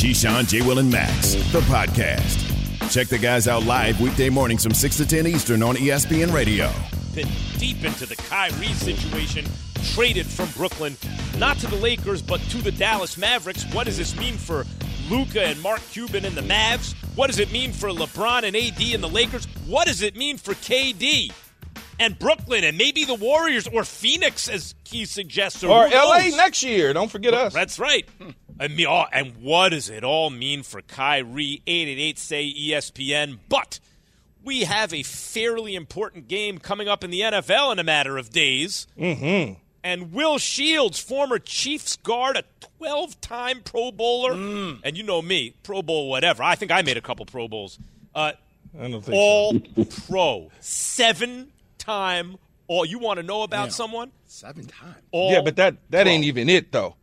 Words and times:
Keyshawn, 0.00 0.48
J. 0.48 0.62
Will, 0.62 0.78
and 0.78 0.90
Max, 0.90 1.34
the 1.52 1.60
podcast. 1.60 2.90
Check 2.90 3.08
the 3.08 3.18
guys 3.18 3.46
out 3.46 3.64
live 3.64 4.00
weekday 4.00 4.30
mornings 4.30 4.62
from 4.62 4.72
6 4.72 4.96
to 4.96 5.06
10 5.06 5.26
Eastern 5.26 5.62
on 5.62 5.76
ESPN 5.76 6.32
Radio. 6.32 6.72
Been 7.14 7.28
deep 7.58 7.84
into 7.84 8.06
the 8.06 8.16
Kyrie 8.16 8.68
situation, 8.68 9.44
traded 9.92 10.24
from 10.24 10.48
Brooklyn, 10.56 10.96
not 11.36 11.58
to 11.58 11.66
the 11.66 11.76
Lakers, 11.76 12.22
but 12.22 12.40
to 12.48 12.62
the 12.62 12.72
Dallas 12.72 13.18
Mavericks. 13.18 13.66
What 13.74 13.84
does 13.84 13.98
this 13.98 14.16
mean 14.16 14.38
for 14.38 14.64
Luka 15.10 15.44
and 15.44 15.60
Mark 15.60 15.82
Cuban 15.90 16.24
and 16.24 16.34
the 16.34 16.40
Mavs? 16.40 16.94
What 17.14 17.26
does 17.26 17.38
it 17.38 17.52
mean 17.52 17.70
for 17.70 17.90
LeBron 17.90 18.44
and 18.44 18.56
AD 18.56 18.80
and 18.94 19.02
the 19.02 19.08
Lakers? 19.08 19.44
What 19.66 19.86
does 19.86 20.00
it 20.00 20.16
mean 20.16 20.38
for 20.38 20.54
KD? 20.54 21.30
and 21.98 22.18
Brooklyn 22.18 22.64
and 22.64 22.78
maybe 22.78 23.04
the 23.04 23.14
Warriors 23.14 23.68
or 23.68 23.84
Phoenix, 23.84 24.48
as 24.48 24.74
he 24.84 25.04
suggests, 25.04 25.62
or, 25.62 25.68
or 25.68 25.88
LA 25.90 26.28
next 26.34 26.62
year. 26.62 26.94
Don't 26.94 27.10
forget 27.10 27.34
us. 27.34 27.52
That's 27.52 27.78
right. 27.78 28.08
Hmm. 28.18 28.30
I 28.60 28.68
mean, 28.68 28.86
oh, 28.86 29.06
and 29.12 29.38
what 29.38 29.70
does 29.70 29.88
it 29.88 30.04
all 30.04 30.30
mean 30.30 30.62
for 30.62 30.82
Kyrie? 30.82 31.62
Eight 31.66 31.88
eight 31.88 31.98
eight 31.98 32.18
say 32.18 32.52
ESPN, 32.52 33.38
but. 33.48 33.80
We 34.42 34.60
have 34.62 34.94
a 34.94 35.02
fairly 35.02 35.74
important 35.74 36.26
game 36.26 36.56
coming 36.56 36.88
up 36.88 37.04
in 37.04 37.10
the 37.10 37.20
NFL 37.20 37.72
in 37.72 37.78
a 37.78 37.84
matter 37.84 38.16
of 38.16 38.30
days. 38.30 38.86
Mm-hmm. 38.98 39.52
And 39.84 40.14
Will 40.14 40.38
Shields, 40.38 40.98
former 40.98 41.38
Chiefs 41.38 41.96
guard, 41.98 42.38
a 42.38 42.44
12 42.78 43.20
time 43.20 43.60
Pro 43.62 43.92
Bowler. 43.92 44.32
Mm. 44.32 44.80
And 44.82 44.96
you 44.96 45.02
know 45.02 45.20
me, 45.20 45.56
Pro 45.62 45.82
Bowl, 45.82 46.08
whatever. 46.08 46.42
I 46.42 46.54
think 46.54 46.72
I 46.72 46.80
made 46.80 46.96
a 46.96 47.02
couple 47.02 47.26
Pro 47.26 47.48
Bowls. 47.48 47.78
Uh, 48.14 48.32
I 48.78 48.88
don't 48.88 49.02
think 49.02 49.14
all 49.14 49.52
so. 49.52 50.06
pro. 50.08 50.50
Seven 50.60 51.52
time 51.76 52.38
all 52.66 52.86
you 52.86 52.98
want 52.98 53.18
to 53.18 53.22
know 53.22 53.42
about 53.42 53.64
Damn. 53.64 53.70
someone 53.72 54.12
Seven 54.26 54.64
times. 54.64 54.96
all 55.10 55.32
yeah, 55.32 55.42
but 55.42 55.56
that 55.56 55.76
that 55.90 56.04
pro. 56.04 56.12
ain't 56.12 56.24
even 56.24 56.48
it 56.48 56.72
though. 56.72 56.94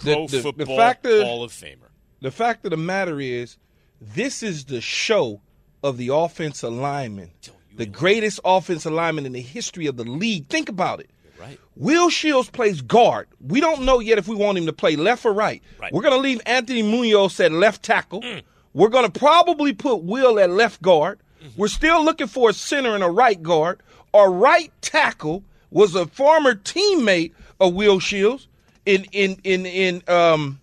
The, 0.00 0.14
pro 0.14 0.26
the, 0.26 0.36
the 0.36 0.42
football 0.42 0.76
fact 0.76 1.06
of 1.06 1.22
hall 1.22 1.42
of 1.42 1.52
famer 1.52 1.90
the 2.20 2.30
fact 2.30 2.64
of 2.64 2.70
the 2.70 2.76
matter 2.76 3.20
is, 3.20 3.56
this 4.00 4.42
is 4.42 4.66
the 4.66 4.80
show 4.80 5.40
of 5.82 5.96
the 5.96 6.08
offensive 6.08 6.72
lineman, 6.72 7.30
the 7.74 7.86
greatest 7.86 8.40
offensive 8.44 8.92
lineman 8.92 9.26
in 9.26 9.32
the 9.32 9.40
history 9.40 9.86
of 9.86 9.96
the 9.96 10.04
league. 10.04 10.46
Think 10.48 10.68
about 10.68 11.00
it. 11.00 11.10
right 11.38 11.58
Will 11.76 12.10
Shields 12.10 12.50
plays 12.50 12.82
guard. 12.82 13.28
We 13.40 13.60
don't 13.60 13.82
know 13.82 14.00
yet 14.00 14.18
if 14.18 14.28
we 14.28 14.36
want 14.36 14.58
him 14.58 14.66
to 14.66 14.72
play 14.72 14.96
left 14.96 15.24
or 15.24 15.32
right. 15.32 15.62
Right. 15.78 15.92
We're 15.92 16.02
going 16.02 16.14
to 16.14 16.20
leave 16.20 16.40
Anthony 16.44 16.82
Munoz 16.82 17.40
at 17.40 17.52
left 17.52 17.82
tackle. 17.82 18.20
Mm. 18.20 18.42
We're 18.74 18.88
going 18.88 19.10
to 19.10 19.18
probably 19.18 19.72
put 19.72 20.02
Will 20.02 20.38
at 20.38 20.50
left 20.50 20.82
guard. 20.82 21.20
Mm-hmm. 21.42 21.58
We're 21.58 21.68
still 21.68 22.04
looking 22.04 22.26
for 22.26 22.50
a 22.50 22.52
center 22.52 22.94
and 22.94 23.02
a 23.02 23.10
right 23.10 23.42
guard. 23.42 23.82
Our 24.12 24.30
right 24.30 24.70
tackle 24.82 25.42
was 25.70 25.94
a 25.94 26.06
former 26.06 26.54
teammate 26.54 27.32
of 27.58 27.74
Will 27.74 27.98
Shields 27.98 28.46
in 28.94 29.04
in 29.12 29.36
in 29.44 29.66
in 29.66 30.02
um 30.08 30.60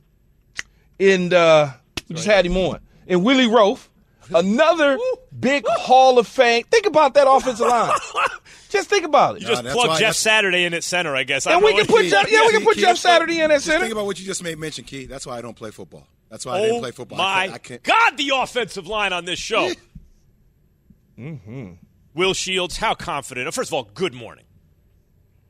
in 1.00 1.33
uh 1.33 1.72
we 2.09 2.16
just 2.16 2.28
had 2.28 2.45
him 2.45 2.58
on. 2.58 2.80
In 3.08 3.23
Willie 3.23 3.47
Roaf. 3.47 3.88
Another 4.36 4.97
big 5.39 5.64
Hall 5.66 6.19
of 6.19 6.28
Fame. 6.28 6.66
Think 6.69 6.86
about 6.86 7.14
that 7.14 7.30
offensive 7.30 7.66
line. 7.66 7.94
Just 8.69 8.89
think 8.89 9.06
about 9.06 9.38
it. 9.38 9.42
you 9.44 9.47
just 9.47 9.64
that's 9.64 9.73
plug 9.73 9.97
Jeff 9.97 10.16
Saturday 10.16 10.66
in 10.66 10.73
at 10.73 10.84
center 10.84 11.16
I 11.16 11.23
guess 11.23 11.47
And 11.47 11.61
don't 11.61 11.64
we 11.64 11.73
can 11.78 11.86
put 11.88 12.03
he- 12.03 12.09
Jeff, 12.09 12.30
yeah, 12.30 12.45
we 12.45 12.52
can 12.52 12.64
put 12.66 12.75
Key, 12.75 12.81
Jeff 12.81 12.97
Saturday 12.97 13.39
in 13.39 13.50
at 13.50 13.53
Just 13.56 13.67
center. 13.67 13.80
think 13.80 13.94
about 13.94 14.06
what 14.06 14.19
you 14.19 14.25
just 14.25 14.44
made 14.44 14.59
mention, 14.59 14.84
Key. 14.84 15.06
That's 15.06 15.25
why 15.25 15.38
I 15.38 15.41
don't 15.41 15.56
play 15.56 15.72
football. 15.72 16.06
That's 16.30 16.45
why 16.45 16.58
I 16.58 16.59
oh 16.59 16.66
didn't 16.66 16.81
play 16.81 16.91
football. 16.91 17.22
I 17.22 17.23
my 17.23 17.45
can't, 17.47 17.53
I 17.53 17.58
can't. 17.59 17.84
God 17.84 18.17
the 18.17 18.31
offensive 18.36 18.86
line 18.88 19.14
on 19.14 19.23
this 19.23 19.39
show 19.39 19.72
Mm-hmm. 21.17 21.72
Will 22.14 22.34
Shields 22.34 22.75
how 22.75 22.94
confident 22.94 23.53
first 23.53 23.69
of 23.69 23.73
all 23.73 23.84
good 23.94 24.14
morning 24.14 24.44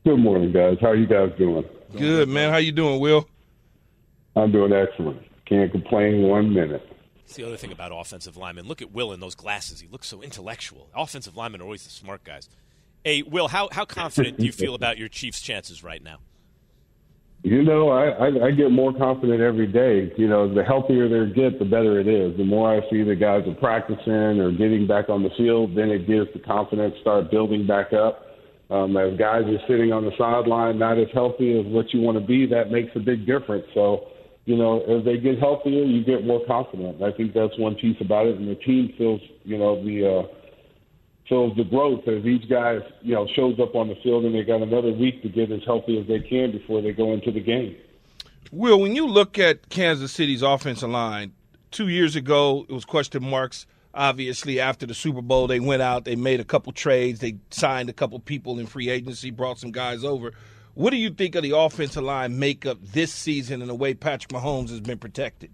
Good 0.06 0.17
morning, 0.19 0.52
guys. 0.53 0.78
How 0.80 0.89
are 0.89 0.95
you 0.95 1.08
guys 1.08 1.31
doing? 1.39 1.66
Good 1.96 2.30
man. 2.30 2.52
How 2.52 2.58
you 2.58 2.72
doing, 2.72 3.00
Will? 3.00 3.28
I'm 4.36 4.52
doing 4.52 4.74
excellent. 4.74 5.22
Can't 5.46 5.72
complain 5.72 6.24
one 6.24 6.54
minute. 6.54 6.88
It's 7.24 7.36
the 7.36 7.46
other 7.46 7.58
thing 7.58 7.72
about 7.72 7.92
offensive 7.94 8.38
linemen. 8.38 8.68
Look 8.68 8.82
at 8.82 8.92
Will 8.92 9.14
in 9.14 9.20
those 9.20 9.36
glasses. 9.36 9.80
He 9.80 9.88
looks 9.88 10.08
so 10.08 10.22
intellectual. 10.22 10.90
Offensive 10.96 11.36
linemen 11.36 11.62
are 11.62 11.66
always 11.66 11.84
the 11.84 11.90
smart 11.90 12.24
guys. 12.24 12.50
Hey, 13.04 13.22
Will, 13.22 13.48
how, 13.48 13.70
how 13.72 13.86
confident 13.86 14.38
do 14.38 14.46
you 14.46 14.52
feel 14.52 14.76
about 14.76 14.97
your 14.97 15.08
Chiefs' 15.08 15.42
chances 15.42 15.84
right 15.84 16.03
now? 16.03 16.20
You 17.44 17.64
know, 17.64 17.90
I, 17.90 18.09
I, 18.09 18.47
I 18.47 18.52
get 18.52 18.72
more 18.72 18.94
confident 18.94 19.42
every 19.42 19.68
day. 19.68 20.12
You 20.18 20.28
know, 20.28 20.53
the 20.53 20.64
healthier 20.64 21.08
they 21.08 21.34
get, 21.34 21.59
the 21.59 21.66
better 21.66 22.00
it 22.00 22.08
is. 22.08 22.36
The 22.36 22.44
more 22.44 22.76
I 22.76 22.90
see 22.90 23.03
the 23.03 23.16
guys 23.16 23.47
are 23.47 23.56
practicing 23.56 24.40
or 24.42 24.52
getting 24.52 24.88
back 24.88 25.08
on 25.09 25.24
the 25.24 25.30
field, 25.38 25.76
then 25.76 25.90
it 25.90 26.08
gives 26.08 26.28
the 26.34 26.40
confidence 26.40 26.96
start 27.02 27.31
building 27.31 27.66
back 27.66 27.94
up. 27.94 28.27
Um, 28.69 28.97
as 28.97 29.17
guys 29.17 29.44
are 29.45 29.59
sitting 29.67 29.94
on 29.94 30.03
the 30.03 30.11
sideline, 30.17 30.78
not 30.78 30.97
as 30.97 31.07
healthy 31.13 31.57
as 31.57 31.66
what 31.67 31.94
you 31.94 32.01
want 32.01 32.17
to 32.17 32.25
be, 32.25 32.45
that 32.47 32.69
makes 32.69 32.94
a 32.95 33.00
big 33.00 33.25
difference. 33.25 33.66
So, 33.73 34.07
you 34.44 34.57
know, 34.57 34.81
as 34.81 35.05
they 35.05 35.17
get 35.17 35.39
healthier, 35.39 35.83
you 35.83 36.03
get 36.03 36.25
more 36.25 36.45
confident. 36.45 37.01
I 37.01 37.11
think 37.11 37.33
that's 37.33 37.57
one 37.57 37.75
piece 37.75 37.95
about 38.01 38.28
it, 38.28 38.38
and 38.38 38.50
the 38.50 38.55
team 38.55 38.94
feels, 38.97 39.22
you 39.44 39.57
know, 39.57 39.81
the 39.83 40.05
uh, 40.05 40.23
feels 41.29 41.55
the 41.55 41.63
growth 41.63 42.07
as 42.07 42.25
each 42.25 42.50
guy, 42.50 42.79
you 43.01 43.13
know, 43.13 43.28
shows 43.35 43.57
up 43.59 43.75
on 43.75 43.88
the 43.88 43.95
field, 44.03 44.25
and 44.25 44.35
they 44.35 44.44
got 44.44 44.61
another 44.61 44.91
week 44.91 45.22
to 45.22 45.29
get 45.29 45.51
as 45.51 45.61
healthy 45.66 45.99
as 45.99 46.07
they 46.07 46.19
can 46.19 46.51
before 46.51 46.81
they 46.81 46.91
go 46.91 47.13
into 47.13 47.31
the 47.31 47.41
game. 47.41 47.75
Will, 48.51 48.79
when 48.79 48.95
you 48.95 49.05
look 49.05 49.38
at 49.38 49.69
Kansas 49.69 50.11
City's 50.11 50.41
offensive 50.41 50.89
line, 50.89 51.34
two 51.72 51.88
years 51.88 52.16
ago 52.16 52.66
it 52.69 52.73
was 52.73 52.85
question 52.85 53.23
marks. 53.23 53.66
Obviously, 53.97 54.59
after 54.59 54.85
the 54.85 54.94
Super 54.94 55.24
Bowl, 55.24 55.47
they 55.47 55.59
went 55.59 55.81
out, 55.81 56.06
they 56.06 56.16
made 56.16 56.40
a 56.40 56.44
couple 56.44 56.72
trades, 56.72 57.19
they 57.19 57.38
signed 57.50 57.90
a 57.90 57.94
couple 57.94 58.19
people 58.19 58.59
in 58.59 58.68
free 58.68 58.90
agency, 58.90 59.31
brought 59.31 59.58
some 59.58 59.72
guys 59.72 60.03
over. 60.03 60.34
What 60.75 60.91
do 60.91 60.97
you 60.97 61.09
think 61.09 61.34
of 61.34 61.41
the 61.41 61.58
offensive 61.58 62.03
line 62.03 62.38
makeup 62.38 62.78
this 62.94 63.12
season 63.12 63.62
and 63.62 63.69
the 63.69 63.74
way 63.74 63.96
Patrick 63.96 64.31
Mahomes 64.31 64.69
has 64.69 64.81
been 64.81 65.00
protected? 65.00 65.50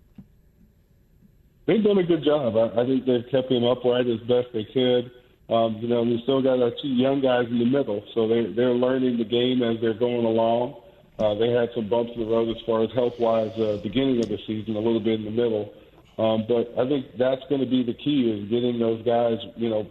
They've 1.66 1.82
done 1.82 1.98
a 1.98 2.04
good 2.04 2.26
job. 2.26 2.58
I, 2.58 2.82
I 2.82 2.86
think 2.86 3.06
they've 3.06 3.26
kept 3.32 3.50
him 3.50 3.64
upright 3.64 4.08
as 4.08 4.20
best 4.28 4.50
they 4.52 4.66
could. 4.66 5.10
Um, 5.50 5.78
you 5.80 5.88
know, 5.88 6.04
we 6.04 6.20
still 6.24 6.42
got 6.42 6.62
our 6.62 6.72
two 6.82 6.90
young 6.90 7.22
guys 7.22 7.48
in 7.48 7.60
the 7.60 7.66
middle, 7.66 8.04
so 8.14 8.28
they 8.28 8.52
they're 8.52 8.74
learning 8.74 9.18
the 9.18 9.24
game 9.24 9.64
as 9.64 9.80
they're 9.80 9.94
going 9.94 10.26
along. 10.26 10.82
Uh, 11.20 11.36
they 11.36 11.52
had 11.52 11.70
some 11.76 11.88
bumps 11.88 12.12
in 12.16 12.22
the 12.22 12.28
road 12.28 12.50
as 12.50 12.62
far 12.66 12.84
as 12.84 12.92
health 12.92 13.18
wise, 13.20 13.58
uh, 13.58 13.80
beginning 13.84 14.20
of 14.20 14.28
the 14.28 14.38
season, 14.46 14.76
a 14.76 14.80
little 14.80 15.00
bit 15.00 15.20
in 15.20 15.26
the 15.26 15.32
middle. 15.32 15.74
Um, 16.18 16.46
but 16.48 16.74
I 16.78 16.88
think 16.88 17.18
that's 17.18 17.42
going 17.50 17.62
to 17.62 17.68
be 17.70 17.84
the 17.84 17.94
key 17.94 18.30
is 18.30 18.50
getting 18.50 18.80
those 18.80 19.04
guys, 19.06 19.40
you 19.56 19.70
know, 19.70 19.88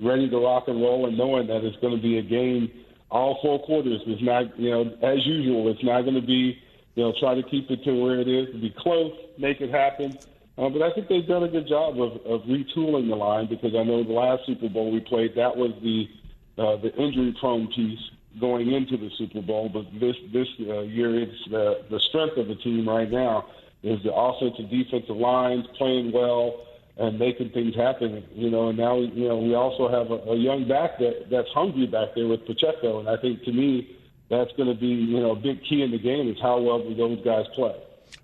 ready 0.00 0.28
to 0.28 0.38
rock 0.38 0.64
and 0.66 0.80
roll 0.80 1.06
and 1.06 1.16
knowing 1.16 1.46
that 1.46 1.64
it's 1.64 1.76
going 1.80 1.94
to 1.94 2.02
be 2.02 2.18
a 2.18 2.22
game 2.22 2.70
all 3.10 3.38
four 3.42 3.62
quarters. 3.64 4.00
It's 4.06 4.22
not, 4.22 4.58
you 4.58 4.70
know, 4.70 4.82
as 5.02 5.24
usual, 5.26 5.70
it's 5.70 5.82
not 5.84 6.02
going 6.02 6.14
to 6.14 6.26
be, 6.26 6.58
you 6.94 7.04
know, 7.04 7.12
try 7.20 7.34
to 7.34 7.42
keep 7.42 7.70
it 7.70 7.84
to 7.84 7.92
where 8.02 8.20
it 8.20 8.28
is, 8.28 8.48
be 8.60 8.74
close, 8.78 9.12
make 9.38 9.60
it 9.60 9.70
happen. 9.70 10.18
Uh, 10.58 10.68
but 10.68 10.82
I 10.82 10.92
think 10.92 11.08
they've 11.08 11.26
done 11.26 11.44
a 11.44 11.48
good 11.48 11.68
job 11.68 12.00
of, 12.00 12.12
of 12.26 12.42
retooling 12.42 13.08
the 13.08 13.16
line 13.16 13.48
because 13.48 13.74
I 13.74 13.82
know 13.82 14.02
the 14.04 14.12
last 14.12 14.46
Super 14.46 14.68
Bowl 14.68 14.92
we 14.92 15.00
played, 15.00 15.34
that 15.36 15.56
was 15.56 15.72
the 15.82 16.08
uh, 16.58 16.76
the 16.76 16.94
injury 16.96 17.34
prone 17.40 17.68
piece 17.68 17.98
going 18.38 18.70
into 18.72 18.98
the 18.98 19.08
Super 19.16 19.40
Bowl. 19.40 19.70
But 19.72 19.86
this 19.98 20.16
this 20.32 20.48
uh, 20.60 20.80
year, 20.80 21.22
it's 21.22 21.46
uh, 21.46 21.86
the 21.88 22.00
strength 22.08 22.36
of 22.36 22.48
the 22.48 22.56
team 22.56 22.88
right 22.88 23.10
now 23.10 23.46
is 23.82 24.02
the 24.02 24.12
offensive 24.12 24.70
defensive 24.70 25.16
lines 25.16 25.66
playing 25.76 26.12
well 26.12 26.66
and 26.96 27.18
making 27.18 27.50
things 27.50 27.74
happen. 27.74 28.24
You 28.32 28.50
know, 28.50 28.68
and 28.68 28.78
now 28.78 28.98
you 28.98 29.28
know 29.28 29.38
we 29.38 29.54
also 29.54 29.88
have 29.88 30.10
a, 30.10 30.30
a 30.30 30.36
young 30.36 30.68
back 30.68 30.98
that 30.98 31.30
that's 31.30 31.48
hungry 31.50 31.86
back 31.86 32.14
there 32.14 32.26
with 32.26 32.44
Pacheco, 32.46 33.00
and 33.00 33.08
I 33.08 33.16
think 33.16 33.42
to 33.44 33.52
me 33.52 33.96
that's 34.28 34.52
going 34.52 34.68
to 34.68 34.74
be 34.74 34.86
you 34.86 35.20
know 35.20 35.32
a 35.32 35.36
big 35.36 35.64
key 35.64 35.82
in 35.82 35.90
the 35.90 35.98
game 35.98 36.28
is 36.28 36.36
how 36.40 36.60
well 36.60 36.78
do 36.82 36.94
those 36.94 37.22
guys 37.24 37.46
play. 37.54 37.74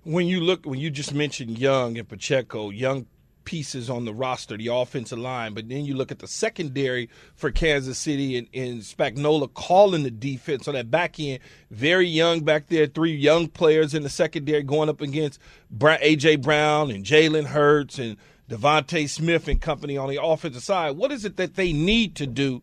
When 0.03 0.27
you 0.27 0.41
look, 0.41 0.65
when 0.65 0.79
you 0.79 0.89
just 0.89 1.13
mentioned 1.13 1.57
Young 1.57 1.97
and 1.97 2.07
Pacheco, 2.07 2.69
young 2.69 3.07
pieces 3.47 3.89
on 3.89 4.03
the 4.03 4.13
roster, 4.13 4.57
the 4.57 4.67
offensive 4.67 5.17
line, 5.17 5.53
but 5.53 5.69
then 5.69 5.85
you 5.85 5.95
look 5.95 6.11
at 6.11 6.19
the 6.19 6.27
secondary 6.27 7.09
for 7.33 7.49
Kansas 7.49 7.97
City 7.97 8.37
and, 8.37 8.45
and 8.53 8.81
Spagnuolo 8.81 9.53
calling 9.53 10.03
the 10.03 10.11
defense 10.11 10.67
on 10.67 10.73
that 10.73 10.91
back 10.91 11.17
end. 11.17 11.39
Very 11.71 12.07
young 12.07 12.41
back 12.41 12.67
there, 12.67 12.87
three 12.87 13.15
young 13.15 13.47
players 13.47 13.93
in 13.93 14.03
the 14.03 14.09
secondary 14.09 14.63
going 14.63 14.89
up 14.89 14.99
against 14.99 15.39
AJ 15.73 16.41
Brown 16.41 16.91
and 16.91 17.05
Jalen 17.05 17.45
Hurts 17.45 17.99
and 17.99 18.17
DeVonta 18.49 19.07
Smith 19.07 19.47
and 19.47 19.61
company 19.61 19.95
on 19.95 20.09
the 20.09 20.21
offensive 20.21 20.63
side. 20.63 20.97
What 20.97 21.13
is 21.13 21.23
it 21.23 21.37
that 21.37 21.55
they 21.55 21.71
need 21.71 22.15
to 22.15 22.27
do 22.27 22.61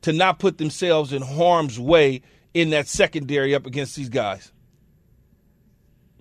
to 0.00 0.14
not 0.14 0.38
put 0.38 0.56
themselves 0.56 1.12
in 1.12 1.20
harm's 1.20 1.78
way 1.78 2.22
in 2.54 2.70
that 2.70 2.88
secondary 2.88 3.54
up 3.54 3.66
against 3.66 3.96
these 3.96 4.08
guys? 4.08 4.50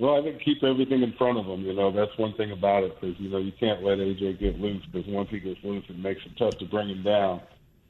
Well, 0.02 0.18
I 0.18 0.24
think 0.24 0.42
keep 0.42 0.64
everything 0.64 1.04
in 1.04 1.14
front 1.14 1.38
of 1.38 1.46
him. 1.46 1.62
You 1.62 1.74
know, 1.74 1.92
that's 1.92 2.18
one 2.18 2.34
thing 2.34 2.52
about 2.52 2.82
it 2.82 3.00
because 3.00 3.16
you 3.20 3.30
know 3.30 3.38
you 3.38 3.52
can't 3.60 3.84
let 3.84 4.00
AJ 4.00 4.40
get 4.40 4.60
loose 4.60 4.82
because 4.92 5.08
once 5.08 5.30
he 5.30 5.40
gets 5.40 5.60
loose, 5.64 5.86
it 5.88 6.00
makes 6.00 6.22
it 6.26 6.32
tough 6.40 6.58
to 6.58 6.66
bring 6.66 6.90
him 6.90 7.04
down. 7.04 7.40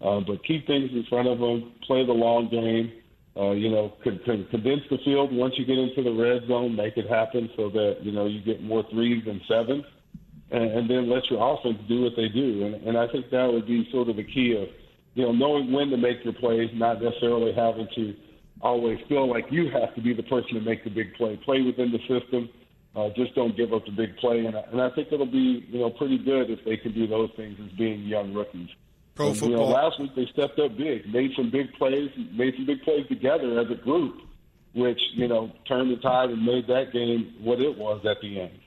Uh, 0.03 0.19
but 0.19 0.43
keep 0.43 0.67
things 0.67 0.89
in 0.91 1.05
front 1.07 1.29
of 1.29 1.39
him. 1.39 1.71
Play 1.87 2.05
the 2.05 2.11
long 2.11 2.49
game. 2.49 2.91
Uh, 3.37 3.51
you 3.51 3.71
know, 3.71 3.93
con- 4.03 4.19
con- 4.25 4.45
condense 4.51 4.81
the 4.91 4.97
field 5.05 5.33
once 5.33 5.53
you 5.55 5.63
get 5.63 5.77
into 5.77 6.03
the 6.03 6.11
red 6.11 6.45
zone. 6.49 6.75
Make 6.75 6.97
it 6.97 7.07
happen 7.07 7.49
so 7.55 7.69
that 7.69 7.99
you 8.01 8.11
know 8.11 8.25
you 8.25 8.41
get 8.43 8.61
more 8.61 8.83
threes 8.91 9.23
than 9.23 9.39
sevens, 9.47 9.85
and, 10.51 10.65
and 10.69 10.89
then 10.89 11.09
let 11.09 11.23
your 11.31 11.39
offense 11.39 11.79
do 11.87 12.01
what 12.01 12.17
they 12.17 12.27
do. 12.27 12.65
And, 12.65 12.75
and 12.91 12.97
I 12.97 13.07
think 13.07 13.31
that 13.31 13.47
would 13.47 13.67
be 13.67 13.87
sort 13.89 14.09
of 14.09 14.17
the 14.17 14.27
key 14.27 14.59
of 14.61 14.67
you 15.13 15.23
know 15.23 15.31
knowing 15.31 15.71
when 15.71 15.87
to 15.91 15.95
make 15.95 16.25
your 16.25 16.33
plays, 16.33 16.71
not 16.73 17.01
necessarily 17.01 17.53
having 17.55 17.87
to 17.95 18.13
always 18.61 18.99
feel 19.09 19.27
like 19.29 19.45
you 19.51 19.69
have 19.71 19.93
to 19.95 20.01
be 20.01 20.13
the 20.13 20.23
person 20.23 20.53
to 20.55 20.61
make 20.61 20.83
the 20.83 20.89
big 20.89 21.13
play. 21.15 21.37
Play 21.43 21.61
within 21.61 21.91
the 21.91 21.99
system 22.07 22.49
Uh, 22.93 23.07
just 23.15 23.33
don't 23.35 23.55
give 23.55 23.71
up 23.73 23.85
the 23.85 23.91
big 23.91 24.17
play, 24.17 24.45
and 24.45 24.53
I, 24.53 24.63
and 24.71 24.81
I 24.81 24.89
think 24.89 25.13
it'll 25.13 25.25
be 25.25 25.65
you 25.69 25.79
know 25.79 25.91
pretty 25.91 26.17
good 26.17 26.49
if 26.49 26.59
they 26.65 26.75
can 26.75 26.91
do 26.91 27.07
those 27.07 27.29
things 27.37 27.57
as 27.63 27.71
being 27.77 28.01
young 28.03 28.33
rookies. 28.33 28.67
Pro 29.15 29.29
And, 29.29 29.37
football. 29.37 29.59
You 29.59 29.65
know, 29.65 29.71
last 29.71 29.97
week 29.99 30.11
they 30.13 30.25
stepped 30.33 30.59
up 30.59 30.75
big, 30.77 31.07
made 31.13 31.31
some 31.37 31.49
big 31.49 31.71
plays, 31.73 32.09
made 32.33 32.53
some 32.55 32.65
big 32.65 32.81
plays 32.83 33.07
together 33.07 33.59
as 33.61 33.71
a 33.71 33.75
group, 33.75 34.15
which 34.73 34.99
you 35.13 35.27
know 35.29 35.51
turned 35.69 35.89
the 35.91 36.01
tide 36.01 36.31
and 36.31 36.45
made 36.45 36.67
that 36.67 36.91
game 36.91 37.33
what 37.39 37.61
it 37.61 37.77
was 37.77 38.05
at 38.05 38.19
the 38.21 38.41
end. 38.41 38.59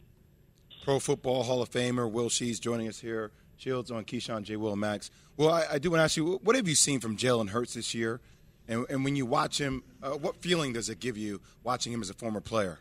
Pro 0.84 0.98
Football 1.00 1.42
Hall 1.44 1.60
of 1.62 1.70
Famer 1.70 2.10
Will 2.10 2.28
Shees 2.30 2.58
joining 2.58 2.88
us 2.88 3.00
here. 3.00 3.30
Shields 3.56 3.90
on 3.90 4.04
Keyshawn 4.04 4.42
J. 4.42 4.56
Will 4.56 4.72
and 4.72 4.80
Max. 4.80 5.10
Well, 5.36 5.50
I, 5.50 5.64
I 5.72 5.78
do 5.78 5.90
want 5.90 6.00
to 6.00 6.04
ask 6.04 6.16
you, 6.16 6.40
what 6.42 6.56
have 6.56 6.66
you 6.68 6.74
seen 6.74 7.00
from 7.00 7.16
Jalen 7.16 7.50
Hurts 7.50 7.74
this 7.74 7.94
year? 7.94 8.20
And, 8.66 8.86
and 8.88 9.04
when 9.04 9.16
you 9.16 9.26
watch 9.26 9.58
him, 9.58 9.82
uh, 10.02 10.10
what 10.12 10.36
feeling 10.36 10.72
does 10.72 10.88
it 10.88 11.00
give 11.00 11.16
you 11.16 11.40
watching 11.62 11.92
him 11.92 12.00
as 12.00 12.10
a 12.10 12.14
former 12.14 12.40
player? 12.40 12.78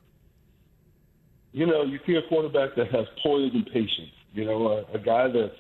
you 1.54 1.68
know, 1.68 1.84
you 1.84 2.00
see 2.06 2.16
a 2.16 2.22
quarterback 2.24 2.76
that 2.76 2.92
has 2.92 3.06
poise 3.22 3.52
and 3.54 3.66
patience. 3.68 4.12
You 4.34 4.46
know, 4.46 4.68
a, 4.68 4.96
a 4.96 5.00
guy 5.00 5.28
that's 5.28 5.56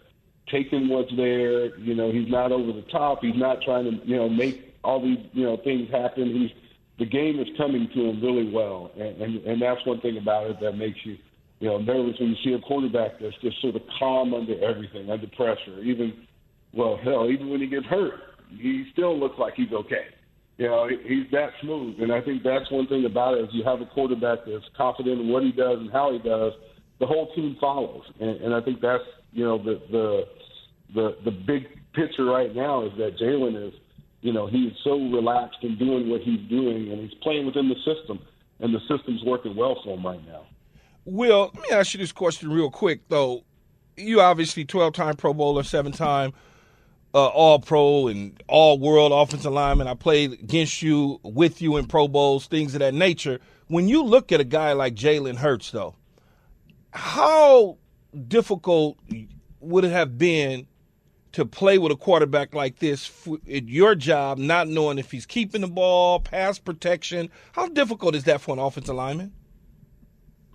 taking 0.51 0.89
what's 0.89 1.15
there. 1.15 1.77
You 1.77 1.95
know, 1.95 2.11
he's 2.11 2.29
not 2.29 2.51
over 2.51 2.73
the 2.73 2.81
top. 2.91 3.19
He's 3.21 3.35
not 3.35 3.61
trying 3.61 3.85
to, 3.85 4.05
you 4.05 4.17
know, 4.17 4.27
make 4.27 4.75
all 4.83 5.01
these, 5.01 5.19
you 5.31 5.43
know, 5.43 5.57
things 5.57 5.89
happen. 5.91 6.33
He's 6.33 6.51
the 6.99 7.05
game 7.05 7.39
is 7.39 7.47
coming 7.57 7.87
to 7.93 8.09
him 8.09 8.21
really 8.21 8.51
well, 8.51 8.91
and 8.97 9.21
and, 9.21 9.45
and 9.45 9.61
that's 9.61 9.85
one 9.85 10.01
thing 10.01 10.17
about 10.17 10.49
it 10.49 10.59
that 10.59 10.73
makes 10.73 10.99
you, 11.05 11.17
you 11.59 11.69
know, 11.69 11.77
nervous 11.77 12.19
when 12.19 12.29
you 12.29 12.35
see 12.43 12.53
a 12.53 12.59
quarterback 12.59 13.19
that's 13.19 13.35
just 13.41 13.61
sort 13.61 13.75
of 13.75 13.83
calm 13.99 14.33
under 14.33 14.59
everything, 14.63 15.09
under 15.09 15.27
pressure. 15.27 15.79
Even, 15.79 16.25
well, 16.73 16.97
hell, 16.97 17.29
even 17.29 17.49
when 17.49 17.61
he 17.61 17.67
gets 17.67 17.85
hurt, 17.85 18.32
he 18.59 18.85
still 18.91 19.17
looks 19.17 19.37
like 19.39 19.53
he's 19.55 19.71
okay. 19.71 20.05
You 20.57 20.67
know, 20.67 20.87
he's 20.87 21.29
that 21.31 21.49
smooth, 21.61 21.99
and 21.99 22.11
I 22.11 22.21
think 22.21 22.43
that's 22.43 22.69
one 22.71 22.87
thing 22.87 23.05
about 23.05 23.37
it 23.37 23.45
is 23.45 23.49
you 23.53 23.63
have 23.63 23.81
a 23.81 23.87
quarterback 23.87 24.39
that's 24.45 24.63
confident 24.77 25.19
in 25.19 25.29
what 25.29 25.43
he 25.43 25.51
does 25.51 25.79
and 25.79 25.91
how 25.91 26.13
he 26.13 26.19
does. 26.19 26.53
The 26.99 27.07
whole 27.07 27.33
team 27.33 27.57
follows, 27.59 28.03
and, 28.19 28.29
and 28.39 28.53
I 28.53 28.61
think 28.61 28.79
that's 28.79 29.03
you 29.31 29.43
know 29.43 29.57
the 29.57 29.81
the 29.91 30.23
the 30.93 31.17
the 31.25 31.31
big 31.31 31.63
picture 31.93 32.25
right 32.25 32.55
now 32.55 32.85
is 32.85 32.91
that 32.97 33.17
Jalen 33.17 33.67
is, 33.67 33.73
you 34.21 34.31
know, 34.31 34.47
he's 34.47 34.71
so 34.83 34.91
relaxed 34.91 35.59
in 35.63 35.77
doing 35.77 36.09
what 36.09 36.21
he's 36.21 36.47
doing, 36.49 36.91
and 36.91 37.01
he's 37.01 37.17
playing 37.21 37.47
within 37.47 37.67
the 37.67 37.75
system, 37.77 38.19
and 38.59 38.73
the 38.73 38.79
system's 38.81 39.23
working 39.25 39.55
well 39.55 39.79
for 39.83 39.97
him 39.97 40.05
right 40.05 40.25
now. 40.27 40.45
Will, 41.05 41.51
let 41.53 41.69
me 41.69 41.75
ask 41.75 41.93
you 41.93 41.97
this 41.97 42.11
question 42.11 42.51
real 42.51 42.69
quick, 42.69 43.01
though. 43.09 43.43
You 43.97 44.21
obviously 44.21 44.65
12 44.65 44.93
time 44.93 45.15
Pro 45.15 45.33
Bowler, 45.33 45.63
seven 45.63 45.91
time 45.91 46.33
uh, 47.13 47.27
All 47.27 47.59
Pro 47.59 48.07
and 48.07 48.41
All 48.47 48.79
World 48.79 49.11
offensive 49.11 49.51
lineman. 49.51 49.87
I 49.87 49.93
played 49.93 50.33
against 50.33 50.81
you, 50.81 51.19
with 51.23 51.61
you 51.61 51.77
in 51.77 51.85
Pro 51.85 52.07
Bowls, 52.07 52.47
things 52.47 52.73
of 52.73 52.79
that 52.79 52.93
nature. 52.93 53.39
When 53.67 53.87
you 53.87 54.03
look 54.03 54.31
at 54.31 54.39
a 54.39 54.45
guy 54.45 54.73
like 54.73 54.95
Jalen 54.95 55.37
Hurts, 55.37 55.71
though, 55.71 55.95
how 56.91 57.77
difficult 58.27 58.97
would 59.59 59.85
it 59.85 59.91
have 59.91 60.17
been 60.17 60.67
to 61.31 61.45
play 61.45 61.79
with 61.79 61.91
a 61.91 61.95
quarterback 61.95 62.53
like 62.53 62.79
this 62.79 63.27
at 63.51 63.67
your 63.67 63.95
job, 63.95 64.37
not 64.37 64.67
knowing 64.67 64.99
if 64.99 65.09
he's 65.11 65.25
keeping 65.25 65.61
the 65.61 65.67
ball, 65.67 66.19
pass 66.19 66.59
protection? 66.59 67.29
How 67.53 67.67
difficult 67.67 68.15
is 68.15 68.25
that 68.25 68.41
for 68.41 68.53
an 68.53 68.59
offensive 68.59 68.95
lineman? 68.95 69.33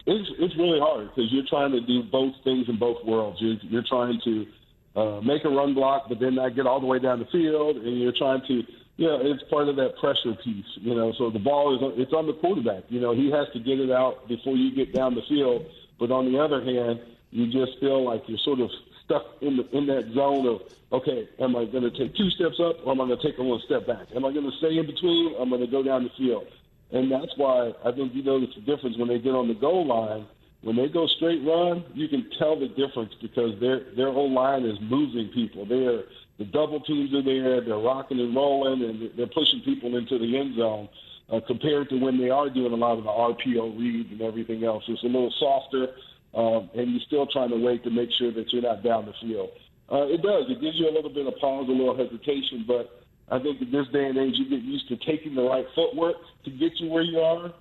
It's 0.07 0.31
it's 0.39 0.57
really 0.57 0.81
hard 0.81 1.09
because 1.09 1.31
you're 1.31 1.45
trying 1.51 1.73
to 1.73 1.83
do 1.83 2.03
both 2.03 2.33
things 2.43 2.67
in 2.69 2.79
both 2.79 3.05
worlds. 3.05 3.39
You're 3.43 3.57
you're 3.63 3.85
trying 3.87 4.19
to 4.25 4.47
uh, 4.99 5.21
make 5.21 5.45
a 5.45 5.49
run 5.49 5.75
block, 5.75 6.07
but 6.09 6.19
then 6.19 6.35
not 6.35 6.57
get 6.57 6.67
all 6.67 6.81
the 6.81 6.87
way 6.87 6.99
down 6.99 7.21
the 7.21 7.27
field, 7.27 7.77
and 7.77 8.01
you're 8.01 8.17
trying 8.17 8.43
to, 8.49 8.55
you 8.97 9.07
know, 9.07 9.21
it's 9.23 9.43
part 9.45 9.69
of 9.69 9.77
that 9.77 9.97
pressure 9.99 10.35
piece. 10.43 10.67
You 10.77 10.95
know, 10.95 11.13
so 11.17 11.31
the 11.31 11.39
ball 11.39 11.77
is 11.77 12.01
it's 12.03 12.13
on 12.13 12.27
the 12.27 12.33
quarterback. 12.35 12.85
You 12.89 13.01
know, 13.01 13.15
he 13.15 13.31
has 13.31 13.47
to 13.53 13.61
get 13.61 13.79
it 13.79 13.91
out 13.91 14.27
before 14.27 14.57
you 14.57 14.75
get 14.75 14.93
down 14.93 15.15
the 15.15 15.23
field. 15.29 15.67
But 16.01 16.11
on 16.11 16.31
the 16.33 16.39
other 16.39 16.63
hand, 16.63 17.01
you 17.31 17.47
just 17.47 17.79
feel 17.79 18.05
like 18.05 18.25
you're 18.27 18.39
sort 18.39 18.61
of 18.61 18.71
stuck 19.05 19.25
in 19.41 19.57
the 19.57 19.69
in 19.77 19.87
that 19.87 20.11
zone 20.15 20.47
of 20.47 20.63
okay, 20.91 21.29
am 21.39 21.55
I 21.55 21.65
going 21.67 21.85
to 21.85 21.91
take 21.91 22.17
two 22.17 22.31
steps 22.31 22.59
up 22.61 22.85
or 22.85 22.93
am 22.93 23.01
I 23.01 23.07
going 23.07 23.19
to 23.19 23.25
take 23.25 23.39
a 23.39 23.43
little 23.43 23.61
step 23.61 23.87
back? 23.87 24.09
Am 24.17 24.25
I 24.25 24.33
going 24.33 24.51
to 24.51 24.57
stay 24.59 24.77
in 24.79 24.87
between? 24.87 25.35
Or 25.35 25.43
am 25.43 25.55
I 25.55 25.59
going 25.59 25.71
to 25.71 25.73
go 25.73 25.83
down 25.83 26.05
the 26.05 26.11
field? 26.17 26.47
And 26.91 27.13
that's 27.13 27.37
why 27.37 27.73
I 27.85 27.93
think 27.93 28.15
you 28.15 28.23
notice 28.23 28.55
the 28.55 28.63
difference 28.63 28.97
when 28.97 29.09
they 29.09 29.19
get 29.19 29.35
on 29.35 29.49
the 29.49 29.55
goal 29.55 29.87
line. 29.87 30.27
When 30.63 30.77
they 30.77 30.89
go 30.89 31.07
straight 31.07 31.45
run, 31.47 31.85
you 31.95 32.09
can 32.09 32.29
tell 32.39 32.59
the 32.59 32.69
difference 32.69 33.13
because 33.23 33.59
their 33.61 33.95
their 33.97 34.13
whole 34.13 34.33
line 34.33 34.65
is 34.65 34.77
moving 34.81 35.31
people. 35.33 35.65
They're 35.67 36.03
the 36.39 36.45
double 36.45 36.81
teams 36.81 37.15
are 37.15 37.23
there. 37.23 37.61
They're 37.61 37.79
rocking 37.79 38.19
and 38.19 38.35
rolling, 38.35 38.83
and 38.83 39.11
they're 39.17 39.27
pushing 39.27 39.61
people 39.65 39.97
into 39.97 40.19
the 40.19 40.37
end 40.37 40.57
zone. 40.57 40.89
Uh, 41.31 41.41
compared 41.47 41.91
to 41.91 41.97
when 41.99 42.17
they 42.19 42.31
are 42.31 42.49
doing 42.49 42.73
a 42.73 42.77
lot 42.77 42.97
of 42.97 43.05
the 43.05 43.11
RPO 43.11 43.79
reads 43.79 44.11
and 44.11 44.23
everything 44.23 44.65
else, 44.65 44.83
it's 44.89 45.03
a 45.03 45.07
little 45.07 45.33
softer, 45.39 45.89
um, 46.35 46.71
and 46.75 46.91
you're 46.93 47.05
still 47.07 47.27
trying 47.27 47.51
to 47.51 47.57
wait 47.57 47.85
to 47.85 47.91
make 47.91 48.09
sure 48.19 48.33
that 48.33 48.51
you're 48.51 48.63
not 48.63 48.83
down 48.83 49.05
the 49.05 49.13
field. 49.21 49.51
Uh, 49.93 50.07
it 50.07 50.23
does. 50.23 50.45
It 50.49 50.61
gives 50.61 50.79
you 50.79 50.89
a 50.89 50.95
little 50.95 51.13
bit 51.13 51.27
of 51.27 51.35
pause, 51.39 51.69
a 51.69 51.73
little 51.73 51.97
hesitation, 51.97 52.65
but 52.67 53.03
I 53.31 53.39
think 53.41 53.61
in 53.61 53.71
this 53.71 53.87
day 53.93 54.07
and 54.07 54.17
age, 54.17 54.35
you 54.37 54.49
get 54.49 54.63
used 54.63 54.89
to 54.89 54.97
taking 54.97 55.35
the 55.35 55.43
right 55.43 55.67
footwork 55.75 56.17
to 56.45 56.51
get 56.51 56.73
you 56.81 56.89
where 56.89 57.03
you 57.03 57.21
are, 57.21 57.53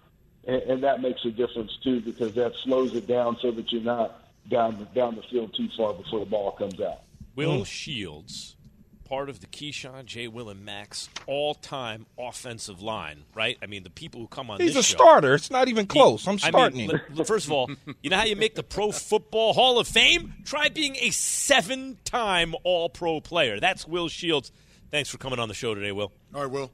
and, 0.47 0.61
and 0.63 0.83
that 0.83 1.01
makes 1.01 1.23
a 1.25 1.31
difference 1.31 1.77
too 1.83 2.01
because 2.01 2.33
that 2.33 2.53
slows 2.63 2.95
it 2.95 3.05
down 3.07 3.38
so 3.41 3.51
that 3.51 3.71
you're 3.71 3.81
not 3.81 4.23
down 4.49 4.77
the, 4.79 4.85
down 4.99 5.15
the 5.15 5.21
field 5.23 5.53
too 5.55 5.67
far 5.77 5.94
before 5.94 6.19
the 6.21 6.25
ball 6.25 6.51
comes 6.53 6.79
out. 6.81 7.01
Will 7.35 7.63
Shields, 7.65 8.55
part 9.05 9.29
of 9.29 9.41
the 9.41 9.47
Keyshawn, 9.47 10.05
J. 10.05 10.27
Will, 10.27 10.49
and 10.49 10.65
Max 10.65 11.07
all-time 11.27 12.05
offensive 12.17 12.81
line, 12.81 13.25
right? 13.35 13.57
I 13.61 13.65
mean, 13.67 13.83
the 13.83 13.89
people 13.89 14.21
who 14.21 14.27
come 14.27 14.49
on 14.49 14.59
He's 14.59 14.73
this 14.73 14.85
a 14.85 14.89
show- 14.89 14.95
starter. 14.97 15.33
It's 15.35 15.51
not 15.51 15.67
even 15.67 15.85
close. 15.85 16.27
I'm 16.27 16.35
I 16.35 16.50
starting 16.50 16.77
mean, 16.79 16.89
him. 16.91 17.01
li- 17.13 17.23
First 17.25 17.45
of 17.45 17.51
all, 17.51 17.69
you 18.01 18.09
know 18.09 18.17
how 18.17 18.23
you 18.25 18.35
make 18.35 18.55
the 18.55 18.63
Pro 18.63 18.91
Football 18.91 19.53
Hall 19.53 19.77
of 19.79 19.88
Fame? 19.88 20.33
Try 20.45 20.69
being 20.69 20.95
a 20.97 21.11
seven-time 21.11 22.55
All-Pro 22.63 23.19
player. 23.21 23.59
That's 23.59 23.88
Will 23.88 24.07
Shields. 24.07 24.51
Thanks 24.89 25.09
for 25.09 25.17
coming 25.17 25.38
on 25.39 25.47
the 25.50 25.53
show 25.53 25.75
today, 25.75 25.91
Will. 25.91 26.11
All 26.33 26.41
right, 26.41 26.50
Will. 26.51 26.71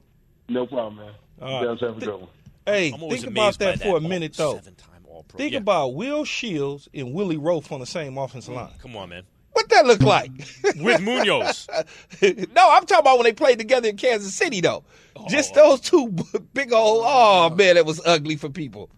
No 0.47 0.65
problem, 0.67 0.97
man. 0.97 1.13
you 1.61 1.67
guys 1.67 1.79
have 1.81 1.97
a 1.97 1.99
good 1.99 2.19
one. 2.21 2.29
Hey, 2.65 2.91
I'm 2.93 2.99
think 2.99 3.27
about 3.27 3.27
amazed 3.27 3.59
by 3.59 3.65
that 3.65 3.81
for 3.81 3.97
a 3.97 4.01
minute, 4.01 4.33
though. 4.33 4.55
Seven-time 4.55 5.05
All-Pro. 5.07 5.37
Think 5.37 5.53
Yeah. 5.53 5.59
about 5.59 5.95
Will 5.95 6.23
Shields 6.23 6.87
and 6.93 7.13
Willie 7.13 7.37
Roaf 7.37 7.71
on 7.71 7.79
the 7.79 7.85
same 7.85 8.17
offensive 8.17 8.53
mm, 8.53 8.57
line. 8.57 8.71
Come 8.81 8.95
on, 8.95 9.09
man. 9.09 9.23
What 9.51 9.69
that 9.69 9.85
look 9.85 10.01
like? 10.01 10.31
With 10.77 11.01
Munoz. 11.01 11.67
no, 12.21 12.69
I'm 12.71 12.85
talking 12.85 12.99
about 12.99 13.17
when 13.17 13.25
they 13.25 13.33
played 13.33 13.59
together 13.59 13.87
in 13.89 13.97
Kansas 13.97 14.33
City, 14.33 14.61
though. 14.61 14.83
Just 15.29 15.55
oh. 15.55 15.69
those 15.69 15.81
two 15.81 16.09
big 16.53 16.73
old. 16.73 17.03
Oh, 17.05 17.49
oh 17.51 17.55
man, 17.55 17.75
that 17.75 17.85
was 17.85 18.01
ugly 18.05 18.35
for 18.35 18.49
people. 18.49 18.89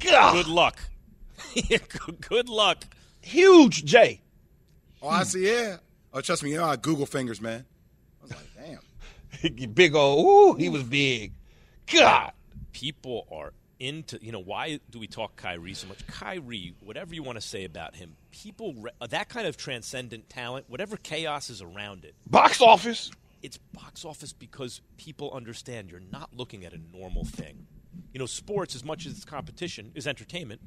God, 0.00 0.34
Good 0.34 0.48
luck. 0.48 0.78
Good- 1.68 2.20
Good 2.28 2.48
luck. 2.48 2.84
huge 3.20 3.84
Jay. 3.84 4.20
Oh, 5.00 5.08
I 5.08 5.22
see. 5.24 5.46
Yeah. 5.46 5.76
Oh, 6.12 6.20
trust 6.20 6.42
me. 6.42 6.50
You 6.50 6.58
know, 6.58 6.64
I 6.64 6.76
Google 6.76 7.06
fingers, 7.06 7.40
man. 7.40 7.64
I 8.20 8.22
was 8.22 8.30
like, 8.32 9.50
damn. 9.52 9.72
big 9.72 9.94
old. 9.94 10.56
Ooh, 10.56 10.58
he 10.58 10.68
was 10.68 10.82
big. 10.82 11.32
God. 11.92 12.32
People 12.74 13.26
are 13.32 13.54
into 13.80 14.18
you 14.22 14.30
know 14.30 14.38
why 14.40 14.78
do 14.90 14.98
we 14.98 15.06
talk 15.06 15.36
Kyrie 15.36 15.72
so 15.74 15.88
much? 15.88 16.06
Kyrie, 16.06 16.74
whatever 16.80 17.14
you 17.14 17.22
want 17.22 17.36
to 17.40 17.46
say 17.46 17.64
about 17.64 17.96
him, 17.96 18.16
people 18.30 18.74
re- 18.74 18.90
that 19.08 19.30
kind 19.30 19.46
of 19.46 19.56
transcendent 19.56 20.28
talent, 20.28 20.66
whatever 20.68 20.96
chaos 20.98 21.48
is 21.48 21.62
around 21.62 22.04
it, 22.04 22.14
Box 22.26 22.60
office. 22.60 23.10
it's 23.42 23.56
box 23.72 24.04
office 24.04 24.32
because 24.32 24.80
people 24.98 25.32
understand 25.32 25.90
you're 25.90 26.00
not 26.12 26.30
looking 26.36 26.64
at 26.64 26.72
a 26.74 26.78
normal 26.96 27.24
thing. 27.24 27.66
You 28.12 28.18
know, 28.20 28.26
sports 28.26 28.74
as 28.76 28.84
much 28.84 29.06
as 29.06 29.12
it's 29.12 29.24
competition 29.24 29.90
is 29.94 30.06
entertainment, 30.06 30.60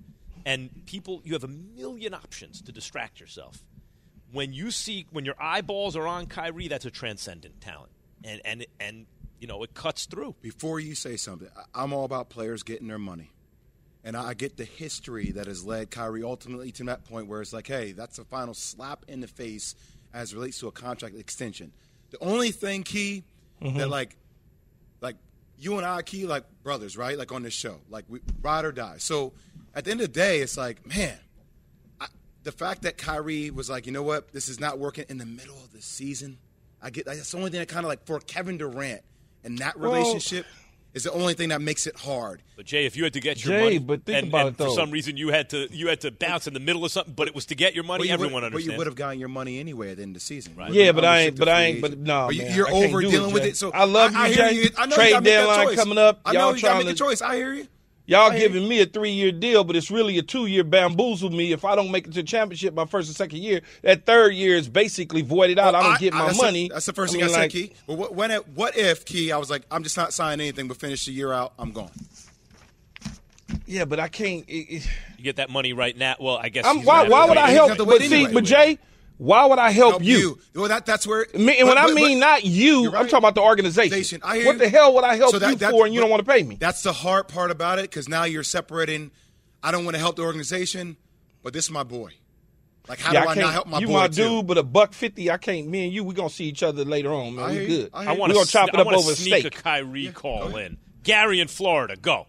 and 0.45 0.69
people 0.85 1.21
you 1.23 1.33
have 1.33 1.43
a 1.43 1.47
million 1.47 2.13
options 2.13 2.61
to 2.63 2.71
distract 2.71 3.19
yourself. 3.19 3.63
When 4.31 4.51
you 4.51 4.71
see 4.71 5.05
when 5.11 5.23
your 5.23 5.35
eyeballs 5.41 5.95
are 5.95 6.07
on 6.07 6.25
Kyrie, 6.25 6.67
that's 6.67 6.85
a 6.85 6.91
transcendent 6.91 7.61
talent, 7.61 7.91
and 8.23 8.41
and 8.43 8.65
and 8.81 9.05
you 9.39 9.47
know 9.47 9.63
it 9.63 9.73
cuts 9.73 10.05
through. 10.05 10.35
Before 10.41 10.79
you 10.79 10.95
say 10.95 11.17
something, 11.17 11.49
I'm 11.73 11.93
all 11.93 12.05
about 12.05 12.29
players 12.29 12.63
getting 12.63 12.87
their 12.87 12.99
money. 12.99 13.31
And 14.03 14.15
I 14.15 14.35
get 14.35 14.55
the 14.55 14.63
history 14.63 15.31
that 15.31 15.47
has 15.47 15.65
led 15.65 15.91
Kyrie 15.91 16.23
ultimately 16.23 16.71
to 16.73 16.83
that 16.85 17.03
point 17.03 17.27
where 17.27 17.41
it's 17.41 17.51
like, 17.51 17.67
hey, 17.67 17.91
that's 17.91 18.19
a 18.19 18.23
final 18.23 18.53
slap 18.53 19.03
in 19.09 19.19
the 19.19 19.27
face 19.27 19.75
as 20.13 20.33
relates 20.33 20.59
to 20.59 20.67
a 20.67 20.71
contract 20.71 21.15
extension. 21.15 21.73
The 22.11 22.17
only 22.19 22.51
thing, 22.51 22.83
Key, 22.83 23.25
mm-hmm. 23.61 23.77
that 23.77 23.89
like, 23.89 24.15
like 25.01 25.17
you 25.59 25.75
and 25.77 25.85
I, 25.85 26.03
Key, 26.03 26.25
like 26.25 26.45
brothers, 26.63 26.95
right? 26.95 27.17
Like 27.17 27.33
on 27.33 27.43
this 27.43 27.53
show, 27.53 27.81
like 27.89 28.05
we 28.07 28.21
ride 28.41 28.63
or 28.63 28.71
die. 28.71 28.95
So 28.99 29.33
at 29.75 29.83
the 29.83 29.91
end 29.91 29.99
of 29.99 30.07
the 30.07 30.13
day, 30.13 30.39
it's 30.39 30.55
like, 30.55 30.85
man, 30.87 31.17
I, 31.99 32.07
the 32.43 32.53
fact 32.53 32.83
that 32.83 32.97
Kyrie 32.97 33.51
was 33.51 33.69
like, 33.69 33.85
you 33.85 33.91
know 33.91 34.03
what, 34.03 34.31
this 34.31 34.47
is 34.47 34.57
not 34.57 34.79
working 34.79 35.05
in 35.09 35.17
the 35.17 35.25
middle 35.25 35.57
of 35.57 35.73
the 35.73 35.81
season. 35.81 36.37
I 36.81 36.91
get 36.91 37.07
that's 37.07 37.31
the 37.31 37.37
only 37.37 37.49
thing 37.49 37.59
that 37.59 37.67
kind 37.67 37.85
of 37.85 37.89
like 37.89 38.05
for 38.05 38.19
Kevin 38.19 38.57
Durant 38.57 39.01
and 39.47 39.57
that 39.59 39.79
Well- 39.79 39.91
relationship 39.93 40.45
is 40.93 41.03
the 41.03 41.11
only 41.11 41.33
thing 41.35 41.49
that 41.49 41.61
makes 41.61 41.85
it 41.85 41.95
hard. 41.95 42.41
But 42.55 42.65
Jay, 42.65 42.85
if 42.87 42.95
you 42.97 43.03
had 43.03 43.13
to 43.13 43.19
get 43.19 43.43
your 43.45 43.53
Jay, 43.55 43.63
money, 43.63 43.77
but 43.77 44.03
think 44.03 44.17
and, 44.17 44.27
about 44.29 44.47
and 44.47 44.55
it, 44.59 44.63
for 44.63 44.69
some 44.71 44.89
reason 44.89 45.15
you 45.15 45.27
had 45.29 45.49
to 45.51 45.67
you 45.71 45.89
had 45.89 46.01
to 46.01 46.11
bounce 46.11 46.47
in 46.47 46.53
the 46.55 46.59
middle 46.59 46.83
of 46.85 46.91
something, 46.91 47.13
but 47.13 47.27
it 47.27 47.35
was 47.35 47.45
to 47.47 47.55
get 47.55 47.75
your 47.75 47.83
money. 47.83 47.99
But 48.01 48.07
you 48.07 48.13
everyone 48.13 48.33
would, 48.33 48.41
But 48.41 48.45
understands. 48.47 48.73
you 48.73 48.77
would 48.79 48.87
have 48.87 48.95
gotten 48.95 49.19
your 49.19 49.29
money 49.29 49.59
anyway 49.59 49.91
at 49.91 49.97
the 49.97 50.03
end 50.03 50.15
of 50.15 50.21
the 50.21 50.25
season. 50.25 50.55
Right. 50.55 50.71
Yeah, 50.71 50.91
but 50.93 51.05
I 51.05 51.19
ain't. 51.21 51.37
But 51.37 51.49
I 51.49 51.63
ain't. 51.65 51.81
But 51.81 51.97
no, 51.99 52.27
But 52.27 52.35
you- 52.35 52.43
man, 52.43 52.55
you're 52.55 52.67
I 52.69 52.71
over 52.71 53.01
do 53.01 53.11
dealing 53.11 53.33
with 53.33 53.45
it. 53.45 53.57
So 53.57 53.71
I 53.71 53.83
love 53.85 54.15
I, 54.15 54.27
you, 54.29 54.33
hear 54.35 54.49
Jay. 54.49 54.55
you. 54.55 54.69
I 54.77 54.85
know 54.87 54.95
Trade 54.95 55.07
you 55.07 55.13
gotta 55.13 55.23
make 55.23 55.33
that 55.33 55.47
deadline 55.57 55.75
coming 55.75 55.97
up. 55.99 56.21
I 56.25 56.33
know 56.33 56.39
Y'all 56.39 56.55
you 56.55 56.61
gotta 56.63 56.85
make 56.85 56.93
a 56.93 56.97
choice. 56.97 57.21
I 57.21 57.35
hear 57.35 57.53
you. 57.53 57.67
Y'all 58.09 58.31
giving 58.31 58.65
me 58.69 58.79
a 58.81 58.85
three 58.85 59.11
year 59.11 59.33
deal, 59.33 59.65
but 59.65 59.75
it's 59.75 59.91
really 59.91 60.17
a 60.17 60.21
two 60.23 60.45
year 60.45 60.63
bamboozle 60.63 61.29
me. 61.29 61.51
If 61.51 61.65
I 61.65 61.75
don't 61.75 61.91
make 61.91 62.07
it 62.07 62.13
to 62.13 62.21
the 62.21 62.23
championship 62.23 62.73
my 62.73 62.85
first 62.85 63.09
and 63.09 63.15
second 63.17 63.39
year, 63.39 63.61
that 63.81 64.05
third 64.05 64.33
year 64.33 64.55
is 64.55 64.69
basically 64.69 65.21
voided 65.21 65.59
out. 65.59 65.75
I 65.75 65.83
don't 65.83 65.99
get 65.99 66.13
my 66.13 66.27
that's 66.27 66.41
money. 66.41 66.69
The, 66.69 66.75
that's 66.75 66.85
the 66.85 66.93
first 66.93 67.11
I 67.11 67.17
thing 67.19 67.25
mean, 67.25 67.35
I 67.35 67.37
like, 67.37 67.51
said, 67.51 67.59
Key. 67.59 67.73
Well, 67.85 67.97
what, 67.97 68.15
when 68.15 68.31
it, 68.31 68.47
what 68.47 68.77
if 68.77 69.03
Key? 69.03 69.33
I 69.33 69.37
was 69.37 69.49
like, 69.49 69.63
I'm 69.69 69.83
just 69.83 69.97
not 69.97 70.13
signing 70.13 70.39
anything, 70.47 70.69
but 70.69 70.77
finish 70.77 71.05
the 71.05 71.11
year 71.11 71.33
out. 71.33 71.51
I'm 71.59 71.73
gone. 71.73 71.91
Yeah, 73.65 73.83
but 73.83 73.99
I 73.99 74.07
can't. 74.07 74.45
It, 74.47 74.53
it, 74.53 74.89
You 75.17 75.23
get 75.25 75.35
that 75.35 75.49
money 75.49 75.73
right 75.73 75.95
now. 75.95 76.15
Well, 76.19 76.37
I 76.37 76.47
guess. 76.47 76.65
I'm, 76.65 76.83
why, 76.83 77.07
why 77.09 77.25
would 77.27 77.37
I 77.37 77.49
help? 77.49 77.69
have 77.69 77.77
to 77.77 77.85
But 77.85 78.01
see, 78.01 78.13
anyway. 78.23 78.33
but 78.33 78.43
Jay, 78.45 78.79
why 79.17 79.45
would 79.45 79.57
I 79.59 79.71
help, 79.71 79.93
Help 79.93 80.03
you? 80.03 80.39
Well, 80.53 80.67
that 80.67 80.85
that's 80.85 81.07
where. 81.07 81.25
Me- 81.33 81.57
and 81.59 81.67
when 81.67 81.75
but- 81.75 81.77
I 81.77 81.85
but- 81.87 81.95
mean 81.95 82.19
not 82.19 82.45
you, 82.45 82.83
You're 82.83 82.95
I'm 82.97 83.05
talking 83.05 83.17
about 83.17 83.35
the 83.35 83.41
organization. 83.41 83.91
Organization. 83.91 84.21
I 84.23 84.37
hear 84.37 84.45
what 84.45 84.53
you. 84.53 84.59
the 84.59 84.69
hell 84.69 84.93
would 84.93 85.03
I 85.03 85.15
help 85.15 85.31
So 85.31 85.39
that- 85.39 85.49
you 85.49 85.55
that- 85.57 85.71
for 85.71 85.85
and 85.85 85.93
you 85.93 85.99
don't 86.01 86.09
want 86.09 86.23
to 86.25 86.31
pay 86.31 86.43
me? 86.43 86.55
That's 86.59 86.83
the 86.83 86.93
hard 86.93 87.27
part 87.27 87.49
about 87.51 87.79
it 87.79 87.83
because 87.83 88.07
now 88.07 88.23
you're 88.25 88.43
separating. 88.43 89.11
I 89.63 89.71
don't 89.71 89.85
want 89.85 89.95
to 89.95 89.99
help 89.99 90.15
the 90.17 90.21
organization, 90.21 90.97
but 91.43 91.51
this 91.53 91.65
is 91.65 91.71
my 91.71 91.83
boy. 91.83 92.11
Like, 92.87 92.99
how 92.99 93.11
yeah, 93.11 93.23
do 93.23 93.27
I, 93.29 93.35
can't, 93.35 93.51
help 93.51 93.67
my 93.67 93.79
you 93.79 93.87
boy 93.87 93.93
my 93.93 94.07
too? 94.07 94.13
dude, 94.41 94.47
but 94.47 94.57
a 94.57 94.63
buck 94.63 94.93
fifty, 94.93 95.29
I 95.29 95.37
can't. 95.37 95.67
Me 95.67 95.85
and 95.85 95.93
you, 95.93 96.03
we're 96.05 96.13
gonna 96.13 96.29
see 96.29 96.45
each 96.45 96.63
other 96.63 96.85
later 96.85 97.11
on, 97.11 97.35
man. 97.35 97.45
I 97.45 97.51
we 97.57 97.65
good. 97.67 97.89
I 97.93 98.05
I 98.05 98.11
want 98.13 98.19
we 98.19 98.27
to 98.29 98.33
gonna 98.35 98.45
chop 98.45 98.69
it 98.69 98.75
up 98.79 98.87
over 98.87 98.97
a 99.11 99.15
sneak 99.15 99.39
steak. 99.41 99.45
a 99.45 99.49
Kyrie 99.49 100.09
call 100.13 100.55
in. 100.55 100.77
Gary 101.03 101.39
in 101.41 101.47
Florida, 101.49 101.95
go. 101.97 102.27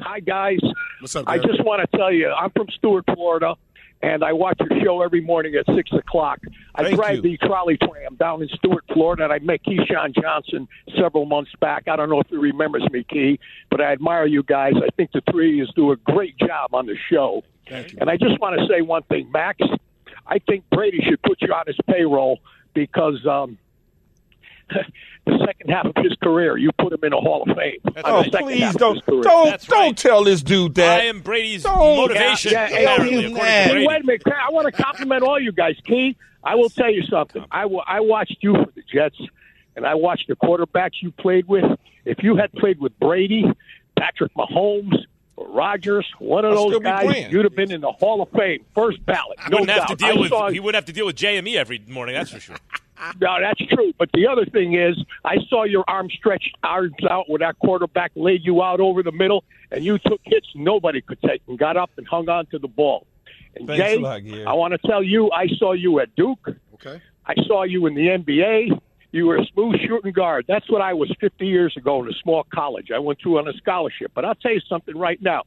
Hi, 0.00 0.20
guys. 0.20 0.58
What's 1.00 1.14
up, 1.16 1.28
I 1.28 1.38
just 1.38 1.62
want 1.64 1.88
to 1.88 1.96
tell 1.96 2.12
you, 2.12 2.30
I'm 2.30 2.50
from 2.50 2.66
Stuart, 2.76 3.04
Florida, 3.14 3.54
and 4.02 4.24
I 4.24 4.32
watch 4.32 4.60
your 4.60 4.80
show 4.82 5.02
every 5.02 5.20
morning 5.20 5.54
at 5.54 5.64
6 5.72 5.92
o'clock. 5.92 6.40
I 6.74 6.82
Thank 6.82 6.96
drive 6.96 7.16
you. 7.16 7.22
the 7.22 7.36
trolley 7.38 7.78
tram 7.78 8.16
down 8.16 8.42
in 8.42 8.48
Stuart, 8.48 8.84
Florida, 8.92 9.24
and 9.24 9.32
I 9.32 9.38
met 9.38 9.60
Keyshawn 9.64 10.14
Johnson 10.20 10.66
several 10.98 11.24
months 11.24 11.52
back. 11.60 11.86
I 11.86 11.96
don't 11.96 12.10
know 12.10 12.20
if 12.20 12.26
he 12.26 12.36
remembers 12.36 12.82
me, 12.90 13.04
Key, 13.04 13.38
but 13.70 13.80
I 13.80 13.92
admire 13.92 14.26
you 14.26 14.42
guys. 14.42 14.72
I 14.76 14.88
think 14.96 15.12
the 15.12 15.22
three 15.30 15.60
of 15.60 15.68
you 15.68 15.72
do 15.74 15.92
a 15.92 15.96
great 15.96 16.36
job 16.38 16.74
on 16.74 16.86
the 16.86 16.96
show. 17.10 17.42
Thank 17.68 17.92
you. 17.92 17.98
And 18.00 18.10
I 18.10 18.16
just 18.16 18.40
want 18.40 18.58
to 18.58 18.66
say 18.66 18.82
one 18.82 19.04
thing, 19.04 19.30
Max. 19.30 19.60
I 20.26 20.38
think 20.40 20.64
Brady 20.70 21.00
should 21.08 21.22
put 21.22 21.40
you 21.40 21.52
on 21.52 21.64
his 21.66 21.76
payroll 21.86 22.40
because 22.74 23.24
um, 23.26 23.58
the 25.26 25.44
second 25.46 25.70
half 25.70 25.86
of 25.86 25.92
his 25.96 26.14
career, 26.22 26.56
you 26.56 26.70
put 26.78 26.92
him 26.92 27.00
in 27.02 27.12
a 27.12 27.20
Hall 27.20 27.42
of 27.48 27.56
Fame. 27.56 27.78
Oh, 28.04 28.22
the 28.22 28.38
please 28.38 28.74
don't 28.74 29.04
don't 29.06 29.22
That's 29.50 29.66
don't 29.66 29.78
right. 29.80 29.96
tell 29.96 30.24
this 30.24 30.42
dude 30.42 30.74
that. 30.76 31.00
I 31.00 31.04
am 31.04 31.20
Brady's 31.20 31.62
Don't- 31.62 31.96
motivation. 31.96 32.52
Yeah, 32.52 32.68
yeah, 32.70 32.78
apparently, 32.94 33.20
yeah, 33.22 33.26
according 33.28 33.36
yeah. 33.36 33.42
to 33.44 33.44
Hey, 33.68 33.70
Brady. 33.72 33.86
wait 33.86 34.00
a 34.00 34.04
minute. 34.04 34.22
I 34.26 34.52
want 34.52 34.66
to 34.74 34.82
compliment 34.82 35.22
all 35.22 35.40
you 35.40 35.52
guys. 35.52 35.76
Key, 35.84 36.16
I 36.42 36.54
will 36.56 36.70
tell 36.70 36.90
you 36.92 37.02
something. 37.04 37.44
I 37.50 37.66
watched 38.00 38.38
you 38.40 38.54
for 38.54 38.70
the 38.74 38.82
Jets, 38.92 39.16
and 39.76 39.86
I 39.86 39.94
watched 39.94 40.28
the 40.28 40.36
quarterbacks 40.36 41.00
you 41.00 41.12
played 41.12 41.46
with. 41.48 41.64
If 42.04 42.22
you 42.22 42.36
had 42.36 42.52
played 42.52 42.80
with 42.80 42.98
Brady, 42.98 43.44
Patrick 43.96 44.34
Mahomes, 44.34 45.04
or 45.36 45.46
Rodgers, 45.48 46.04
one 46.18 46.44
of 46.44 46.52
I'll 46.52 46.68
those 46.68 46.80
guys, 46.82 47.30
you'd 47.30 47.44
have 47.44 47.54
been 47.54 47.70
in 47.70 47.80
the 47.80 47.92
Hall 47.92 48.20
of 48.22 48.28
Fame, 48.30 48.64
first 48.74 49.04
ballot. 49.06 49.38
He 49.44 49.50
No 49.50 49.60
wouldn't 49.60 49.78
have 49.78 49.86
to 49.88 49.94
doubt. 49.94 50.12
deal 50.12 50.20
with. 50.20 50.28
saw- 50.30 50.50
He 50.50 50.58
wouldn't 50.60 50.74
have 50.74 50.86
to 50.86 50.92
deal 50.92 51.06
with 51.06 51.16
JME 51.16 51.54
every 51.56 51.80
morning. 51.88 52.16
That's 52.16 52.30
for 52.30 52.40
sure. 52.40 52.56
No, 53.20 53.40
that's 53.40 53.60
true. 53.66 53.92
But 53.98 54.10
the 54.12 54.26
other 54.26 54.44
thing 54.44 54.74
is, 54.74 54.96
I 55.24 55.36
saw 55.48 55.64
your 55.64 55.84
arm 55.88 56.08
stretched 56.10 56.56
arms 56.62 56.94
out 57.08 57.28
when 57.28 57.40
that 57.40 57.58
quarterback 57.58 58.12
laid 58.14 58.44
you 58.44 58.62
out 58.62 58.80
over 58.80 59.02
the 59.02 59.12
middle, 59.12 59.44
and 59.70 59.84
you 59.84 59.98
took 59.98 60.20
hits 60.24 60.48
nobody 60.54 61.00
could 61.00 61.20
take 61.22 61.42
and 61.48 61.58
got 61.58 61.76
up 61.76 61.90
and 61.96 62.06
hung 62.06 62.28
on 62.28 62.46
to 62.46 62.58
the 62.58 62.68
ball. 62.68 63.06
And 63.54 63.66
Thanks 63.66 63.84
Jay, 63.84 63.96
a 63.96 64.00
lot, 64.00 64.22
I 64.46 64.54
want 64.54 64.72
to 64.72 64.88
tell 64.88 65.02
you, 65.02 65.30
I 65.30 65.46
saw 65.58 65.72
you 65.72 66.00
at 66.00 66.14
Duke. 66.16 66.48
Okay. 66.74 67.00
I 67.26 67.34
saw 67.46 67.62
you 67.64 67.86
in 67.86 67.94
the 67.94 68.08
NBA. 68.08 68.80
You 69.12 69.26
were 69.26 69.36
a 69.36 69.46
smooth 69.46 69.78
shooting 69.86 70.12
guard. 70.12 70.46
That's 70.48 70.70
what 70.70 70.80
I 70.80 70.94
was 70.94 71.14
50 71.20 71.46
years 71.46 71.76
ago 71.76 72.02
in 72.02 72.08
a 72.08 72.14
small 72.22 72.44
college. 72.52 72.90
I 72.90 72.98
went 72.98 73.18
to 73.20 73.38
on 73.38 73.46
a 73.46 73.52
scholarship. 73.54 74.12
But 74.14 74.24
I'll 74.24 74.34
tell 74.34 74.52
you 74.52 74.60
something 74.68 74.96
right 74.96 75.20
now. 75.20 75.42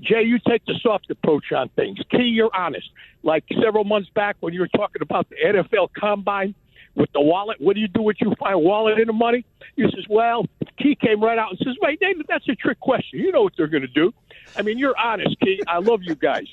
Jay, 0.00 0.22
you 0.22 0.38
take 0.38 0.64
the 0.66 0.74
soft 0.82 1.10
approach 1.10 1.52
on 1.52 1.68
things. 1.70 1.98
Key, 2.10 2.24
you're 2.24 2.54
honest. 2.54 2.88
Like 3.22 3.44
several 3.62 3.84
months 3.84 4.10
back 4.10 4.36
when 4.40 4.52
you 4.52 4.60
were 4.60 4.68
talking 4.68 5.02
about 5.02 5.28
the 5.28 5.36
NFL 5.36 5.88
combine 5.96 6.54
with 6.94 7.10
the 7.12 7.20
wallet, 7.20 7.60
what 7.60 7.74
do 7.74 7.80
you 7.80 7.88
do 7.88 8.02
with 8.02 8.16
you 8.20 8.32
find 8.38 8.60
wallet 8.60 8.98
in 8.98 9.06
the 9.06 9.12
money? 9.12 9.44
You 9.76 9.84
says, 9.90 10.04
well, 10.08 10.46
Key 10.78 10.96
came 11.00 11.22
right 11.22 11.38
out 11.38 11.50
and 11.50 11.58
says, 11.58 11.74
wait, 11.80 12.00
David, 12.00 12.26
that's 12.28 12.48
a 12.48 12.54
trick 12.54 12.80
question. 12.80 13.20
You 13.20 13.30
know 13.32 13.42
what 13.42 13.52
they're 13.56 13.68
going 13.68 13.82
to 13.82 13.88
do. 13.88 14.12
I 14.56 14.62
mean, 14.62 14.78
you're 14.78 14.96
honest, 14.98 15.38
Key. 15.40 15.60
I 15.68 15.78
love 15.78 16.00
you 16.02 16.14
guys. 16.14 16.46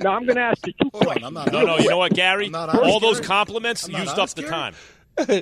Now 0.00 0.14
I'm 0.14 0.24
going 0.24 0.36
to 0.36 0.42
ask 0.42 0.66
you 0.66 0.72
two 0.80 0.90
Hold 0.92 0.94
on, 0.94 1.06
questions. 1.06 1.26
I'm 1.26 1.34
not 1.34 1.52
No, 1.52 1.62
no. 1.64 1.78
You 1.78 1.90
know 1.90 1.98
what, 1.98 2.14
Gary? 2.14 2.46
I'm 2.46 2.52
not 2.52 2.68
honest, 2.70 2.84
All 2.84 2.98
those 3.00 3.20
compliments 3.20 3.86
I'm 3.86 3.92
used 3.94 4.18
up 4.18 4.30
the 4.30 4.42
Gary. 4.42 4.50
time. 4.52 4.74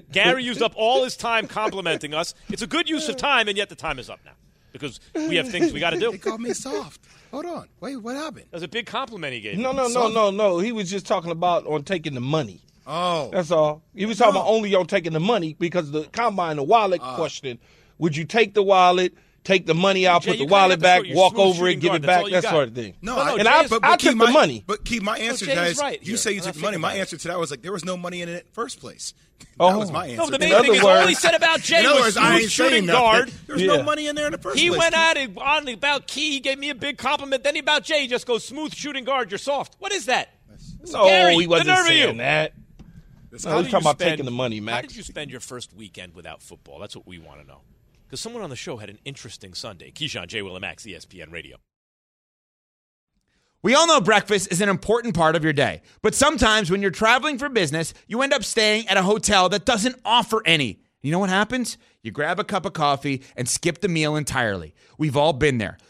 Gary 0.13 0.43
used 0.45 0.63
up 0.63 0.73
all 0.77 1.05
his 1.05 1.17
time 1.17 1.47
complimenting 1.47 2.13
us. 2.13 2.35
It's 2.51 2.63
a 2.63 2.67
good 2.67 2.89
use 2.89 3.09
of 3.09 3.17
time, 3.17 3.49
and 3.49 3.57
yet 3.57 3.69
the 3.69 3.77
time 3.77 3.99
is 3.99 4.11
up 4.11 4.21
now 4.25 4.33
because 4.73 5.01
we 5.15 5.37
have 5.37 5.49
things 5.49 5.73
we 5.73 5.81
got 5.81 5.91
to 5.91 5.99
do. 5.99 6.11
They 6.11 6.19
called 6.19 6.41
me 6.41 6.53
soft. 6.53 7.01
Hold 7.31 7.47
on. 7.47 7.69
Wait, 7.79 7.97
what 7.97 8.17
happened? 8.17 8.47
That 8.51 8.57
was 8.57 8.63
a 8.65 8.69
big 8.69 8.87
compliment 8.87 9.33
he 9.33 9.41
gave. 9.41 9.57
no, 9.59 9.73
me. 9.73 9.77
no, 9.79 9.89
no, 9.89 10.09
no, 10.09 10.31
no. 10.31 10.59
He 10.59 10.73
was 10.73 10.91
just 10.91 11.07
talking 11.07 11.31
about 11.31 11.67
on 11.67 11.85
taking 11.85 12.15
the 12.15 12.21
money. 12.21 12.61
Oh. 12.87 13.31
That's 13.33 13.51
all. 13.51 13.83
He 13.95 14.07
was 14.07 14.19
talking 14.19 14.35
No. 14.35 14.41
about 14.41 14.51
only 14.51 14.75
on 14.75 14.87
taking 14.87 15.13
the 15.13 15.21
money 15.21 15.55
because 15.59 15.91
the 15.91 16.05
combine, 16.05 16.57
the 16.57 16.63
wallet 16.63 17.01
Uh. 17.03 17.15
question. 17.17 17.59
Would 17.99 18.17
you 18.17 18.25
take 18.25 18.55
the 18.55 18.63
wallet, 18.63 19.13
take 19.45 19.67
the 19.67 19.75
money 19.75 20.07
out, 20.07 20.23
Jay, 20.23 20.31
put 20.33 20.39
the 20.39 20.47
wallet 20.47 20.81
back, 20.81 21.03
walk 21.11 21.39
over 21.39 21.69
it, 21.69 21.77
give 21.81 21.93
it 21.95 22.03
back, 22.03 22.21
all 22.25 22.31
that 22.31 22.43
got. 22.43 22.51
sort 22.51 22.69
of 22.69 22.75
thing? 22.75 22.95
No, 23.03 23.17
No, 23.17 23.25
no, 23.25 23.35
I, 23.35 23.39
and 23.39 23.49
I, 23.49 23.63
is- 23.65 23.71
but, 23.71 23.85
I 23.85 23.91
but 23.91 24.01
took 24.01 24.13
Key, 24.15 24.19
the 24.19 24.25
my, 24.27 24.33
money. 24.33 24.65
But 24.67 24.85
Key, 24.85 25.01
my 25.01 25.19
answer 25.19 25.45
Jay 25.47 25.53
to 25.53 25.61
that 25.61 25.67
is 25.69 25.73
is, 25.75 25.79
right 25.81 26.01
you 26.01 26.09
here, 26.09 26.17
say 26.17 26.33
you 26.33 26.41
took 26.41 26.55
think 26.55 26.63
money. 26.65 26.77
My 26.79 26.95
answer 26.95 27.17
to 27.19 27.29
that 27.29 27.39
was 27.39 27.51
like 27.51 27.61
there 27.63 27.73
was 27.73 27.85
no 27.85 27.97
money 27.99 28.23
in 28.23 28.29
it 28.29 28.33
in 28.33 28.39
the 28.39 28.45
first 28.53 28.81
place. 28.81 29.13
Oh. 29.59 29.71
That 29.73 29.79
was 29.79 29.91
my 29.93 30.07
answer. 30.07 30.17
No, 30.23 30.31
the 30.31 30.39
main 30.39 30.53
other 30.53 30.65
thing 30.65 30.75
is 30.77 30.81
all 30.83 30.99
he 31.01 31.05
words- 31.07 31.19
said 31.19 31.35
about 31.35 31.61
Jay 31.61 31.83
was 31.87 32.01
words, 32.01 32.17
I 32.17 32.23
smooth 32.31 32.43
ain't 32.43 32.51
shooting 32.51 32.71
saying 32.73 32.87
nothing. 32.87 33.01
guard. 33.01 33.33
There's 33.47 33.61
Yeah. 33.63 33.67
no 33.77 33.83
money 33.83 34.07
in 34.07 34.17
there 34.17 34.27
in 34.27 34.33
the 34.33 34.39
first 34.39 34.59
He 34.59 34.69
place. 34.69 34.77
He 34.77 34.79
went 34.79 34.95
Key. 34.95 35.01
at 35.01 35.17
it 35.19 35.31
on 35.39 35.69
about 35.69 36.07
Key. 36.07 36.31
He 36.33 36.41
gave 36.41 36.59
me 36.59 36.71
a 36.71 36.75
big 36.75 36.97
compliment. 36.99 37.45
Then 37.45 37.55
he 37.55 37.61
about 37.61 37.85
Jay, 37.85 38.03
he 38.03 38.07
just 38.09 38.27
goes 38.27 38.45
smooth 38.45 38.75
shooting 38.75 39.05
guard. 39.05 39.31
You're 39.31 39.39
soft. 39.39 39.77
What 39.79 39.93
is 39.93 40.07
that? 40.07 40.31
No, 40.93 41.05
Gary, 41.05 41.37
he 41.37 41.47
wasn't 41.47 41.67
the 41.69 41.73
nerve 41.75 41.81
of 41.83 41.87
saying 41.89 42.13
you. 42.17 42.19
that. 42.23 42.53
This- 43.31 43.45
No, 43.45 43.53
How 43.53 43.57
he's 43.59 43.67
did 43.67 43.71
talking 43.73 43.85
you 43.85 43.91
about 43.91 43.99
spend- 44.01 44.11
taking 44.11 44.25
the 44.25 44.31
money, 44.31 44.59
How 44.61 44.81
did 44.81 44.97
you 44.97 45.03
spend 45.03 45.31
your 45.31 45.41
first 45.41 45.73
weekend 45.73 46.15
without 46.15 46.43
football? 46.43 46.79
That's 46.79 46.97
what 46.97 47.07
we 47.07 47.19
want 47.19 47.41
to 47.41 47.47
know. 47.47 47.63
Because 48.07 48.21
someone 48.21 48.43
on 48.43 48.51
the 48.51 48.57
show 48.57 48.79
had 48.79 48.91
an 48.91 48.99
interesting 49.05 49.55
Sunday. 49.55 49.93
Keyshawn 49.93 50.27
J. 50.27 50.43
Will 50.43 50.57
and 50.57 50.63
Max, 50.63 50.85
ESPN 50.85 51.31
Radio. 51.31 51.59
We 53.63 53.75
all 53.75 53.87
know 53.87 54.01
breakfast 54.01 54.51
is 54.51 54.61
an 54.63 54.69
important 54.71 55.15
part 55.15 55.37
of 55.37 55.45
your 55.45 55.53
day, 55.53 55.83
but 56.03 56.15
sometimes 56.15 56.71
when 56.71 56.81
you're 56.81 56.91
traveling 56.91 57.37
for 57.39 57.49
business, 57.51 57.93
you 58.09 58.23
end 58.23 58.33
up 58.33 58.43
staying 58.43 58.89
at 58.89 58.97
a 58.97 59.03
hotel 59.03 59.49
that 59.51 59.67
doesn't 59.67 59.97
offer 60.05 60.43
any. 60.47 60.81
You 61.03 61.13
know 61.13 61.19
what 61.19 61.29
happens? 61.31 61.77
You 62.03 62.11
grab 62.11 62.41
a 62.41 62.45
cup 62.45 62.65
of 62.65 62.73
coffee 62.73 63.23
and 63.37 63.47
skip 63.49 63.81
the 63.81 63.89
meal 63.89 64.17
entirely. 64.17 64.75
We've 64.99 65.17
all 65.17 65.35
been 65.35 65.59
there. 65.59 65.77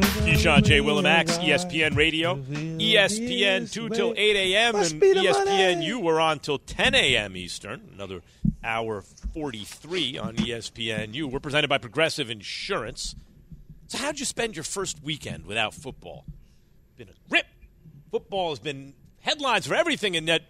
Keyshawn 0.00 0.62
J. 0.64 0.80
Will 0.80 0.98
and 0.98 1.04
Max, 1.04 1.38
ESPN 1.38 1.96
Radio. 1.96 2.36
ESPN 2.36 3.70
2 3.70 3.88
till 3.90 4.14
8 4.16 4.36
a.m. 4.36 4.76
And 4.76 4.84
ESPNU 4.84 6.02
were 6.02 6.20
on 6.20 6.38
till 6.38 6.58
10 6.58 6.94
a.m. 6.94 7.36
Eastern. 7.36 7.90
Another 7.94 8.22
hour 8.62 9.02
43 9.34 10.18
on 10.18 10.36
ESPNU. 10.36 11.30
We're 11.30 11.40
presented 11.40 11.68
by 11.68 11.78
Progressive 11.78 12.30
Insurance. 12.30 13.14
So, 13.88 13.98
how'd 13.98 14.18
you 14.18 14.24
spend 14.24 14.56
your 14.56 14.64
first 14.64 15.02
weekend 15.02 15.46
without 15.46 15.74
football? 15.74 16.24
Been 16.96 17.08
a 17.08 17.14
rip. 17.28 17.46
Football 18.10 18.50
has 18.50 18.58
been 18.58 18.94
headlines 19.20 19.66
for 19.66 19.74
everything, 19.74 20.16
and 20.16 20.26
yet 20.26 20.42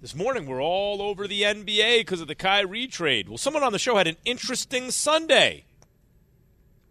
this 0.00 0.14
morning 0.14 0.46
we're 0.46 0.62
all 0.62 1.02
over 1.02 1.26
the 1.26 1.42
NBA 1.42 2.00
because 2.00 2.20
of 2.20 2.28
the 2.28 2.34
Kyrie 2.34 2.86
trade. 2.86 3.28
Well, 3.28 3.38
someone 3.38 3.62
on 3.62 3.72
the 3.72 3.78
show 3.78 3.96
had 3.96 4.06
an 4.06 4.16
interesting 4.24 4.90
Sunday. 4.90 5.64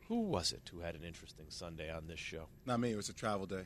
Who 0.07 0.21
was 0.21 0.51
it 0.53 0.61
who 0.71 0.79
had 0.79 0.95
an 0.95 1.03
interesting 1.03 1.45
Sunday 1.49 1.91
on 1.91 2.07
this 2.07 2.19
show? 2.19 2.47
Not 2.65 2.79
me. 2.79 2.91
It 2.91 2.95
was 2.95 3.09
a 3.09 3.13
travel 3.13 3.45
day. 3.45 3.63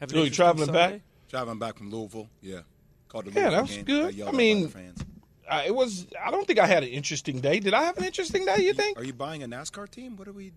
Have 0.00 0.08
an 0.08 0.08
So 0.10 0.16
you 0.16 0.20
interesting 0.24 0.32
traveling 0.34 0.66
Sunday? 0.66 0.92
back? 0.92 1.00
Traveling 1.28 1.58
back 1.58 1.76
from 1.76 1.90
Louisville. 1.90 2.28
Yeah. 2.40 2.60
Called 3.08 3.26
the 3.26 3.32
Yeah, 3.32 3.48
Louisville 3.50 3.50
that 3.56 3.62
was 3.62 3.76
game. 3.76 3.84
good. 3.84 4.18
Got 4.18 4.28
I 4.28 4.32
mean- 4.36 4.62
the 4.62 4.68
fans. 4.68 5.04
Uh, 5.48 5.62
it 5.66 5.74
was. 5.74 6.06
I 6.24 6.30
don't 6.30 6.46
think 6.46 6.60
I 6.60 6.66
had 6.66 6.84
an 6.84 6.90
interesting 6.90 7.40
day. 7.40 7.58
Did 7.58 7.74
I 7.74 7.82
have 7.82 7.98
an 7.98 8.04
interesting 8.04 8.44
day? 8.44 8.58
You 8.58 8.72
think? 8.72 8.96
Are 8.96 9.02
you 9.04 9.12
buying 9.12 9.42
a 9.42 9.48
NASCAR 9.48 9.90
team? 9.90 10.16
What 10.16 10.28
are 10.28 10.32
we? 10.32 10.52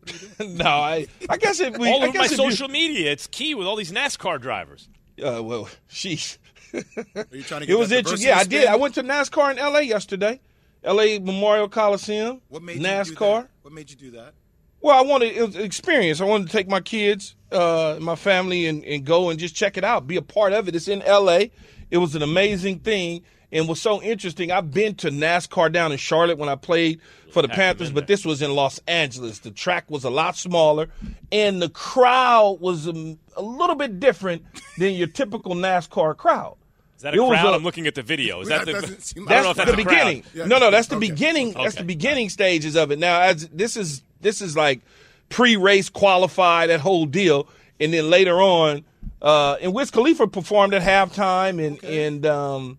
What 0.00 0.12
are 0.12 0.26
we 0.38 0.44
doing? 0.46 0.56
no, 0.58 0.66
I. 0.68 1.08
I 1.28 1.36
guess 1.36 1.58
it. 1.58 1.76
We, 1.76 1.88
All 1.88 1.94
I 2.00 2.06
over 2.06 2.06
my 2.06 2.12
guess 2.12 2.32
if 2.32 2.38
you- 2.38 2.50
social 2.52 2.68
media, 2.68 3.10
it's 3.10 3.26
key 3.26 3.56
with 3.56 3.66
all 3.66 3.74
these 3.74 3.90
NASCAR 3.90 4.40
drivers. 4.40 4.88
Uh, 5.20 5.42
well, 5.42 5.68
sheesh. 5.90 6.38
Are 6.72 7.26
you 7.32 7.42
trying 7.42 7.62
to 7.62 7.66
Get 7.66 7.70
It 7.70 7.78
was 7.78 7.90
interesting. 7.90 8.28
Yeah, 8.28 8.38
I 8.38 8.44
did. 8.44 8.66
I 8.68 8.76
went 8.76 8.94
to 8.94 9.02
NASCAR 9.02 9.50
in 9.50 9.58
L.A. 9.58 9.82
yesterday. 9.82 10.40
L.A. 10.84 11.18
Memorial 11.18 11.68
Coliseum. 11.68 12.40
What 12.48 12.62
made 12.62 12.76
you 12.76 12.82
do 12.82 12.86
NASCAR? 12.88 13.48
That? 13.66 13.70
What 13.70 13.74
made 13.74 13.90
you 13.90 13.96
do 13.96 14.10
that? 14.12 14.34
Well, 14.80 14.96
I 14.96 15.02
wanted 15.02 15.36
it 15.36 15.44
was 15.44 15.56
experience. 15.56 16.20
I 16.20 16.24
wanted 16.24 16.46
to 16.46 16.52
take 16.52 16.68
my 16.68 16.80
kids, 16.80 17.34
uh, 17.50 17.98
my 18.00 18.14
family, 18.14 18.66
and, 18.66 18.84
and 18.84 19.04
go 19.04 19.30
and 19.30 19.40
just 19.40 19.56
check 19.56 19.76
it 19.76 19.84
out, 19.84 20.06
be 20.06 20.16
a 20.16 20.22
part 20.22 20.52
of 20.52 20.68
it. 20.68 20.76
It's 20.76 20.88
in 20.88 21.02
L.A. 21.02 21.50
It 21.90 21.98
was 21.98 22.14
an 22.14 22.22
amazing 22.22 22.80
thing 22.80 23.22
and 23.50 23.68
was 23.68 23.80
so 23.80 24.02
interesting. 24.02 24.52
I've 24.52 24.72
been 24.72 24.94
to 24.96 25.10
NASCAR 25.10 25.72
down 25.72 25.92
in 25.92 25.98
Charlotte 25.98 26.38
when 26.38 26.48
I 26.48 26.56
played 26.56 27.00
for 27.32 27.42
the 27.42 27.48
Panthers, 27.48 27.90
but 27.90 28.06
this 28.06 28.24
was 28.24 28.42
in 28.42 28.54
Los 28.54 28.80
Angeles. 28.86 29.40
The 29.40 29.50
track 29.50 29.90
was 29.90 30.04
a 30.04 30.10
lot 30.10 30.36
smaller, 30.36 30.88
and 31.32 31.62
the 31.62 31.68
crowd 31.68 32.58
was 32.60 32.88
um, 32.88 33.18
a 33.36 33.42
little 33.42 33.76
bit 33.76 33.98
different 33.98 34.44
than 34.78 34.94
your 34.94 35.08
typical 35.08 35.54
NASCAR 35.54 36.16
crowd. 36.16 36.56
Is 36.96 37.02
that 37.02 37.14
a 37.14 37.16
was 37.16 37.28
crowd? 37.30 37.46
i 37.46 37.54
I'm 37.56 37.62
looking 37.62 37.86
at 37.86 37.94
the 37.94 38.02
video. 38.02 38.40
Is 38.40 38.48
that, 38.48 38.64
That 38.64 38.66
the? 38.66 38.80
doesn't 38.80 39.02
seem 39.02 39.28
I 39.28 39.34
don't 39.34 39.42
know 39.44 39.52
That's 39.52 39.58
if 39.58 39.66
the 39.66 39.72
that's 39.72 39.82
a 39.82 39.88
beginning. 39.90 40.24
Yeah. 40.34 40.44
No, 40.46 40.58
no, 40.58 40.70
that's 40.70 40.88
the 40.88 40.96
Okay. 40.96 41.08
beginning. 41.10 41.52
That's 41.52 41.74
the 41.76 41.84
beginning 41.84 42.30
stages 42.30 42.76
of 42.76 42.90
it. 42.90 42.98
Now, 42.98 43.20
as 43.20 43.48
this 43.48 43.76
is 43.76 44.02
this 44.20 44.40
is 44.40 44.56
like 44.56 44.80
pre-race 45.28 45.88
qualified, 45.88 46.70
that 46.70 46.80
whole 46.80 47.06
deal, 47.06 47.48
and 47.80 47.92
then 47.92 48.08
later 48.10 48.40
on, 48.40 48.84
uh, 49.22 49.56
and 49.60 49.74
Wiz 49.74 49.90
Khalifa 49.90 50.26
performed 50.28 50.72
at 50.74 50.82
halftime, 50.82 51.64
and 51.64 51.82
and 51.84 52.24
um, 52.26 52.78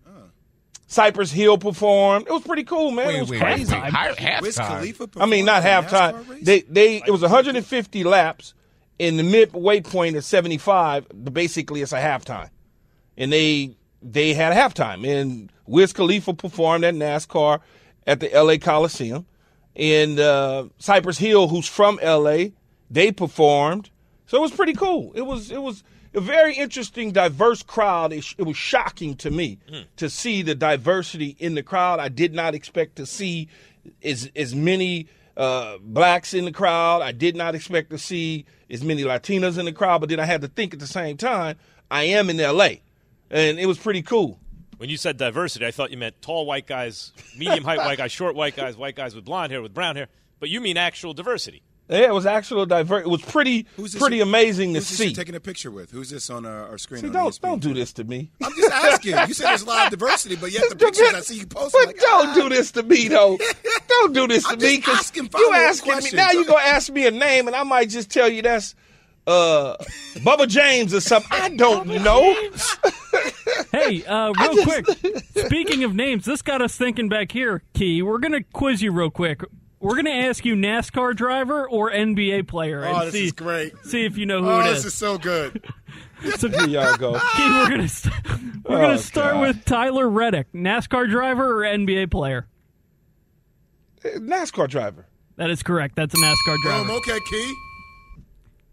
Cypress 0.88 1.30
Hill 1.30 1.58
performed. 1.58 2.26
It 2.26 2.32
was 2.32 2.42
pretty 2.42 2.64
cool, 2.64 2.90
man. 2.90 3.14
it 3.14 3.20
was 3.28 3.38
crazy. 3.38 3.74
Half 3.74 4.16
time, 4.16 4.42
Wiz 4.42 4.56
Khalifa. 4.56 5.08
I 5.18 5.26
mean, 5.26 5.44
not 5.44 5.62
performed 5.62 5.92
in 5.92 5.96
a 5.96 6.12
halftime. 6.34 6.44
They 6.44 6.60
they 6.62 6.96
it 7.06 7.10
was 7.10 7.20
150 7.22 8.04
laps, 8.04 8.54
and 8.98 9.18
the 9.18 9.22
midway 9.22 9.80
point 9.80 10.16
is 10.16 10.26
75. 10.26 11.06
Basically, 11.32 11.82
it's 11.82 11.92
a 11.92 12.00
halftime, 12.00 12.50
and 13.16 13.32
they 13.32 13.76
they 14.02 14.34
had 14.34 14.52
halftime, 14.52 15.06
and 15.06 15.50
Wiz 15.66 15.92
Khalifa 15.92 16.34
performed 16.34 16.84
at 16.84 16.94
NASCAR 16.94 17.60
at 18.06 18.20
the 18.20 18.32
L.A. 18.32 18.58
Coliseum, 18.58 19.26
and 19.76 20.18
uh, 20.18 20.66
Cypress 20.78 21.18
Hill, 21.18 21.48
who's 21.48 21.68
from 21.68 21.98
L.A., 22.02 22.52
they 22.90 23.12
performed. 23.12 23.90
So 24.26 24.38
it 24.38 24.40
was 24.40 24.52
pretty 24.52 24.72
cool. 24.74 25.12
It 25.14 25.22
was 25.22 25.50
it 25.50 25.62
was 25.62 25.82
a 26.14 26.20
very 26.20 26.54
interesting, 26.54 27.12
diverse 27.12 27.62
crowd. 27.62 28.12
It, 28.12 28.24
sh- 28.24 28.34
it 28.38 28.44
was 28.44 28.56
shocking 28.56 29.14
to 29.16 29.30
me 29.30 29.58
to 29.96 30.08
see 30.08 30.42
the 30.42 30.54
diversity 30.54 31.36
in 31.38 31.54
the 31.54 31.62
crowd. 31.62 32.00
I 32.00 32.08
did 32.08 32.34
not 32.34 32.54
expect 32.54 32.96
to 32.96 33.06
see 33.06 33.48
as 34.02 34.30
as 34.34 34.54
many 34.54 35.08
uh, 35.36 35.78
blacks 35.80 36.34
in 36.34 36.44
the 36.44 36.52
crowd. 36.52 37.02
I 37.02 37.12
did 37.12 37.36
not 37.36 37.54
expect 37.54 37.90
to 37.90 37.98
see 37.98 38.44
as 38.70 38.82
many 38.82 39.02
Latinas 39.02 39.58
in 39.58 39.64
the 39.64 39.72
crowd. 39.72 40.00
But 40.00 40.10
then 40.10 40.20
I 40.20 40.24
had 40.24 40.40
to 40.42 40.48
think 40.48 40.74
at 40.74 40.80
the 40.80 40.86
same 40.86 41.16
time, 41.16 41.56
I 41.90 42.04
am 42.04 42.28
in 42.30 42.40
L.A. 42.40 42.82
and 43.30 43.58
it 43.58 43.66
was 43.66 43.78
pretty 43.78 44.02
cool. 44.02 44.38
When 44.78 44.88
you 44.88 44.96
said 44.96 45.16
diversity, 45.16 45.66
I 45.66 45.72
thought 45.72 45.90
you 45.90 45.96
meant 45.96 46.22
tall 46.22 46.46
white 46.46 46.66
guys, 46.66 47.12
medium 47.36 47.64
height 47.64 47.78
white 47.78 47.98
guys, 47.98 48.12
short 48.12 48.36
white 48.36 48.54
guys, 48.54 48.76
white 48.76 48.94
guys 48.94 49.14
with 49.14 49.24
blonde 49.24 49.50
hair, 49.50 49.60
with 49.60 49.74
brown 49.74 49.96
hair. 49.96 50.06
But 50.38 50.50
you 50.50 50.60
mean 50.60 50.76
actual 50.76 51.14
diversity. 51.14 51.62
Yeah, 51.90 52.00
it 52.00 52.12
was 52.14 52.26
actual 52.26 52.66
diverse. 52.66 53.04
It 53.06 53.08
was 53.08 53.22
pretty 53.22 53.66
Who's 53.76 53.94
this 53.94 54.00
pretty 54.00 54.18
you- 54.18 54.22
amazing 54.22 54.74
to 54.74 54.80
Who's 54.80 54.88
this 54.90 54.98
see. 54.98 55.04
you're 55.06 55.14
taking 55.14 55.34
a 55.34 55.40
picture 55.40 55.70
with? 55.70 55.90
Who's 55.90 56.10
this 56.10 56.28
on 56.28 56.44
our, 56.44 56.68
our 56.68 56.78
screen? 56.78 57.00
See, 57.00 57.06
on 57.06 57.12
don't 57.14 57.32
ESPN? 57.32 57.40
don't 57.40 57.62
do 57.62 57.72
this 57.74 57.94
to 57.94 58.04
me. 58.04 58.30
I'm 58.42 58.52
just 58.54 58.70
asking. 58.70 59.12
You 59.26 59.32
said 59.34 59.46
there's 59.48 59.62
a 59.62 59.66
lot 59.66 59.86
of 59.86 59.90
diversity, 59.98 60.36
but 60.36 60.52
yet 60.52 60.68
the 60.68 60.76
pictures 60.84 61.14
I 61.14 61.20
see 61.20 61.38
you 61.38 61.46
post, 61.46 61.72
But 61.76 61.86
like, 61.86 61.96
don't 61.98 62.28
ah. 62.28 62.34
do 62.34 62.48
this 62.50 62.70
to 62.72 62.82
me, 62.82 63.08
though. 63.08 63.38
don't 63.88 64.12
do 64.12 64.28
this 64.28 64.44
to 64.44 64.50
I'm 64.50 64.58
me 64.58 64.76
just 64.76 64.80
because 64.82 64.98
asking 64.98 65.22
you 65.24 65.28
follow-up 65.30 65.54
asking 65.56 65.96
me 66.04 66.10
now. 66.12 66.30
You 66.30 66.44
gonna 66.44 66.60
ask 66.60 66.92
me 66.92 67.06
a 67.06 67.10
name, 67.10 67.46
and 67.46 67.56
I 67.56 67.62
might 67.62 67.88
just 67.88 68.10
tell 68.10 68.28
you 68.28 68.42
that's 68.42 68.74
uh, 69.28 69.76
Bubba 70.16 70.48
James 70.48 70.92
or 70.94 71.00
something. 71.00 71.30
I 71.30 71.50
don't 71.50 71.86
know. 71.86 72.34
Hey, 73.72 74.04
uh, 74.04 74.32
real 74.38 74.62
quick. 74.64 74.86
Speaking 75.46 75.84
of 75.84 75.94
names, 75.94 76.24
this 76.24 76.42
got 76.42 76.62
us 76.62 76.76
thinking 76.76 77.08
back 77.08 77.32
here, 77.32 77.62
Key. 77.74 78.02
We're 78.02 78.18
going 78.18 78.32
to 78.32 78.42
quiz 78.42 78.80
you 78.82 78.92
real 78.92 79.10
quick. 79.10 79.42
We're 79.80 79.94
going 79.94 80.06
to 80.06 80.10
ask 80.28 80.44
you 80.44 80.54
NASCAR 80.54 81.14
driver 81.14 81.68
or 81.68 81.90
NBA 81.90 82.48
player. 82.48 82.84
Oh, 82.86 82.94
and 82.96 83.06
this 83.08 83.12
see, 83.14 83.24
is 83.26 83.32
great. 83.32 83.72
See 83.84 84.04
if 84.04 84.16
you 84.16 84.26
know 84.26 84.42
who 84.42 84.50
Oh, 84.50 84.60
it 84.60 84.64
this 84.70 84.78
is. 84.80 84.84
is 84.86 84.94
so 84.94 85.18
good. 85.18 85.64
So, 86.38 86.48
Here 86.48 86.66
y'all 86.66 86.96
go. 86.96 87.12
Key, 87.12 87.48
we're 87.48 87.68
going 87.68 87.80
to 87.82 87.88
st- 87.88 88.14
we're 88.64 88.76
going 88.78 88.84
Oh, 88.90 88.96
to 88.96 88.98
start 88.98 89.34
God. 89.34 89.40
with 89.40 89.64
Tyler 89.64 90.08
Reddick, 90.08 90.52
NASCAR 90.52 91.08
driver 91.08 91.60
or 91.60 91.62
NBA 91.62 92.10
player. 92.10 92.48
NASCAR 94.04 94.68
driver. 94.68 95.06
That 95.36 95.50
is 95.50 95.62
correct. 95.62 95.94
That's 95.96 96.14
a 96.14 96.18
NASCAR 96.18 96.56
driver. 96.62 96.84
Boom. 96.88 96.96
Okay, 96.96 97.18
Key. 97.30 97.54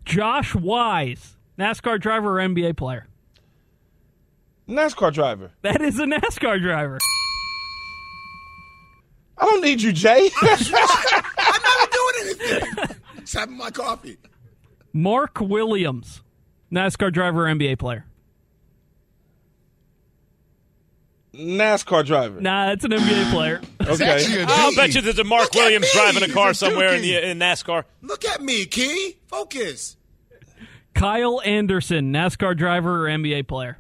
Josh 0.06 0.56
Wise, 0.56 1.36
NASCAR 1.58 2.00
driver 2.00 2.40
or 2.40 2.48
NBA 2.48 2.78
player. 2.78 3.08
NASCAR 4.70 5.14
driver. 5.14 5.52
That 5.62 5.82
is 5.82 6.00
a 6.00 6.06
NASCAR 6.06 6.62
driver. 6.62 7.00
I 9.38 9.46
don't 9.46 9.62
need 9.62 9.82
you, 9.82 9.92
Jay. 9.92 10.30
I'm 10.42 11.62
not 11.64 11.92
doing 11.92 12.14
anything. 12.22 12.96
Just 13.20 13.34
having 13.34 13.58
my 13.58 13.70
coffee. 13.72 14.18
Mark 14.94 15.40
Williams, 15.42 16.22
NASCAR 16.72 17.12
driver 17.12 17.48
or 17.48 17.54
NBA 17.54 17.78
player. 17.80 18.06
NASCAR 21.38 22.06
driver. 22.06 22.40
Nah, 22.42 22.68
that's 22.68 22.84
an 22.86 22.92
NBA 22.92 23.32
player. 23.32 23.62
Okay. 23.88 24.44
I'll 24.48 24.74
bet 24.76 24.96
you 24.96 25.02
there's 25.02 25.20
a 25.20 25.24
Mark 25.24 25.54
Look 25.54 25.56
Williams 25.56 25.88
driving 25.94 26.24
a 26.24 26.34
car 26.34 26.50
a 26.50 26.56
somewhere 26.56 26.96
in 26.96 27.04
the 27.04 27.30
in 27.30 27.38
NASCAR. 27.38 27.84
Look 28.02 28.26
at 28.26 28.42
me, 28.42 28.66
Key. 28.66 29.18
Focus. 29.28 29.96
Kyle 30.96 31.40
Anderson, 31.46 32.12
NASCAR 32.12 32.58
driver 32.58 33.06
or 33.06 33.10
NBA 33.10 33.48
player. 33.48 33.78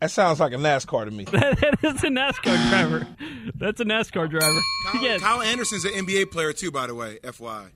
That 0.00 0.10
sounds 0.10 0.38
like 0.38 0.52
a 0.52 0.56
NASCAR 0.56 1.06
to 1.06 1.10
me. 1.10 1.24
that 1.32 1.78
is 1.82 2.04
a 2.04 2.08
NASCAR 2.08 2.68
driver. 2.70 3.06
That's 3.54 3.80
a 3.80 3.84
NASCAR 3.84 4.28
driver. 4.30 4.60
Kyle, 4.92 5.02
Yes. 5.02 5.20
Kyle 5.20 5.40
Anderson's 5.42 5.84
an 5.84 5.92
NBA 5.92 6.30
player 6.30 6.52
too, 6.52 6.70
by 6.70 6.86
the 6.86 6.94
way. 6.94 7.18
FY. 7.24 7.68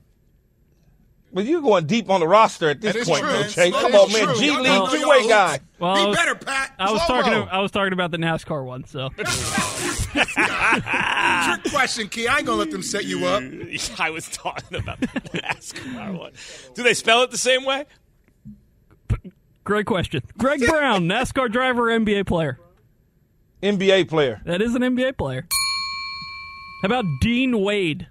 But 1.31 1.45
you're 1.45 1.61
going 1.61 1.85
deep 1.85 2.09
on 2.09 2.19
the 2.21 2.27
roster 2.27 2.69
at 2.69 2.81
this 2.81 2.93
That 2.93 2.99
is 3.01 3.07
point, 3.07 3.21
true. 3.21 3.31
though, 3.31 3.43
Jay. 3.43 3.69
Come 3.71 3.93
is 3.93 4.01
on, 4.01 4.11
man. 4.11 4.35
G 4.35 4.47
Y'all 4.47 4.55
League 4.61 4.65
know 4.65 4.87
two 4.91 5.07
way 5.07 5.27
guy. 5.27 5.59
Well, 5.77 5.95
Be 5.95 6.05
was, 6.07 6.17
better, 6.17 6.33
Pat. 6.35 6.73
I 6.79 6.91
was 6.91 7.05
Slow 7.05 7.17
talking. 7.21 7.33
roll. 7.33 7.47
I 7.51 7.59
was 7.59 7.69
talking 7.71 7.93
about 7.93 8.09
the 8.11 8.17
NASCAR 8.17 8.65
one. 8.65 8.83
So 8.85 9.09
Trick 9.19 9.27
question, 11.71 12.09
Key. 12.09 12.27
I 12.27 12.37
ain't 12.37 12.47
gonna 12.47 12.57
let 12.57 12.71
them 12.71 12.81
set 12.81 13.05
you 13.05 13.25
up. 13.25 13.43
I 13.99 14.09
was 14.09 14.27
talking 14.29 14.79
about 14.79 14.99
the 15.01 15.07
NASCAR 15.07 16.17
one. 16.17 16.31
Do 16.73 16.81
they 16.83 16.95
spell 16.95 17.21
it 17.23 17.29
the 17.31 17.37
same 17.37 17.63
way? 17.63 17.85
great 19.63 19.85
question. 19.85 20.23
Greg 20.37 20.65
Brown, 20.65 21.03
NASCAR 21.07 21.51
driver 21.51 21.83
NBA 21.83 22.25
player. 22.25 22.59
NBA 23.61 24.09
player. 24.09 24.41
That 24.45 24.61
is 24.63 24.73
an 24.73 24.81
NBA 24.81 25.15
player. 25.17 25.45
How 26.81 26.87
about 26.87 27.05
Dean 27.21 27.61
Wade? 27.61 28.07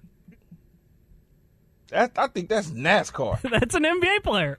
That, 1.89 2.13
I 2.17 2.27
think 2.29 2.49
that's 2.49 2.69
NASCAR. 2.71 3.41
That's 3.51 3.75
an 3.75 3.85
NBA 3.85 4.23
player. 4.23 4.59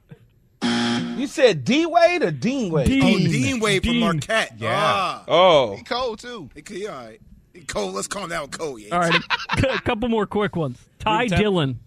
You 0.64 1.28
said 1.28 1.64
D 1.64 1.86
Wade 1.86 2.24
or 2.24 2.32
Dean 2.32 2.72
Wade? 2.72 2.88
Dean. 2.88 3.04
Oh, 3.04 3.32
Dean 3.32 3.60
Wade 3.60 3.86
from 3.86 4.00
Marquette. 4.00 4.54
Yeah. 4.58 4.74
Ah. 4.76 5.24
Oh, 5.28 5.76
He 5.76 5.84
cold 5.84 6.20
too. 6.20 6.50
Hey, 6.56 6.62
Key, 6.62 6.88
all 6.88 6.96
right. 6.96 7.22
Hey, 7.54 7.62
Cole, 7.62 7.92
let's 7.92 8.08
calm 8.08 8.30
down 8.30 8.44
with 8.44 8.58
Cole. 8.58 8.80
Yates. 8.80 8.92
All 8.92 9.00
right, 9.00 9.14
a, 9.64 9.76
a 9.76 9.82
couple 9.82 10.10
more 10.10 10.26
quick 10.26 10.56
ones. 10.56 10.80
Ty 11.00 11.22
Room. 11.24 11.28
Dillon, 11.30 11.80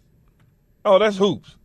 oh, 0.85 0.99
that's 0.99 1.17
hoops. 1.17 1.57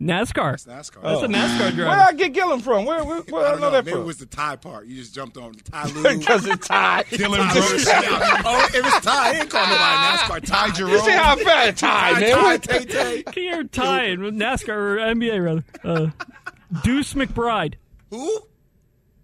NASCAR. 0.00 0.62
That's 0.64 0.90
NASCAR. 0.90 1.02
That's 1.02 1.22
a 1.22 1.26
NASCAR 1.26 1.74
driver. 1.74 1.86
Where 1.86 1.96
did. 1.96 2.06
I 2.08 2.12
get 2.12 2.32
Gillen 2.34 2.60
from? 2.60 2.84
Where, 2.84 3.02
where, 3.02 3.22
where 3.22 3.44
I 3.44 3.48
I, 3.48 3.50
don't 3.52 3.60
know, 3.60 3.66
know. 3.68 3.70
that 3.72 3.84
Maybe 3.86 3.92
from? 3.94 4.02
it 4.02 4.06
was 4.06 4.18
the 4.18 4.26
tie 4.26 4.56
part. 4.56 4.86
You 4.86 4.96
just 4.96 5.14
jumped 5.14 5.36
on 5.38 5.54
Ty 5.54 5.86
Lue. 5.88 6.02
Because 6.18 6.46
it's 6.46 6.68
Ty. 6.68 7.04
Dylan 7.10 7.36
Ty 7.38 7.52
Brooks. 7.54 7.86
Lue. 7.86 7.92
oh, 8.44 8.68
if 8.74 8.86
it's 8.86 9.00
Ty, 9.00 9.32
he 9.34 9.40
ain't 9.40 9.50
call 9.50 9.62
nobody 9.62 10.42
NASCAR. 10.42 10.46
Ty 10.46 10.70
Jerome. 10.72 10.90
You 10.92 10.98
see 11.00 11.10
how 11.12 11.32
I 11.32 11.36
found 11.36 11.76
Ty, 11.78 12.12
Ty, 12.12 12.20
man? 12.20 12.34
Ty, 12.34 12.42
What- 12.42 12.62
Tay, 12.62 13.22
Tay. 13.22 13.42
You're 13.42 13.64
tying 13.64 14.20
with 14.20 14.34
NASCAR 14.34 14.68
or 14.68 14.96
NBA 14.98 15.42
rather. 15.44 15.64
Uh, 15.82 16.10
Deuce 16.82 17.14
McBride. 17.14 17.74
Who? 18.10 18.40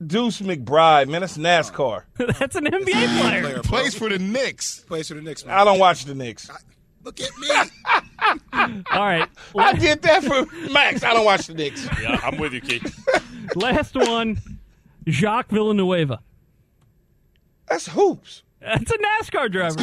Deuce 0.05 0.41
McBride, 0.41 1.09
man, 1.09 1.21
that's 1.21 1.37
NASCAR. 1.39 2.03
That's 2.39 2.57
an 2.57 2.65
NBA 2.65 3.21
player. 3.21 3.43
Player, 3.43 3.59
Plays 3.63 3.95
for 3.95 4.09
the 4.09 4.19
Knicks. 4.19 4.81
Plays 4.81 5.07
for 5.09 5.15
the 5.15 5.21
Knicks. 5.23 5.45
Man. 5.47 5.57
I 5.57 5.65
don't 5.65 5.79
watch 5.79 6.07
the 6.07 6.15
Knicks. 6.15 6.51
Look 7.05 7.21
at 7.21 7.31
me. 7.39 7.49
All 8.93 9.01
right. 9.01 9.29
I 9.57 9.73
did 9.75 10.03
that 10.03 10.23
for 10.23 10.47
Max. 10.73 11.03
I 11.03 11.13
don't 11.13 11.25
watch 11.25 11.47
the 11.49 11.55
Knicks. 11.55 11.87
Yeah, 12.01 12.21
I'm 12.23 12.39
with 12.39 12.53
you, 12.53 12.61
Keith. 12.61 13.07
Last 13.57 13.95
one, 13.95 14.39
Jacques 15.09 15.49
Villanueva. 15.51 16.21
That's 17.69 17.89
hoops. 17.89 18.43
That's 18.61 18.91
a 18.91 18.99
NASCAR 18.99 19.51
driver. 19.51 19.77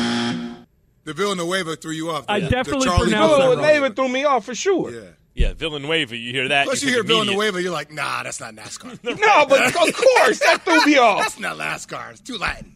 the 1.03 1.13
Villanueva 1.13 1.75
threw 1.75 1.91
you 1.91 2.09
off. 2.11 2.25
I 2.29 2.39
The- 2.39 2.45
the 2.45 2.51
definitely 2.51 2.85
Charlie 2.87 3.09
pronounced 3.09 3.37
that 3.37 3.43
No, 3.43 3.53
wrong. 3.55 3.61
David 3.63 3.95
threw 3.95 4.09
me 4.09 4.23
off 4.25 4.45
for 4.45 4.55
sure. 4.55 4.91
Yeah. 4.91 4.99
Yeah, 5.35 5.53
Villanueva, 5.53 6.17
you 6.17 6.31
hear 6.33 6.47
that? 6.49 6.65
Plus, 6.65 6.83
you 6.83 6.89
hear 6.89 6.99
immediate. 6.99 7.23
Villanueva, 7.25 7.61
you're 7.61 7.71
like, 7.71 7.93
nah, 7.93 8.23
that's 8.23 8.39
not 8.41 8.55
NASCAR. 8.55 8.99
No, 9.19 9.45
but 9.45 9.67
of 9.67 9.73
course 9.73 10.39
that 10.39 10.61
threw 10.65 10.83
me 10.85 10.97
off. 10.97 11.19
that's 11.21 11.39
not 11.39 11.57
NASCAR. 11.57 12.11
It's 12.11 12.19
too 12.21 12.37
Latin. 12.37 12.73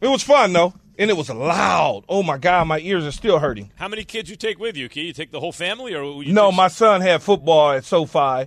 It 0.00 0.06
was 0.08 0.22
fun 0.22 0.52
though, 0.52 0.74
and 1.02 1.10
it 1.10 1.16
was 1.16 1.28
loud. 1.28 2.04
Oh 2.08 2.22
my 2.22 2.38
god, 2.38 2.66
my 2.68 2.78
ears 2.80 3.04
are 3.04 3.12
still 3.12 3.38
hurting. 3.38 3.70
How 3.76 3.88
many 3.88 4.04
kids 4.04 4.30
you 4.30 4.36
take 4.36 4.58
with 4.58 4.76
you, 4.76 4.88
Key? 4.88 5.02
You 5.02 5.12
take 5.12 5.30
the 5.32 5.40
whole 5.40 5.52
family, 5.52 5.94
or 5.94 6.22
you 6.22 6.32
No, 6.32 6.48
take- 6.50 6.56
my 6.56 6.68
son 6.68 7.00
had 7.00 7.22
football 7.22 7.72
at 7.72 7.84
SoFi, 7.84 8.46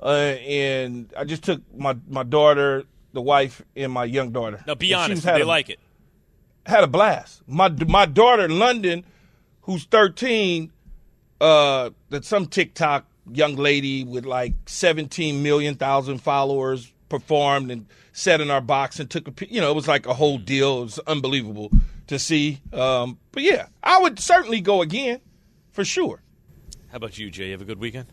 uh, 0.00 0.06
and 0.06 1.12
I 1.16 1.24
just 1.24 1.42
took 1.42 1.60
my 1.76 1.96
my 2.08 2.22
daughter, 2.22 2.84
the 3.12 3.20
wife, 3.22 3.62
and 3.74 3.92
my 3.92 4.04
young 4.04 4.30
daughter. 4.30 4.62
Now, 4.66 4.74
be 4.74 4.92
And 4.92 5.02
honest, 5.02 5.24
they 5.24 5.40
a- 5.42 5.46
like 5.46 5.68
it? 5.68 5.78
Had 6.64 6.82
a 6.84 6.88
blast. 6.88 7.42
My 7.46 7.68
my 7.68 8.06
daughter, 8.06 8.48
London, 8.48 9.04
who's 9.62 9.84
thirteen, 9.84 10.72
uh, 11.40 11.90
that 12.10 12.24
some 12.24 12.46
TikTok 12.46 13.04
young 13.32 13.56
lady 13.56 14.04
with 14.04 14.24
like 14.26 14.54
seventeen 14.66 15.42
million 15.42 15.74
thousand 15.74 16.18
followers 16.18 16.92
performed 17.08 17.70
and 17.70 17.86
sat 18.12 18.40
in 18.40 18.50
our 18.50 18.60
box 18.60 18.98
and 19.00 19.08
took 19.10 19.28
a 19.28 19.46
you 19.48 19.60
know 19.60 19.70
it 19.70 19.74
was 19.76 19.88
like 19.88 20.06
a 20.06 20.14
whole 20.14 20.38
deal. 20.38 20.80
It 20.80 20.84
was 20.84 20.98
unbelievable 21.00 21.70
to 22.08 22.18
see. 22.18 22.60
Um, 22.72 23.18
but 23.32 23.42
yeah, 23.42 23.66
I 23.82 24.00
would 24.00 24.18
certainly 24.18 24.60
go 24.60 24.82
again 24.82 25.20
for 25.72 25.84
sure. 25.84 26.22
How 26.90 26.96
about 26.96 27.18
you, 27.18 27.30
Jay? 27.30 27.46
You 27.46 27.52
have 27.52 27.62
a 27.62 27.64
good 27.66 27.80
weekend? 27.80 28.06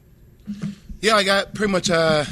Yeah, 1.01 1.15
I 1.15 1.23
got 1.23 1.53
pretty 1.53 1.71
much 1.71 1.89
uh, 1.89 2.25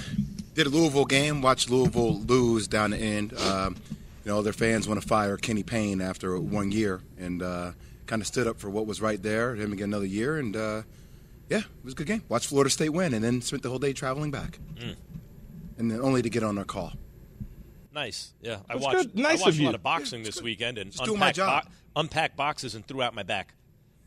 did 0.53 0.67
a 0.67 0.69
Louisville 0.69 1.05
game, 1.05 1.41
watched 1.41 1.69
Louisville 1.69 2.19
lose 2.19 2.67
down 2.67 2.91
the 2.91 2.97
end. 2.97 3.33
Um, 3.37 3.75
you 4.25 4.31
know, 4.31 4.41
their 4.41 4.53
fans 4.53 4.87
want 4.87 5.01
to 5.01 5.07
fire 5.07 5.37
Kenny 5.37 5.63
Payne 5.63 6.01
after 6.01 6.39
one 6.39 6.71
year, 6.71 7.01
and 7.17 7.41
uh, 7.41 7.71
kind 8.05 8.21
of 8.21 8.27
stood 8.27 8.47
up 8.47 8.59
for 8.59 8.69
what 8.69 8.85
was 8.85 9.01
right 9.01 9.21
there. 9.21 9.55
Him 9.55 9.71
again 9.73 9.85
another 9.89 10.05
year, 10.05 10.37
and 10.37 10.55
uh, 10.55 10.81
yeah, 11.49 11.59
it 11.59 11.65
was 11.83 11.93
a 11.93 11.95
good 11.97 12.07
game. 12.07 12.23
Watched 12.29 12.47
Florida 12.47 12.69
State 12.69 12.89
win, 12.89 13.13
and 13.13 13.23
then 13.23 13.41
spent 13.41 13.63
the 13.63 13.69
whole 13.69 13.79
day 13.79 13.93
traveling 13.93 14.31
back, 14.31 14.59
Mm. 14.75 14.95
And 15.81 15.91
then 15.91 15.99
only 16.01 16.21
to 16.21 16.29
get 16.29 16.43
on 16.43 16.57
our 16.57 16.63
call. 16.63 16.93
Nice. 17.93 18.33
Yeah, 18.41 18.59
I 18.69 18.73
That's 18.73 18.85
watched. 18.85 18.97
good. 18.97 19.15
Nice 19.17 19.41
I 19.41 19.45
watched 19.45 19.55
of 19.55 19.59
a 19.59 19.63
lot 19.65 19.69
you. 19.71 19.75
of 19.75 19.83
boxing 19.83 20.23
this 20.23 20.41
weekend 20.41 20.77
and 20.77 20.91
Just 20.91 21.05
my 21.07 21.11
unpacked, 21.13 21.35
job. 21.35 21.65
unpacked 21.95 22.37
boxes 22.37 22.75
and 22.75 22.85
threw 22.87 23.01
out 23.01 23.13
my 23.13 23.23
back. 23.23 23.53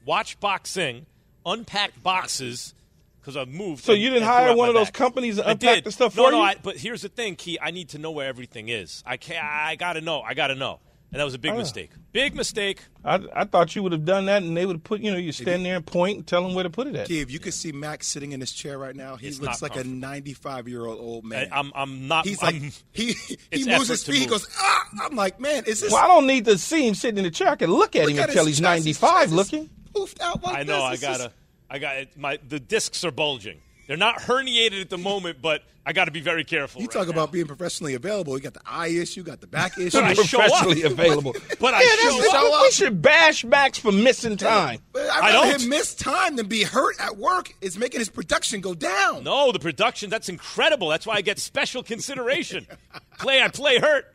Watch 0.06 0.40
boxing, 0.40 1.04
unpacked 1.44 2.02
boxes 2.02 2.74
because 3.20 3.36
I've 3.36 3.48
moved. 3.48 3.84
So 3.84 3.92
and- 3.92 4.00
you 4.00 4.10
didn't 4.10 4.26
hire 4.26 4.56
one 4.56 4.68
of 4.68 4.74
those 4.74 4.86
back. 4.86 4.94
companies 4.94 5.36
to 5.36 5.46
I 5.46 5.50
unpack 5.52 5.74
did. 5.76 5.84
the 5.84 5.92
stuff 5.92 6.16
no, 6.16 6.24
for 6.26 6.30
no, 6.30 6.38
you? 6.38 6.42
I, 6.44 6.54
but 6.62 6.76
here's 6.78 7.02
the 7.02 7.08
thing, 7.10 7.36
Key. 7.36 7.58
I 7.60 7.72
need 7.72 7.90
to 7.90 7.98
know 7.98 8.10
where 8.10 8.26
everything 8.28 8.68
is. 8.68 9.02
I 9.04 9.16
can't. 9.18 9.44
I 9.44 9.76
gotta 9.76 10.00
know. 10.00 10.22
I 10.22 10.32
gotta 10.34 10.54
know. 10.54 10.80
And 11.14 11.20
that 11.20 11.24
was 11.24 11.34
a 11.34 11.38
big 11.38 11.52
Oh. 11.52 11.56
mistake. 11.58 11.90
Big 12.10 12.34
mistake. 12.34 12.80
I, 13.04 13.20
I 13.32 13.44
thought 13.44 13.76
you 13.76 13.84
would 13.84 13.92
have 13.92 14.04
done 14.04 14.24
that, 14.26 14.42
and 14.42 14.56
they 14.56 14.66
would 14.66 14.74
have 14.78 14.82
put 14.82 15.00
you 15.00 15.12
know 15.12 15.16
you 15.16 15.30
stand 15.30 15.64
there 15.64 15.76
and 15.76 15.86
point 15.86 16.16
and 16.18 16.26
tell 16.26 16.42
them 16.42 16.54
where 16.54 16.64
to 16.64 16.70
put 16.70 16.88
it 16.88 16.96
at. 16.96 17.06
Key, 17.06 17.20
if 17.20 17.30
you 17.30 17.38
could 17.38 17.54
see 17.54 17.70
Max 17.70 18.08
sitting 18.08 18.32
in 18.32 18.40
his 18.40 18.50
chair 18.50 18.78
right 18.78 18.96
now, 18.96 19.14
he 19.14 19.28
It's 19.28 19.38
looks 19.40 19.62
like 19.62 19.76
a 19.76 19.84
95 19.84 20.66
year 20.66 20.84
old 20.84 20.98
old 20.98 21.24
man. 21.24 21.48
I, 21.52 21.58
I'm. 21.60 21.70
I'm 21.76 22.08
not. 22.08 22.26
He's 22.26 22.42
I'm, 22.42 22.60
like 22.62 22.72
he 22.92 23.12
he 23.52 23.64
moves 23.64 23.86
his 23.86 24.02
to 24.02 24.10
feet. 24.10 24.22
He 24.22 24.26
goes 24.26 24.48
ah. 24.58 24.88
I'm 25.02 25.14
like, 25.14 25.38
man, 25.38 25.62
is 25.66 25.80
this? 25.82 25.92
Well, 25.92 26.02
I 26.04 26.08
don't 26.08 26.26
need 26.26 26.46
to 26.46 26.58
see 26.58 26.88
him 26.88 26.94
sitting 26.96 27.18
in 27.18 27.24
the 27.24 27.30
chair. 27.30 27.48
I 27.48 27.54
can 27.56 27.70
look 27.70 27.94
at 27.94 28.02
Look 28.06 28.10
him 28.14 28.18
at 28.18 28.28
until 28.30 28.46
he's 28.46 28.60
95 28.60 29.30
looking. 29.30 29.70
Poofed 29.94 30.20
out 30.20 30.42
like 30.42 30.56
I 30.56 30.62
know. 30.64 30.82
I 30.82 30.90
this. 30.96 31.02
It's 31.02 31.08
just- 31.08 31.20
gotta. 31.20 31.32
I 31.70 31.78
got 31.78 31.96
it. 31.96 32.16
My 32.16 32.40
the 32.48 32.58
discs 32.58 33.04
are 33.04 33.12
bulging. 33.12 33.60
They're 33.86 33.96
not 33.96 34.18
herniated 34.20 34.80
at 34.80 34.90
the 34.90 34.98
moment, 34.98 35.42
but 35.42 35.62
I 35.86 35.92
got 35.92 36.06
to 36.06 36.10
be 36.10 36.20
very 36.20 36.44
careful. 36.44 36.80
You 36.80 36.86
right 36.86 36.92
talk 36.94 37.06
now. 37.08 37.12
about 37.12 37.32
being 37.32 37.46
professionally 37.46 37.92
available. 37.94 38.34
You 38.36 38.42
got 38.42 38.54
the 38.54 38.62
eye 38.64 38.86
issue, 38.88 39.22
got 39.22 39.40
the 39.42 39.46
back 39.46 39.76
issue. 39.78 39.98
But 40.00 40.04
I 40.04 40.14
show 40.14 40.40
up. 40.40 40.46
professionally 40.48 40.82
available. 40.84 41.34
But 41.60 41.74
I 41.74 41.82
yeah, 41.82 42.10
show 42.10 42.16
that's- 42.18 42.34
up. 42.34 42.62
we 42.62 42.70
should 42.70 43.02
bash 43.02 43.44
Max 43.44 43.78
for 43.78 43.92
missing 43.92 44.36
time. 44.38 44.80
But 44.92 45.10
I 45.10 45.18
I'd 45.18 45.34
rather 45.34 45.52
don't. 45.52 45.62
him 45.62 45.68
miss 45.68 45.94
time 45.94 46.36
than 46.36 46.46
be 46.46 46.62
hurt 46.62 46.96
at 46.98 47.16
work. 47.18 47.52
It's 47.60 47.76
making 47.76 48.00
his 48.00 48.08
production 48.08 48.60
go 48.62 48.74
down. 48.74 49.24
No, 49.24 49.52
the 49.52 49.58
production, 49.58 50.08
that's 50.08 50.28
incredible. 50.30 50.88
That's 50.88 51.06
why 51.06 51.16
I 51.16 51.20
get 51.20 51.38
special 51.38 51.82
consideration. 51.82 52.66
play, 53.18 53.42
I 53.42 53.48
play 53.48 53.78
hurt. 53.78 54.06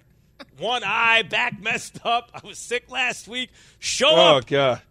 One 0.58 0.84
eye, 0.86 1.24
back 1.24 1.62
messed 1.62 2.00
up. 2.06 2.32
I 2.34 2.46
was 2.48 2.58
sick 2.58 2.90
last 2.90 3.28
week. 3.28 3.50
Show 3.78 4.10
Oh 4.10 4.38
up. 4.38 4.48
God. 4.48 4.82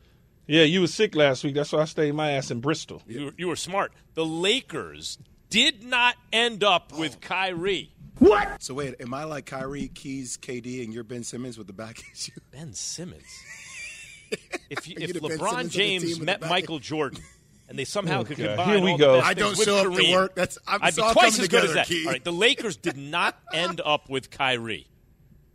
Yeah, 0.49 0.63
you 0.65 0.81
were 0.81 0.87
sick 0.89 1.15
last 1.15 1.45
week. 1.45 1.55
That's 1.55 1.71
why 1.73 1.83
I 1.83 1.85
stayed 1.85 2.15
my 2.15 2.33
ass 2.33 2.51
in 2.51 2.61
Bristol. 2.61 3.03
You, 3.07 3.27
were- 3.27 3.35
you 3.37 3.47
were 3.49 3.57
smart. 3.57 3.93
The 4.15 4.25
Lakers 4.27 5.19
did 5.51 5.85
not 5.85 6.17
end 6.33 6.65
up 6.65 6.91
Oh. 6.95 6.99
with 7.01 7.21
Kyrie. 7.21 7.93
What? 8.19 8.63
So 8.63 8.75
wait, 8.75 8.97
am 9.01 9.15
I 9.15 9.25
like 9.25 9.47
Kyrie, 9.47 9.89
Keys, 9.89 10.37
KD, 10.37 10.83
and 10.83 10.93
you're 10.93 11.05
Ben 11.05 11.23
Simmons 11.23 11.57
with 11.57 11.67
the 11.69 11.73
back 11.73 12.01
issue? 12.13 12.33
Ben 12.51 12.73
Simmons. 12.75 13.23
If, 14.71 14.87
you, 14.87 14.97
Are 14.97 15.01
you 15.01 15.07
if 15.09 15.13
LeBron 15.23 15.39
Simmons 15.39 15.43
of 15.67 15.73
the 15.73 15.79
team 15.79 16.01
James 16.03 16.21
met 16.21 16.41
the 16.41 16.45
back- 16.45 16.51
Michael 16.51 16.79
Jordan 16.81 17.23
and 17.69 17.79
they 17.79 17.85
somehow 17.87 18.21
Oh, 18.21 18.25
could 18.25 18.37
God. 18.37 18.49
combine 18.57 18.69
Here 18.69 18.81
we 18.85 18.91
all 18.93 18.99
go. 18.99 19.13
the 19.13 19.19
best 19.21 19.31
I 19.31 19.35
don't 19.35 19.47
things 19.55 19.59
with 19.59 19.69
show 19.69 19.91
up 19.91 19.97
to 19.99 20.13
work. 20.13 20.35
That's- 20.35 20.59
I'm- 20.67 20.81
I'd 20.83 20.89
it's 20.89 20.97
be 20.99 21.13
twice 21.13 21.39
as 21.39 21.49
good 21.49 21.65
as 21.65 21.73
that. 21.75 21.87
Key. 21.87 22.05
All 22.07 22.13
right, 22.13 22.23
the 22.25 22.33
Lakers 22.33 22.77
did 22.77 22.99
not 22.99 23.39
end 23.55 23.81
up 23.83 24.11
with 24.11 24.31
Kyrie. 24.31 24.87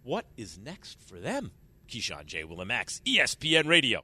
What 0.04 0.26
is 0.38 0.58
next 0.58 1.02
for 1.04 1.20
them? 1.20 1.52
Keyshawn 1.88 2.26
J. 2.26 2.44
Willimax, 2.44 3.02
ESPN 3.04 3.68
Radio. 3.68 4.04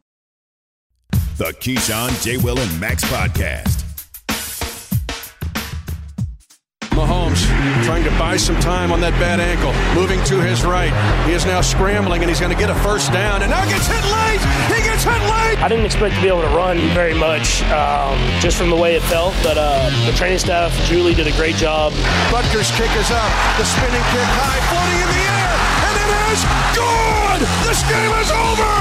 The 1.41 1.53
Keyshawn, 1.53 2.21
J. 2.21 2.37
Will, 2.37 2.59
and 2.59 2.79
Max 2.79 3.03
Podcast. 3.05 3.81
Mahomes 6.93 7.41
trying 7.83 8.03
to 8.03 8.11
buy 8.11 8.37
some 8.37 8.59
time 8.59 8.91
on 8.91 9.01
that 9.01 9.17
bad 9.17 9.39
ankle, 9.39 9.73
moving 9.97 10.21
to 10.25 10.37
his 10.37 10.61
right. 10.63 10.93
He 11.25 11.33
is 11.33 11.47
now 11.47 11.61
scrambling 11.61 12.21
and 12.21 12.29
he's 12.29 12.39
going 12.39 12.53
to 12.53 12.59
get 12.59 12.69
a 12.69 12.75
first 12.85 13.11
down 13.11 13.41
and 13.41 13.49
now 13.49 13.65
gets 13.65 13.87
hit 13.89 14.05
late. 14.05 14.37
He 14.69 14.85
gets 14.85 15.01
hit 15.01 15.17
late. 15.33 15.57
I 15.57 15.67
didn't 15.67 15.85
expect 15.85 16.13
to 16.13 16.21
be 16.21 16.27
able 16.27 16.45
to 16.45 16.53
run 16.53 16.77
very 16.93 17.17
much 17.17 17.63
um, 17.73 18.21
just 18.37 18.55
from 18.55 18.69
the 18.69 18.77
way 18.77 18.93
it 18.93 19.01
felt, 19.09 19.33
but 19.41 19.57
uh, 19.57 19.89
the 20.05 20.13
training 20.13 20.37
staff, 20.37 20.69
Julie, 20.85 21.15
did 21.15 21.25
a 21.25 21.33
great 21.41 21.55
job. 21.55 21.89
Butker's 22.29 22.69
kick 22.77 22.93
is 22.93 23.09
up. 23.09 23.31
The 23.57 23.65
spinning 23.65 24.05
kick 24.13 24.29
high, 24.37 24.61
floating 24.69 24.99
in 25.01 25.09
the 25.09 25.17
air, 25.17 25.17
and 25.17 25.17
it 25.17 25.20
is 26.31 26.41
good. 26.75 27.39
This 27.67 27.81
game 27.87 28.13
is 28.19 28.31
over. 28.31 28.73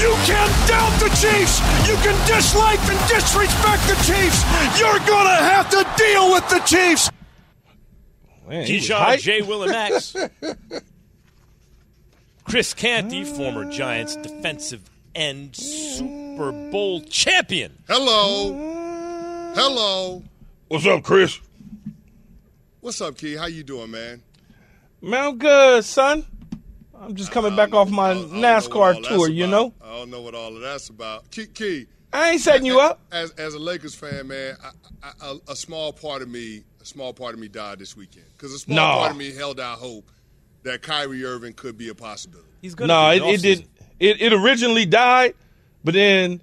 You 0.00 0.12
can't 0.24 0.54
doubt 0.68 0.94
the 1.00 1.10
Chiefs. 1.16 1.60
You 1.88 1.96
can 2.00 2.16
dislike 2.26 2.80
and 2.88 2.98
disrespect 3.08 3.82
the 3.88 3.96
Chiefs. 4.04 4.44
You're 4.78 4.98
going 5.06 5.26
to 5.26 5.40
have 5.42 5.68
to 5.70 5.86
deal 5.96 6.32
with 6.32 6.48
the 6.48 6.60
Chiefs. 6.60 7.10
Man, 8.48 8.66
he 8.66 8.76
was 8.76 8.88
Keyshawn 8.88 8.96
hype. 8.96 9.20
J. 9.20 9.40
Willimax. 9.42 10.30
Chris 12.44 12.74
Canty, 12.74 13.24
former 13.24 13.70
Giants 13.70 14.16
defensive 14.16 14.90
end, 15.14 15.54
Super 15.54 16.50
Bowl 16.70 17.00
champion. 17.02 17.78
Hello. 17.86 19.52
Hello. 19.54 20.22
What's 20.68 20.86
up, 20.86 21.02
Chris? 21.04 21.38
What's 22.80 23.00
up, 23.00 23.18
Key? 23.18 23.36
How 23.36 23.46
you 23.46 23.62
doing, 23.62 23.90
man? 23.90 24.22
Man, 25.02 25.24
I'm 25.24 25.38
good, 25.38 25.84
son. 25.84 26.24
I'm 27.00 27.14
just 27.14 27.32
coming 27.32 27.56
back 27.56 27.72
off 27.74 27.88
my 27.90 28.10
I 28.10 28.14
don't 28.14 28.30
know 28.32 28.40
what 28.40 28.74
all 28.74 29.02
NASCAR 29.02 29.08
tour, 29.08 29.28
you 29.30 29.46
know? 29.46 29.72
I 29.82 29.96
don't 29.96 30.10
know 30.10 30.20
what 30.20 30.34
all 30.34 30.54
of 30.54 30.60
that's 30.60 30.90
about. 30.90 31.30
Key, 31.30 31.46
Key 31.46 31.86
I 32.12 32.32
ain't 32.32 32.40
setting 32.40 32.66
you 32.66 32.80
up. 32.80 33.00
As 33.10 33.30
as 33.32 33.54
a 33.54 33.58
Lakers 33.58 33.94
fan, 33.94 34.28
man, 34.28 34.56
I, 34.62 34.70
I, 35.02 35.12
a, 35.30 35.52
a 35.52 35.56
small 35.56 35.92
part 35.92 36.22
of 36.22 36.28
me, 36.28 36.64
a 36.80 36.84
small 36.84 37.12
part 37.14 37.34
of 37.34 37.40
me 37.40 37.48
died 37.48 37.78
this 37.78 37.96
weekend 37.96 38.26
because 38.36 38.52
a 38.52 38.58
small 38.58 38.76
No. 38.76 38.98
part 38.98 39.12
of 39.12 39.16
me 39.16 39.32
held 39.32 39.58
out 39.60 39.78
hope 39.78 40.10
that 40.62 40.82
Kyrie 40.82 41.24
Irving 41.24 41.54
could 41.54 41.78
be 41.78 41.88
a 41.88 41.94
possibility. 41.94 42.48
He's 42.60 42.74
good. 42.74 42.88
No, 42.88 43.10
it, 43.10 43.22
it 43.22 43.42
did. 43.42 43.68
It, 43.98 44.20
it 44.20 44.32
originally 44.32 44.86
died, 44.86 45.34
but 45.84 45.94
then 45.94 46.40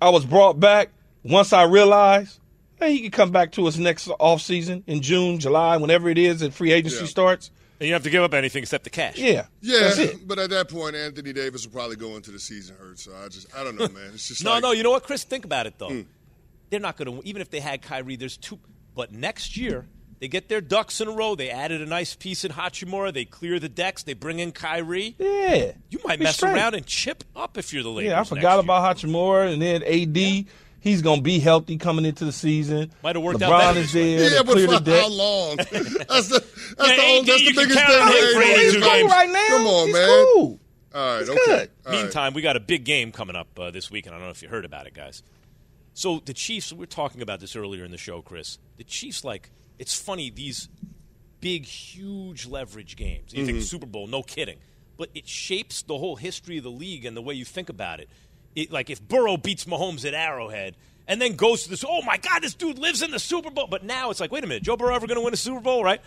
I 0.00 0.08
was 0.10 0.24
brought 0.24 0.58
back 0.58 0.90
once 1.22 1.52
I 1.52 1.64
realized 1.64 2.40
hey, 2.76 2.92
he 2.92 3.02
could 3.02 3.12
come 3.12 3.30
back 3.30 3.52
to 3.52 3.66
us 3.66 3.78
next 3.78 4.08
off 4.18 4.42
season 4.42 4.82
in 4.86 5.00
June, 5.00 5.38
July, 5.38 5.76
whenever 5.76 6.08
it 6.08 6.18
is 6.18 6.40
that 6.40 6.52
free 6.52 6.72
agency 6.72 6.98
Yeah. 7.00 7.06
starts. 7.06 7.50
And 7.80 7.88
you 7.88 7.92
don't 7.92 7.96
have 7.96 8.04
to 8.04 8.10
give 8.10 8.22
up 8.22 8.34
anything 8.34 8.62
except 8.62 8.84
the 8.84 8.90
cash. 8.90 9.18
Yeah, 9.18 9.46
Yeah, 9.60 10.06
but 10.26 10.38
at 10.38 10.50
that 10.50 10.68
point, 10.68 10.94
Anthony 10.94 11.32
Davis 11.32 11.66
will 11.66 11.72
probably 11.72 11.96
go 11.96 12.14
into 12.16 12.30
the 12.30 12.38
season 12.38 12.76
hurt. 12.76 12.98
So 13.00 13.12
I 13.16 13.28
just, 13.28 13.54
I 13.56 13.64
don't 13.64 13.76
know, 13.76 13.88
man. 13.88 14.10
It's 14.14 14.28
just 14.28 14.44
No, 14.44 14.52
like, 14.52 14.62
no. 14.62 14.70
You 14.72 14.82
know 14.84 14.90
what, 14.92 15.02
Chris? 15.02 15.24
Think 15.24 15.44
about 15.44 15.66
it 15.66 15.78
though. 15.78 15.88
Hmm. 15.90 16.00
They're 16.70 16.80
not 16.80 16.96
going 16.96 17.20
to 17.20 17.28
even 17.28 17.42
if 17.42 17.50
they 17.50 17.60
had 17.60 17.82
Kyrie. 17.82 18.16
There's 18.16 18.36
two. 18.36 18.58
But 18.94 19.12
next 19.12 19.56
year 19.56 19.86
they 20.20 20.28
get 20.28 20.48
their 20.48 20.60
ducks 20.60 21.00
in 21.00 21.08
a 21.08 21.10
row. 21.10 21.34
They 21.34 21.50
added 21.50 21.82
a 21.82 21.86
nice 21.86 22.14
piece 22.14 22.44
in 22.44 22.52
Hachimura. 22.52 23.12
They 23.12 23.24
clear 23.24 23.58
the 23.58 23.68
decks. 23.68 24.04
They 24.04 24.14
bring 24.14 24.38
in 24.38 24.52
Kyrie. 24.52 25.16
Yeah, 25.18 25.72
You 25.90 25.98
might 26.04 26.20
mess 26.20 26.36
straight. 26.36 26.54
around 26.54 26.74
and 26.74 26.86
chip 26.86 27.24
up 27.34 27.58
if 27.58 27.72
you're 27.72 27.82
the 27.82 27.90
Lakers. 27.90 28.10
Yeah, 28.10 28.14
I 28.14 28.18
next 28.20 28.28
forgot 28.28 28.52
year. 28.54 28.60
about 28.60 28.96
Hachimura, 28.96 29.52
and 29.52 29.60
then 29.60 29.82
AD. 29.82 30.46
He's 30.84 31.00
gonna 31.00 31.22
be 31.22 31.38
healthy 31.40 31.78
coming 31.78 32.04
into 32.04 32.26
the 32.26 32.30
season. 32.32 32.92
Might 33.02 33.16
have 33.16 33.24
worked 33.24 33.40
out 33.40 33.50
LeBron 33.50 33.58
better 33.60 33.80
is 33.80 33.92
this 33.92 34.20
there. 34.20 34.32
Yeah, 34.32 34.38
to 34.40 34.44
but 34.44 34.52
clear 34.52 34.66
for 34.68 34.74
the 34.74 34.80
deck. 34.80 35.00
how 35.02 35.08
long? 35.08 35.56
That's 35.56 35.72
the 36.28 36.44
that's 36.76 36.96
the, 36.96 37.02
old, 37.06 37.26
that's 37.26 37.40
you 37.40 37.52
the 37.54 37.60
can 37.60 37.68
biggest 37.68 37.86
thing. 37.86 38.00
on 38.02 38.08
him 38.08 38.14
right 38.14 38.32
for 38.34 38.40
now. 38.40 38.44
82 38.44 38.60
He's 38.60 38.84
cool 38.84 39.08
right 39.08 39.30
now. 39.30 39.46
Come 39.48 39.66
on, 39.66 39.86
He's 39.86 39.94
man. 39.94 40.08
cool. 40.34 40.60
All 40.94 41.00
right, 41.06 41.18
He's 41.20 41.28
okay. 41.30 41.40
good. 41.46 41.70
All 41.86 41.92
right. 41.92 42.02
Meantime, 42.02 42.34
we 42.34 42.42
got 42.42 42.56
a 42.56 42.60
big 42.60 42.84
game 42.84 43.12
coming 43.12 43.34
up 43.34 43.58
uh, 43.58 43.70
this 43.70 43.90
weekend. 43.90 44.14
I 44.14 44.18
don't 44.18 44.26
know 44.26 44.30
if 44.30 44.42
you 44.42 44.48
heard 44.50 44.66
about 44.66 44.86
it, 44.86 44.92
guys. 44.94 45.22
So 45.94 46.20
the 46.22 46.34
Chiefs, 46.34 46.70
we 46.72 46.80
were 46.80 46.86
talking 46.86 47.22
about 47.22 47.40
this 47.40 47.56
earlier 47.56 47.84
in 47.84 47.90
the 47.90 47.96
show, 47.98 48.20
Chris. 48.20 48.58
The 48.76 48.84
Chiefs, 48.84 49.24
like, 49.24 49.50
it's 49.78 49.98
funny, 49.98 50.28
these 50.28 50.68
big, 51.40 51.64
huge 51.64 52.46
leverage 52.46 52.96
games. 52.96 53.32
You 53.32 53.46
think 53.46 53.62
Super 53.62 53.86
Bowl, 53.86 54.06
no 54.06 54.22
kidding. 54.22 54.58
But 54.96 55.08
it 55.14 55.26
shapes 55.28 55.82
the 55.82 55.96
whole 55.98 56.16
history 56.16 56.58
of 56.58 56.64
the 56.64 56.70
league 56.70 57.04
and 57.04 57.16
the 57.16 57.22
way 57.22 57.34
you 57.34 57.44
think 57.44 57.68
about 57.68 58.00
it. 58.00 58.08
It 58.54 58.70
like, 58.70 58.90
if 58.90 59.00
Burrow 59.06 59.36
beats 59.36 59.64
Mahomes 59.64 60.04
at 60.04 60.14
Arrowhead 60.14 60.76
and 61.06 61.20
then 61.20 61.36
goes 61.36 61.64
to 61.64 61.70
this, 61.70 61.84
oh 61.86 62.02
my 62.02 62.16
God, 62.16 62.42
this 62.42 62.54
dude 62.54 62.78
lives 62.78 63.02
in 63.02 63.10
the 63.10 63.18
Super 63.18 63.50
Bowl. 63.50 63.66
But 63.66 63.84
now 63.84 64.10
it's 64.10 64.20
like, 64.20 64.32
wait 64.32 64.44
a 64.44 64.46
minute, 64.46 64.62
Joe 64.62 64.76
Burrow 64.76 64.94
ever 64.94 65.06
going 65.06 65.18
to 65.18 65.24
win 65.24 65.34
a 65.34 65.38
Super 65.38 65.60
Bowl, 65.60 65.84
right? 65.84 66.00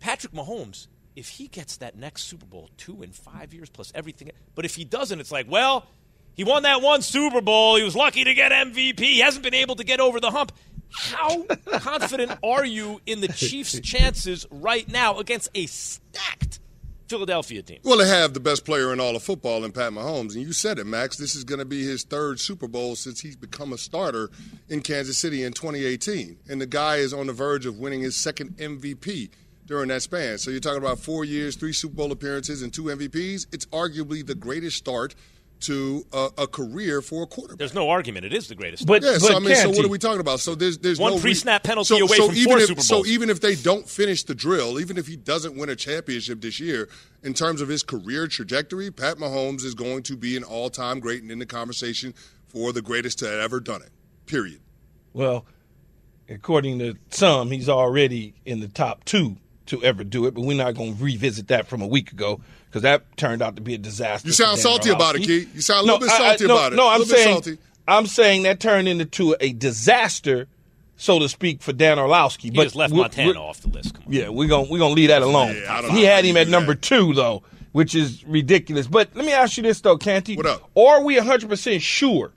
Patrick 0.00 0.32
Mahomes, 0.32 0.86
if 1.14 1.28
he 1.28 1.48
gets 1.48 1.78
that 1.78 1.96
next 1.96 2.24
Super 2.24 2.46
Bowl, 2.46 2.70
two 2.76 3.02
in 3.02 3.10
five 3.10 3.54
years 3.54 3.70
plus 3.70 3.90
everything, 3.94 4.30
but 4.54 4.64
if 4.64 4.74
he 4.74 4.84
doesn't, 4.84 5.18
it's 5.18 5.32
like, 5.32 5.50
well, 5.50 5.86
he 6.34 6.44
won 6.44 6.64
that 6.64 6.82
one 6.82 7.00
Super 7.00 7.40
Bowl. 7.40 7.76
He 7.76 7.82
was 7.82 7.96
lucky 7.96 8.24
to 8.24 8.34
get 8.34 8.52
MVP. 8.52 9.00
He 9.00 9.20
hasn't 9.20 9.42
been 9.42 9.54
able 9.54 9.76
to 9.76 9.84
get 9.84 10.00
over 10.00 10.20
the 10.20 10.30
hump. 10.30 10.52
How 10.92 11.44
confident 11.78 12.38
are 12.42 12.64
you 12.64 13.00
in 13.06 13.20
the 13.20 13.28
Chiefs' 13.28 13.80
chances 13.80 14.46
right 14.50 14.88
now 14.88 15.18
against 15.18 15.48
a 15.54 15.66
stacked 15.66 16.60
Philadelphia 17.08 17.62
team? 17.62 17.78
Well, 17.84 17.98
they 17.98 18.08
have 18.08 18.34
the 18.34 18.40
best 18.40 18.64
player 18.64 18.92
in 18.92 19.00
all 19.00 19.14
of 19.14 19.22
football 19.22 19.64
in 19.64 19.72
Pat 19.72 19.92
Mahomes. 19.92 20.34
And 20.34 20.42
you 20.42 20.52
said 20.52 20.78
it, 20.78 20.86
Max. 20.86 21.16
This 21.16 21.34
is 21.34 21.44
going 21.44 21.58
to 21.58 21.64
be 21.64 21.84
his 21.84 22.02
third 22.02 22.40
Super 22.40 22.68
Bowl 22.68 22.96
since 22.96 23.20
he's 23.20 23.36
become 23.36 23.72
a 23.72 23.78
starter 23.78 24.30
in 24.68 24.82
Kansas 24.82 25.18
City 25.18 25.44
in 25.44 25.52
2018. 25.52 26.38
And 26.48 26.60
the 26.60 26.66
guy 26.66 26.96
is 26.96 27.12
on 27.12 27.26
the 27.26 27.32
verge 27.32 27.66
of 27.66 27.78
winning 27.78 28.00
his 28.00 28.16
second 28.16 28.56
MVP 28.56 29.30
during 29.66 29.88
that 29.88 30.02
span. 30.02 30.38
So 30.38 30.50
you're 30.50 30.60
talking 30.60 30.82
about 30.82 30.98
four 30.98 31.24
years, 31.24 31.56
three 31.56 31.72
Super 31.72 31.94
Bowl 31.94 32.12
appearances, 32.12 32.62
and 32.62 32.72
two 32.72 32.84
MVPs. 32.84 33.46
It's 33.52 33.66
arguably 33.66 34.24
the 34.24 34.34
greatest 34.34 34.76
start 34.76 35.14
to 35.60 36.04
a, 36.12 36.28
a 36.38 36.46
career 36.46 37.00
for 37.00 37.22
a 37.22 37.26
quarterback. 37.26 37.58
There's 37.58 37.74
no 37.74 37.88
argument. 37.88 38.26
It 38.26 38.34
is 38.34 38.48
the 38.48 38.54
greatest. 38.54 38.86
But- 38.86 39.02
Yeah, 39.02 39.18
so 39.18 39.34
I 39.34 39.38
mean, 39.38 39.54
so 39.56 39.70
what 39.70 39.84
are 39.84 39.88
we 39.88 39.98
talking 39.98 40.20
about? 40.20 40.40
So 40.40 40.54
there's 40.54 40.78
there's 40.78 40.98
One 40.98 41.12
no 41.12 41.16
re- 41.16 41.22
pre-snap 41.22 41.62
penalty 41.62 41.98
so, 41.98 42.04
away 42.04 42.16
so 42.16 42.26
from 42.28 42.36
even 42.36 42.50
four 42.50 42.58
if, 42.58 42.66
Super 42.66 42.80
So 42.82 43.06
even 43.06 43.30
if 43.30 43.40
they 43.40 43.54
don't 43.54 43.88
finish 43.88 44.22
the 44.22 44.34
drill, 44.34 44.78
even 44.80 44.98
if 44.98 45.06
he 45.06 45.16
doesn't 45.16 45.56
win 45.56 45.68
a 45.68 45.76
championship 45.76 46.40
this 46.40 46.60
year, 46.60 46.88
in 47.22 47.34
terms 47.34 47.60
of 47.60 47.68
his 47.68 47.82
career 47.82 48.26
trajectory, 48.26 48.90
Pat 48.90 49.16
Mahomes 49.16 49.64
is 49.64 49.74
going 49.74 50.02
to 50.04 50.16
be 50.16 50.36
an 50.36 50.44
all-time 50.44 51.00
great 51.00 51.22
and 51.22 51.30
in 51.30 51.38
the 51.38 51.46
conversation 51.46 52.14
for 52.46 52.72
the 52.72 52.82
greatest 52.82 53.18
to 53.20 53.26
have 53.26 53.40
ever 53.40 53.60
done 53.60 53.82
it. 53.82 53.90
Period. 54.26 54.60
Well, 55.12 55.46
according 56.28 56.78
to 56.80 56.96
some, 57.10 57.50
he's 57.50 57.68
already 57.68 58.34
in 58.44 58.60
the 58.60 58.68
top 58.68 59.04
two 59.04 59.36
to 59.66 59.82
ever 59.84 60.04
do 60.04 60.26
it. 60.26 60.34
But 60.34 60.42
we're 60.42 60.56
not 60.56 60.74
going 60.74 60.96
to 60.96 61.02
revisit 61.04 61.48
that 61.48 61.66
from 61.68 61.82
a 61.82 61.86
week 61.86 62.12
ago 62.12 62.40
because 62.66 62.82
that 62.82 63.16
turned 63.16 63.42
out 63.42 63.56
to 63.56 63.62
be 63.62 63.74
a 63.74 63.78
disaster. 63.78 64.28
You 64.28 64.34
sound 64.34 64.56
Dan 64.56 64.62
salty 64.62 64.90
about 64.90 65.16
it, 65.16 65.20
Orlovsky. 65.20 65.44
Key. 65.46 65.50
You 65.54 65.60
sound 65.60 65.80
a 65.80 65.82
little 65.84 65.98
bit 66.00 66.10
I- 66.10 66.14
I- 66.14 66.18
salty 66.18 66.46
no, 66.46 66.54
about 66.56 66.72
it. 66.72 66.76
No, 66.76 66.86
A 66.88 66.94
I'm 66.94 67.04
saying 67.04 67.32
salty. 67.34 67.58
I'm 67.88 68.06
saying 68.06 68.42
that 68.44 68.58
turned 68.60 68.88
into 68.88 69.36
a 69.40 69.52
disaster, 69.52 70.48
so 70.96 71.18
to 71.18 71.28
speak, 71.28 71.62
for 71.62 71.72
Dan 71.72 71.98
Orlovsky. 71.98 72.48
He 72.48 72.56
but 72.56 72.64
just 72.64 72.76
left 72.76 72.92
we're- 72.92 73.02
Montana 73.02 73.28
we're- 73.28 73.38
off 73.38 73.60
the 73.60 73.68
list. 73.68 73.94
Come 73.94 74.04
on. 74.06 74.12
Yeah, 74.12 74.28
we're 74.28 74.48
gonna 74.48 74.68
we're 74.68 74.78
gonna 74.78 74.94
leave 74.94 75.08
that 75.08 75.22
alone. 75.22 75.54
Yeah, 75.56 75.72
I 75.78 75.82
don't 75.82 75.90
he 75.92 76.02
know 76.02 76.08
had 76.08 76.24
him 76.24 76.36
at 76.36 76.48
number 76.48 76.74
that. 76.74 76.82
two 76.82 77.14
though, 77.14 77.42
which 77.72 77.94
is 77.94 78.24
ridiculous. 78.24 78.86
But 78.86 79.10
let 79.14 79.24
me 79.24 79.32
ask 79.32 79.56
you 79.56 79.62
this 79.62 79.80
though, 79.80 79.96
Canty. 79.98 80.36
What 80.36 80.46
up? 80.46 80.68
Are 80.76 81.02
we 81.04 81.16
100 81.16 81.48
percent 81.48 81.82
sure 81.82 82.32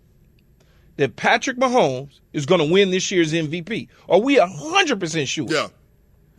that 0.98 1.16
Patrick 1.16 1.58
Mahomes 1.58 2.20
is 2.34 2.46
going 2.46 2.60
to 2.60 2.72
win 2.72 2.92
this 2.92 3.10
year's 3.10 3.32
MVP? 3.34 3.88
Are 4.10 4.20
we 4.20 4.38
100 4.38 5.00
percent 5.00 5.28
sure? 5.30 5.48
Yeah. 5.50 5.68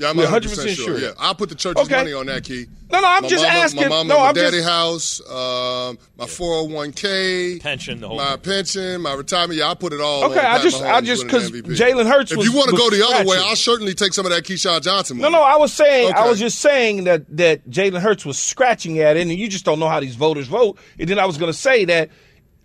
Yeah, 0.00 0.08
I'm 0.10 0.16
100% 0.16 0.26
100% 0.26 0.54
sure. 0.76 0.86
sure. 0.86 0.98
Yeah, 0.98 1.10
I'll 1.18 1.34
put 1.34 1.50
the 1.50 1.54
church's 1.54 1.82
Okay. 1.84 1.96
money 1.96 2.12
on 2.14 2.24
that, 2.26 2.42
Key. 2.42 2.66
No, 2.90 3.00
no, 3.00 3.06
I'm 3.06 3.22
my 3.22 3.28
just 3.28 3.44
mama, 3.44 3.58
asking. 3.58 3.82
My 3.82 3.88
mama, 3.88 4.08
No, 4.08 4.18
my 4.20 4.26
I'm 4.28 4.34
daddy 4.34 4.56
just- 4.56 4.68
house, 4.68 5.20
um, 5.28 5.98
my 6.16 6.24
401k, 6.26 7.60
Pension, 7.60 8.00
the 8.00 8.08
whole 8.08 8.16
my 8.16 8.30
thing. 8.30 8.38
pension, 8.40 9.00
my 9.02 9.12
retirement. 9.12 9.58
Yeah, 9.58 9.70
I 9.70 9.74
put 9.74 9.92
it 9.92 10.00
all. 10.00 10.24
Okay, 10.24 10.38
on 10.40 10.44
I 10.46 10.48
Pat 10.56 10.62
just- 10.62 10.76
Mahomes 10.82 10.92
I 10.94 11.00
just- 11.02 11.24
winning 11.26 11.40
'cause 11.40 11.50
MVP. 11.50 11.76
Jalen 11.76 12.08
Hurts 12.10 12.32
If 12.32 12.38
was- 12.38 12.46
you 12.46 12.52
want 12.52 12.70
to 12.70 12.76
go 12.76 12.90
the 12.90 13.06
other 13.06 13.24
way. 13.28 13.36
I'll 13.36 13.56
certainly 13.56 13.94
take 13.94 14.12
some 14.14 14.26
of 14.26 14.32
that 14.32 14.44
Keyshawn 14.44 14.82
Johnson 14.82 15.18
No, 15.18 15.24
money. 15.30 15.36
no, 15.36 15.42
I 15.42 15.56
was 15.56 15.72
saying, 15.72 16.12
I 16.14 16.28
was 16.28 16.38
just 16.38 16.60
saying 16.60 17.04
that 17.04 17.24
that 17.36 17.68
Jalen 17.70 18.00
Hurts 18.00 18.24
was 18.24 18.38
scratching 18.38 18.98
at 19.00 19.16
it, 19.16 19.20
and 19.20 19.32
you 19.32 19.48
just 19.48 19.64
don't 19.64 19.78
know 19.78 19.88
how 19.88 20.00
these 20.00 20.14
voters 20.16 20.46
vote. 20.46 20.78
And 20.98 21.08
then 21.08 21.18
I 21.18 21.26
was 21.26 21.36
going 21.36 21.52
to 21.52 21.58
say 21.58 21.84
that, 21.86 22.08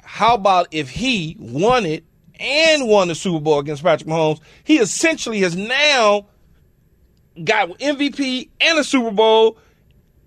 how 0.04 0.36
about 0.36 0.67
if 0.71 0.89
he 0.89 1.36
won 1.39 1.86
it 1.86 2.04
and 2.39 2.88
won 2.88 3.08
the 3.10 3.15
Super 3.15 3.39
Bowl 3.39 3.60
against 3.60 3.84
Patrick 3.84 4.10
Mahomes? 4.10 4.39
He 4.63 4.78
essentially 4.80 5.39
has 5.41 5.56
now 5.56 6.28
got 7.43 7.69
MVP 7.80 8.50
and 8.62 8.80
a 8.80 8.84
Super 8.84 9.12
Bowl, 9.12 9.58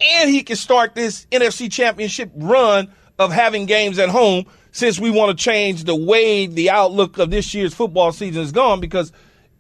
and 0.01 0.31
he 0.31 0.42
can 0.42 0.57
start 0.57 0.94
this 0.94 1.27
NFC 1.33 1.71
Championship 1.71 2.31
run 2.37 2.92
of 3.18 3.33
having 3.33 3.66
games 3.66 3.99
at 3.99 4.09
home. 4.09 4.47
Since 4.71 5.01
we 5.01 5.11
want 5.11 5.37
to 5.37 5.42
change 5.42 5.85
the 5.85 5.97
way 5.97 6.47
the 6.47 6.71
outlook 6.71 7.18
of 7.18 7.31
this 7.31 7.53
year's 7.55 7.75
football 7.75 8.12
season 8.12 8.42
is 8.42 8.53
gone, 8.53 8.81
because 8.81 9.12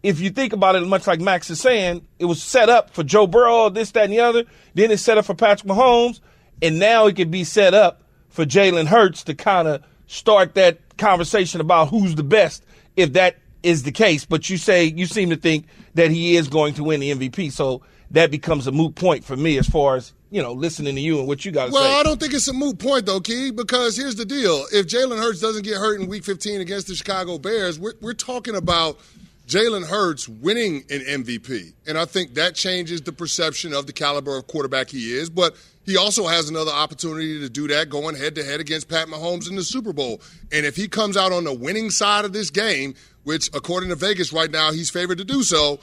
if 0.02 0.20
you 0.20 0.30
think 0.30 0.52
about 0.52 0.76
it, 0.76 0.86
much 0.86 1.06
like 1.06 1.20
Max 1.20 1.50
is 1.50 1.60
saying, 1.60 2.06
it 2.18 2.26
was 2.26 2.42
set 2.42 2.68
up 2.68 2.90
for 2.90 3.02
Joe 3.02 3.26
Burrow, 3.26 3.68
this, 3.68 3.90
that, 3.92 4.04
and 4.04 4.12
the 4.12 4.20
other. 4.20 4.44
Then 4.74 4.90
it's 4.90 5.02
set 5.02 5.18
up 5.18 5.24
for 5.24 5.34
Patrick 5.34 5.68
Mahomes, 5.68 6.20
and 6.62 6.78
now 6.78 7.06
it 7.06 7.16
could 7.16 7.30
be 7.30 7.42
set 7.42 7.74
up 7.74 8.02
for 8.28 8.44
Jalen 8.44 8.86
Hurts 8.86 9.24
to 9.24 9.34
kind 9.34 9.66
of 9.66 9.82
start 10.06 10.54
that 10.54 10.78
conversation 10.98 11.60
about 11.60 11.88
who's 11.88 12.14
the 12.14 12.22
best, 12.22 12.64
if 12.96 13.14
that 13.14 13.36
is 13.62 13.82
the 13.82 13.92
case. 13.92 14.24
But 14.24 14.48
you 14.48 14.56
say 14.56 14.84
you 14.84 15.06
seem 15.06 15.30
to 15.30 15.36
think 15.36 15.66
that 15.98 16.10
he 16.10 16.36
is 16.36 16.48
going 16.48 16.74
to 16.74 16.84
win 16.84 17.00
the 17.00 17.10
MVP, 17.10 17.52
so 17.52 17.82
that 18.12 18.30
becomes 18.30 18.66
a 18.66 18.72
moot 18.72 18.94
point 18.94 19.24
for 19.24 19.36
me 19.36 19.58
as 19.58 19.68
far 19.68 19.96
as 19.96 20.12
you 20.30 20.42
know, 20.42 20.52
listening 20.52 20.94
to 20.94 21.00
you 21.00 21.18
and 21.18 21.26
what 21.26 21.44
you 21.44 21.50
got 21.50 21.66
to 21.66 21.72
Well, 21.72 21.82
say. 21.82 21.88
Well, 21.88 22.00
I 22.00 22.02
don't 22.02 22.20
think 22.20 22.34
it's 22.34 22.48
a 22.48 22.52
moot 22.52 22.78
point 22.78 23.06
though, 23.06 23.20
Key, 23.20 23.50
because 23.50 23.96
here's 23.96 24.16
the 24.16 24.24
deal: 24.24 24.64
if 24.72 24.86
Jalen 24.86 25.18
Hurts 25.18 25.40
doesn't 25.40 25.64
get 25.64 25.76
hurt 25.76 26.00
in 26.00 26.06
Week 26.06 26.24
15 26.24 26.60
against 26.60 26.86
the 26.86 26.94
Chicago 26.94 27.38
Bears, 27.38 27.78
we're, 27.78 27.94
we're 28.00 28.14
talking 28.14 28.54
about 28.54 28.98
Jalen 29.46 29.86
Hurts 29.86 30.28
winning 30.28 30.84
an 30.90 31.00
MVP, 31.00 31.72
and 31.86 31.96
I 31.96 32.04
think 32.04 32.34
that 32.34 32.54
changes 32.54 33.00
the 33.00 33.12
perception 33.12 33.72
of 33.72 33.86
the 33.86 33.92
caliber 33.94 34.36
of 34.36 34.46
quarterback 34.46 34.90
he 34.90 35.14
is. 35.14 35.30
But 35.30 35.56
he 35.86 35.96
also 35.96 36.26
has 36.26 36.50
another 36.50 36.72
opportunity 36.72 37.40
to 37.40 37.48
do 37.48 37.66
that 37.68 37.88
going 37.88 38.14
head 38.14 38.34
to 38.34 38.44
head 38.44 38.60
against 38.60 38.90
Pat 38.90 39.08
Mahomes 39.08 39.48
in 39.48 39.56
the 39.56 39.64
Super 39.64 39.94
Bowl. 39.94 40.20
And 40.52 40.66
if 40.66 40.76
he 40.76 40.86
comes 40.86 41.16
out 41.16 41.32
on 41.32 41.44
the 41.44 41.54
winning 41.54 41.88
side 41.88 42.26
of 42.26 42.34
this 42.34 42.50
game, 42.50 42.94
which 43.28 43.50
according 43.52 43.90
to 43.90 43.94
Vegas 43.94 44.32
right 44.32 44.50
now 44.50 44.72
he's 44.72 44.88
favored 44.88 45.18
to 45.18 45.24
do 45.24 45.42
so, 45.42 45.80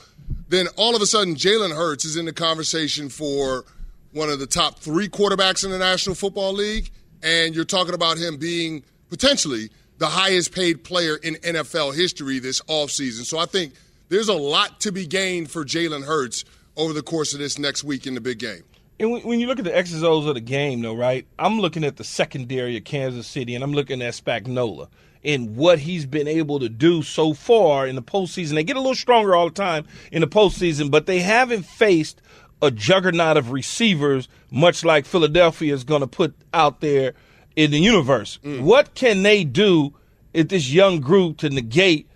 then 0.49 0.65
all 0.77 0.95
of 0.95 1.01
a 1.03 1.05
sudden 1.05 1.35
Jalen 1.35 1.75
Hurts 1.75 2.03
is 2.03 2.17
in 2.17 2.25
the 2.25 2.33
conversation 2.33 3.07
for 3.07 3.65
one 4.13 4.31
of 4.31 4.39
the 4.39 4.47
top 4.47 4.79
three 4.79 5.07
quarterbacks 5.07 5.63
in 5.63 5.69
the 5.69 5.77
National 5.77 6.15
Football 6.15 6.53
League, 6.53 6.89
and 7.21 7.53
you're 7.53 7.63
talking 7.63 7.93
about 7.93 8.17
him 8.17 8.37
being 8.37 8.83
potentially 9.11 9.69
the 9.99 10.07
highest 10.07 10.55
paid 10.55 10.83
player 10.83 11.17
in 11.17 11.35
NFL 11.35 11.95
history 11.95 12.39
this 12.39 12.61
offseason. 12.61 13.25
So 13.25 13.37
I 13.37 13.45
think 13.45 13.73
there's 14.09 14.27
a 14.27 14.33
lot 14.33 14.79
to 14.79 14.91
be 14.91 15.05
gained 15.05 15.51
for 15.51 15.63
Jalen 15.63 16.03
Hurts 16.03 16.45
over 16.75 16.93
the 16.93 17.03
course 17.03 17.33
of 17.33 17.39
this 17.39 17.59
next 17.59 17.83
week 17.83 18.07
in 18.07 18.15
the 18.15 18.21
big 18.21 18.39
game. 18.39 18.63
And 18.99 19.23
when, 19.23 19.39
you 19.39 19.45
look 19.45 19.59
at 19.59 19.65
the 19.65 19.77
X's 19.77 20.03
O's 20.03 20.25
of 20.25 20.33
the 20.33 20.41
game, 20.41 20.81
though, 20.81 20.95
right? 20.95 21.27
I'm 21.37 21.59
looking 21.59 21.83
at 21.83 21.97
the 21.97 22.03
secondary 22.03 22.75
of 22.75 22.85
Kansas 22.85 23.27
City, 23.27 23.53
and 23.53 23.63
I'm 23.63 23.73
looking 23.73 24.01
at 24.01 24.15
Spagnuolo 24.15 24.87
and 25.25 25.55
what 25.55 25.79
he's 25.79 26.05
been 26.05 26.27
able 26.27 26.59
to 26.59 26.69
do 26.69 27.01
so 27.01 27.33
far 27.33 27.87
in 27.87 27.95
the 27.95 28.01
postseason. 28.01 28.53
They 28.53 28.63
get 28.63 28.77
a 28.77 28.79
little 28.79 28.95
stronger 28.95 29.35
all 29.35 29.49
the 29.49 29.55
time 29.55 29.85
in 30.11 30.21
the 30.21 30.27
postseason, 30.27 30.91
but 30.91 31.07
they 31.07 31.19
haven't 31.19 31.63
faced 31.63 32.21
a 32.61 32.71
juggernaut 32.71 33.35
of 33.35 33.51
receivers, 33.51 34.29
much 34.51 34.85
like 34.85 35.05
Philadelphia 35.05 35.73
is 35.73 35.83
going 35.83 36.01
to 36.01 36.07
put 36.07 36.35
out 36.53 36.79
there 36.79 37.13
in 37.55 37.71
the 37.71 37.79
universe. 37.79 38.39
What 38.43 38.93
can 38.93 39.23
they 39.23 39.43
do 39.43 39.93
at 40.33 40.49
this 40.49 40.71
young 40.71 40.99
group 41.01 41.37
to 41.37 41.49
negate 41.49 42.07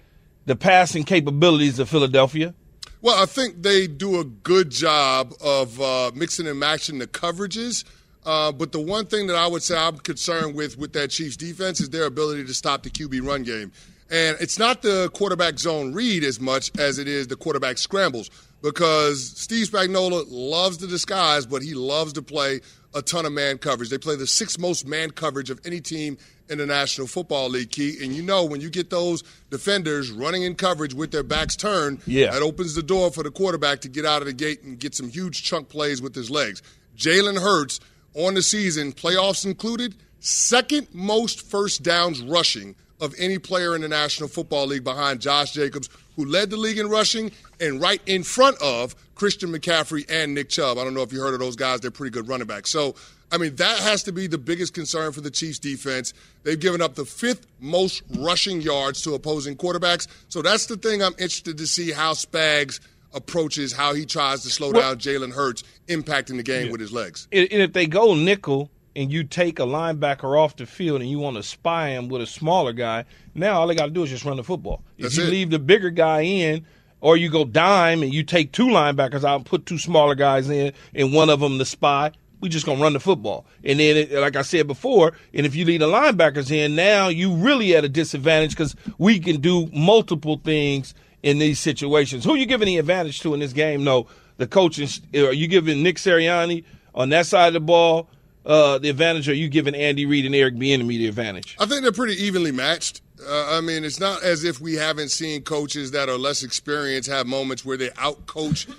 the 0.46 0.56
passing 0.56 1.04
capabilities 1.04 1.80
of 1.80 1.90
Philadelphia? 1.90 2.54
Well, 3.02 3.22
I 3.22 3.26
think 3.26 3.64
they 3.64 3.88
do 3.88 4.20
a 4.20 4.26
good 4.26 4.70
job 4.70 5.34
of 5.42 5.80
uh, 5.80 6.12
mixing 6.14 6.48
and 6.48 6.60
matching 6.60 7.00
the 7.00 7.08
coverages. 7.08 7.86
Uh, 8.30 8.52
but 8.52 8.72
the 8.72 8.80
one 8.80 9.08
thing 9.08 9.26
that 9.26 9.36
I 9.36 9.48
would 9.48 9.64
say 9.64 9.76
I'm 9.76 9.98
concerned 9.98 10.54
with 10.54 10.78
with 10.78 10.94
that 10.94 11.10
Chiefs 11.10 11.36
defense 11.36 11.82
is 11.82 11.90
their 11.90 12.04
ability 12.06 12.46
to 12.46 12.54
stop 12.54 12.84
the 12.84 12.92
QB 12.92 13.26
run 13.26 13.42
game. 13.42 13.72
And 14.12 14.38
it's 14.40 14.60
not 14.60 14.84
the 14.84 15.10
quarterback 15.16 15.58
zone 15.58 15.94
read 15.96 16.24
as 16.24 16.40
much 16.40 16.72
as 16.78 17.00
it 17.00 17.08
is 17.08 17.26
the 17.28 17.36
quarterback 17.36 17.80
scrambles 17.80 18.30
because 18.62 19.26
Steve 19.36 19.68
Spagnuolo 19.70 20.26
loves 20.30 20.78
the 20.78 20.86
disguise, 20.86 21.48
but 21.48 21.64
he 21.64 21.74
loves 21.74 22.14
to 22.14 22.22
play 22.22 22.62
a 22.94 23.02
ton 23.02 23.26
of 23.26 23.32
man 23.32 23.58
coverage. 23.58 23.90
They 23.90 23.98
play 23.98 24.16
the 24.16 24.28
sixth 24.28 24.60
most 24.60 24.86
man 24.88 25.10
coverage 25.10 25.50
of 25.50 25.60
any 25.66 25.82
team 25.82 26.18
in 26.50 26.60
the 26.60 26.68
National 26.68 27.08
Football 27.08 27.50
League, 27.50 27.72
Key. 27.72 27.98
And 28.04 28.14
you 28.14 28.22
know, 28.22 28.46
when 28.46 28.62
you 28.62 28.70
get 28.70 28.92
those 28.92 29.24
defenders 29.50 30.12
running 30.12 30.44
in 30.44 30.54
coverage 30.54 30.94
with 30.94 31.10
their 31.12 31.24
backs 31.24 31.56
turned, 31.56 32.00
Yeah. 32.06 32.30
that 32.32 32.44
opens 32.44 32.76
the 32.76 32.84
door 32.84 33.10
for 33.12 33.24
the 33.24 33.32
quarterback 33.32 33.82
to 33.82 33.90
get 33.90 34.06
out 34.06 34.22
of 34.22 34.28
the 34.28 34.34
gate 34.34 34.62
and 34.64 34.80
get 34.80 34.94
some 34.94 35.10
huge 35.10 35.44
chunk 35.44 35.70
plays 35.70 36.00
with 36.00 36.14
his 36.14 36.30
legs. 36.30 36.62
Jalen 36.98 37.40
Hurts 37.42 37.80
on 38.14 38.34
the 38.34 38.42
season, 38.42 38.92
playoffs 38.92 39.46
included, 39.46 39.96
second 40.20 40.88
most 40.94 41.42
first 41.50 41.84
downs 41.84 42.22
rushing 42.22 42.76
of 43.02 43.16
any 43.18 43.38
player 43.38 43.76
in 43.76 43.82
the 43.82 43.88
National 43.88 44.28
Football 44.28 44.68
League 44.68 44.84
behind 44.84 45.22
Josh 45.22 45.52
Jacobs, 45.52 45.90
who 46.16 46.26
led 46.26 46.50
the 46.50 46.58
league 46.58 46.78
in 46.78 46.90
rushing, 46.90 47.32
and 47.62 47.82
right 47.82 48.02
in 48.06 48.24
front 48.24 48.62
of 48.62 48.96
Christian 49.16 49.52
McCaffrey 49.52 50.06
and 50.10 50.34
Nick 50.34 50.50
Chubb. 50.50 50.78
I 50.78 50.84
don't 50.84 50.94
know 50.94 51.02
if 51.02 51.14
you 51.14 51.22
heard 51.22 51.34
of 51.34 51.40
those 51.40 51.56
guys, 51.56 51.80
they're 51.80 51.92
pretty 51.92 52.12
good 52.12 52.28
running 52.28 52.48
backs. 52.48 52.70
So, 52.70 52.96
I 53.32 53.38
mean, 53.38 53.56
that 53.58 53.80
has 53.80 54.04
to 54.04 54.12
be 54.12 54.28
the 54.28 54.38
biggest 54.38 54.74
concern 54.74 55.12
for 55.12 55.22
the 55.22 55.32
Chiefs 55.32 55.60
defense. 55.60 56.14
They've 56.44 56.60
given 56.60 56.82
up 56.82 56.96
the 56.96 57.06
fifth 57.06 57.46
most 57.60 58.02
rushing 58.18 58.60
yards 58.60 59.02
to 59.04 59.14
opposing 59.14 59.56
quarterbacks. 59.56 60.08
So 60.30 60.42
that's 60.42 60.66
the 60.66 60.78
thing 60.78 61.02
I'm 61.02 61.14
interested 61.14 61.58
to 61.58 61.68
see 61.68 61.92
how 61.92 62.14
Spags 62.14 62.80
approaches 63.14 63.74
how 63.74 63.94
he 63.94 64.06
tries 64.06 64.44
to 64.44 64.50
slow 64.50 64.72
Well- 64.72 64.82
down 64.82 64.98
Jalen 65.00 65.34
Hurts, 65.34 65.64
impacting 65.88 66.38
the 66.38 66.44
game 66.44 66.72
with 66.72 66.82
his 66.82 66.92
legs. 66.92 67.28
And 67.32 67.48
if 67.52 67.74
they 67.74 67.86
go 67.88 68.14
nickel 68.14 68.70
and 68.96 69.12
you 69.12 69.24
take 69.24 69.60
a 69.60 69.64
linebacker 69.64 70.38
off 70.38 70.56
the 70.56 70.66
field 70.66 71.02
and 71.02 71.10
you 71.10 71.20
want 71.20 71.38
to 71.38 71.44
spy 71.44 71.90
him 71.90 72.10
with 72.10 72.22
a 72.22 72.28
smaller 72.28 72.74
guy, 72.74 73.06
now 73.36 73.60
all 73.60 73.68
they 73.68 73.76
got 73.76 73.86
to 73.86 73.92
do 73.92 74.04
is 74.04 74.10
just 74.10 74.26
run 74.26 74.38
the 74.38 74.44
football. 74.44 74.84
That's 74.98 75.14
if 75.18 75.20
you 75.24 75.28
it. 75.28 75.32
leave 75.32 75.50
the 75.52 75.60
bigger 75.60 75.90
guy 75.90 76.22
in, 76.22 76.66
or 77.02 77.16
you 77.16 77.30
go 77.30 77.46
dime 77.46 78.04
and 78.04 78.14
you 78.14 78.24
take 78.24 78.52
two 78.52 78.68
linebackers 78.68 79.24
out 79.24 79.38
and 79.38 79.46
put 79.46 79.66
two 79.66 79.78
smaller 79.78 80.16
guys 80.16 80.50
in, 80.50 80.74
and 80.94 81.14
one 81.14 81.30
of 81.30 81.40
them 81.40 81.58
the 81.58 81.66
spy, 81.66 82.12
we 82.42 82.50
just 82.50 82.66
gonna 82.66 82.82
run 82.82 82.94
the 82.94 83.00
football. 83.00 83.46
And 83.64 83.80
then, 83.80 83.96
it, 83.98 84.12
like 84.14 84.36
I 84.36 84.42
said 84.42 84.68
before, 84.68 85.14
and 85.34 85.46
if 85.46 85.56
you 85.56 85.66
leave 85.66 85.80
the 85.80 85.88
linebackers 85.88 86.52
in, 86.52 86.76
now 86.76 87.08
you 87.08 87.34
really 87.36 87.76
at 87.76 87.86
a 87.86 87.90
disadvantage 87.90 88.52
because 88.52 88.76
we 88.98 89.20
can 89.20 89.40
do 89.40 89.68
multiple 89.74 90.42
things 90.44 90.94
in 91.24 91.40
these 91.40 91.60
situations. 91.60 92.24
Who 92.24 92.34
are 92.34 92.38
you 92.38 92.46
giving 92.46 92.68
the 92.68 92.78
advantage 92.78 93.20
to 93.22 93.34
in 93.34 93.40
this 93.40 93.54
game? 93.54 93.84
No, 93.84 94.08
the 94.38 94.48
coaching. 94.48 94.88
Are 95.16 95.34
you 95.34 95.48
giving 95.48 95.84
Nick 95.84 95.98
Sirianni 95.98 96.64
on 96.96 97.10
that 97.10 97.26
side 97.26 97.48
of 97.48 97.54
the 97.54 97.60
ball 97.60 98.10
uh, 98.46 98.78
the 98.78 98.90
advantage, 98.90 99.28
or 99.28 99.32
are 99.32 99.36
you 99.36 99.50
giving 99.50 99.76
Andy 99.76 100.06
Reid 100.06 100.26
and 100.26 100.34
Eric 100.34 100.56
Bieniemy 100.56 100.98
the 100.98 101.08
advantage? 101.08 101.56
I 101.60 101.66
think 101.66 101.84
they're 101.84 101.92
pretty 101.92 102.16
evenly 102.16 102.52
matched. 102.52 103.02
Uh, 103.26 103.58
I 103.58 103.62
mean, 103.62 103.84
it's 103.84 104.00
not 104.00 104.24
as 104.24 104.44
if 104.44 104.62
we 104.62 104.76
haven't 104.76 105.10
seen 105.10 105.42
coaches 105.42 105.92
that 105.92 106.08
are 106.10 106.18
less 106.18 106.42
experienced 106.42 107.10
have 107.10 107.28
moments 107.28 107.66
where 107.66 107.76
they 107.76 107.90
outcoach 107.90 108.74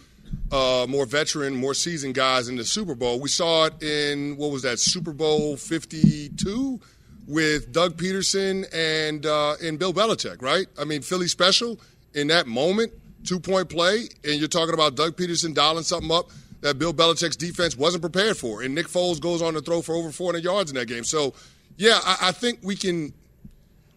uh, 0.51 0.87
more 0.89 1.05
veteran, 1.05 1.55
more 1.55 1.75
seasoned 1.75 2.15
guys 2.15 2.49
in 2.49 2.57
the 2.57 2.65
Super 2.65 2.95
Bowl. 2.95 3.21
We 3.21 3.29
saw 3.29 3.67
it 3.67 3.83
in 3.83 4.37
what 4.37 4.51
was 4.51 4.63
that 4.63 4.81
Super 4.81 5.13
Bowl 5.13 5.57
Fifty 5.57 6.31
Two 6.31 6.81
with 7.29 7.71
Doug 7.71 7.97
Pederson 7.97 8.67
and 8.73 9.27
uh, 9.27 9.57
and 9.63 9.79
Bill 9.79 9.93
Belichick, 9.93 10.41
right? 10.41 10.67
I 10.79 10.85
mean, 10.85 11.03
Philly 11.03 11.29
special 11.29 11.79
in 12.15 12.29
that 12.29 12.47
moment, 12.47 12.93
two 13.25 13.41
point 13.41 13.69
play, 13.69 14.09
and 14.25 14.35
you're 14.39 14.49
talking 14.49 14.75
about 14.75 14.95
Doug 14.95 15.17
Pederson 15.17 15.55
dialing 15.55 15.85
something 15.85 16.11
up 16.11 16.31
that 16.61 16.79
Bill 16.79 16.93
Belichick's 16.93 17.37
defense 17.37 17.77
wasn't 17.77 18.03
prepared 18.03 18.37
for, 18.37 18.63
and 18.63 18.75
Nick 18.75 18.87
Foles 18.87 19.21
goes 19.21 19.41
on 19.43 19.55
to 19.55 19.61
throw 19.61 19.83
for 19.83 19.95
over 19.95 20.11
400 20.11 20.45
yards 20.45 20.71
in 20.71 20.77
that 20.77 20.87
game. 20.87 21.05
So, 21.05 21.35
yeah, 21.77 21.99
I, 22.05 22.29
I 22.29 22.33
think 22.33 22.61
we 22.63 22.77
can 22.77 23.13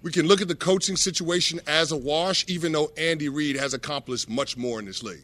we 0.02 0.12
can 0.12 0.28
look 0.28 0.42
at 0.42 0.48
the 0.48 0.56
coaching 0.56 0.98
situation 0.98 1.62
as 1.66 1.92
a 1.92 1.98
wash, 1.98 2.46
even 2.48 2.74
though 2.74 2.92
Andy 2.98 3.30
Reid 3.30 3.56
has 3.56 3.74
accomplished 3.74 4.30
much 4.30 4.58
more 4.58 4.80
in 4.80 4.86
this 4.86 5.02
league. 5.02 5.24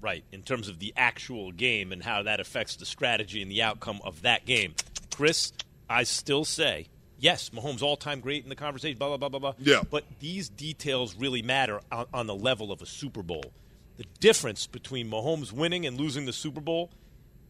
Right, 0.00 0.22
in 0.30 0.42
terms 0.42 0.68
of 0.68 0.78
the 0.78 0.92
actual 0.96 1.50
game 1.50 1.90
and 1.90 2.02
how 2.02 2.22
that 2.22 2.38
affects 2.38 2.76
the 2.76 2.86
strategy 2.86 3.42
and 3.42 3.50
the 3.50 3.62
outcome 3.62 4.00
of 4.04 4.22
that 4.22 4.44
game. 4.46 4.74
Chris, 5.12 5.52
I 5.90 6.04
still 6.04 6.44
say, 6.44 6.86
yes, 7.18 7.50
Mahomes 7.50 7.82
all 7.82 7.96
time 7.96 8.20
great 8.20 8.42
in 8.42 8.48
the 8.48 8.56
conversation, 8.56 8.98
blah, 8.98 9.08
blah, 9.08 9.16
blah, 9.16 9.28
blah, 9.28 9.38
blah. 9.38 9.54
Yeah. 9.58 9.82
But 9.88 10.04
these 10.20 10.48
details 10.48 11.14
really 11.16 11.42
matter 11.42 11.80
on, 11.92 12.06
on 12.14 12.26
the 12.26 12.34
level 12.34 12.72
of 12.72 12.80
a 12.80 12.86
Super 12.86 13.22
Bowl. 13.22 13.52
The 13.96 14.04
difference 14.20 14.66
between 14.66 15.10
Mahomes 15.10 15.52
winning 15.52 15.84
and 15.84 15.98
losing 15.98 16.24
the 16.26 16.32
Super 16.32 16.60
Bowl 16.60 16.90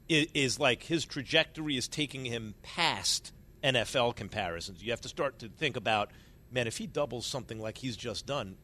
is, 0.09 0.27
is 0.35 0.59
like 0.59 0.83
his 0.83 1.05
trajectory 1.05 1.77
is 1.77 1.89
taking 1.89 2.25
him 2.25 2.55
past 2.63 3.33
NFL 3.63 4.17
comparisons. 4.17 4.83
You 4.83 4.91
have 4.91 5.01
to 5.03 5.09
start 5.09 5.41
to 5.41 5.49
think 5.49 5.77
about, 5.77 6.11
man, 6.51 6.67
if 6.67 6.79
he 6.79 6.87
doubles 6.87 7.27
something 7.27 7.61
like 7.61 7.79
he's 7.79 7.97
just 7.97 8.27
done, 8.27 8.57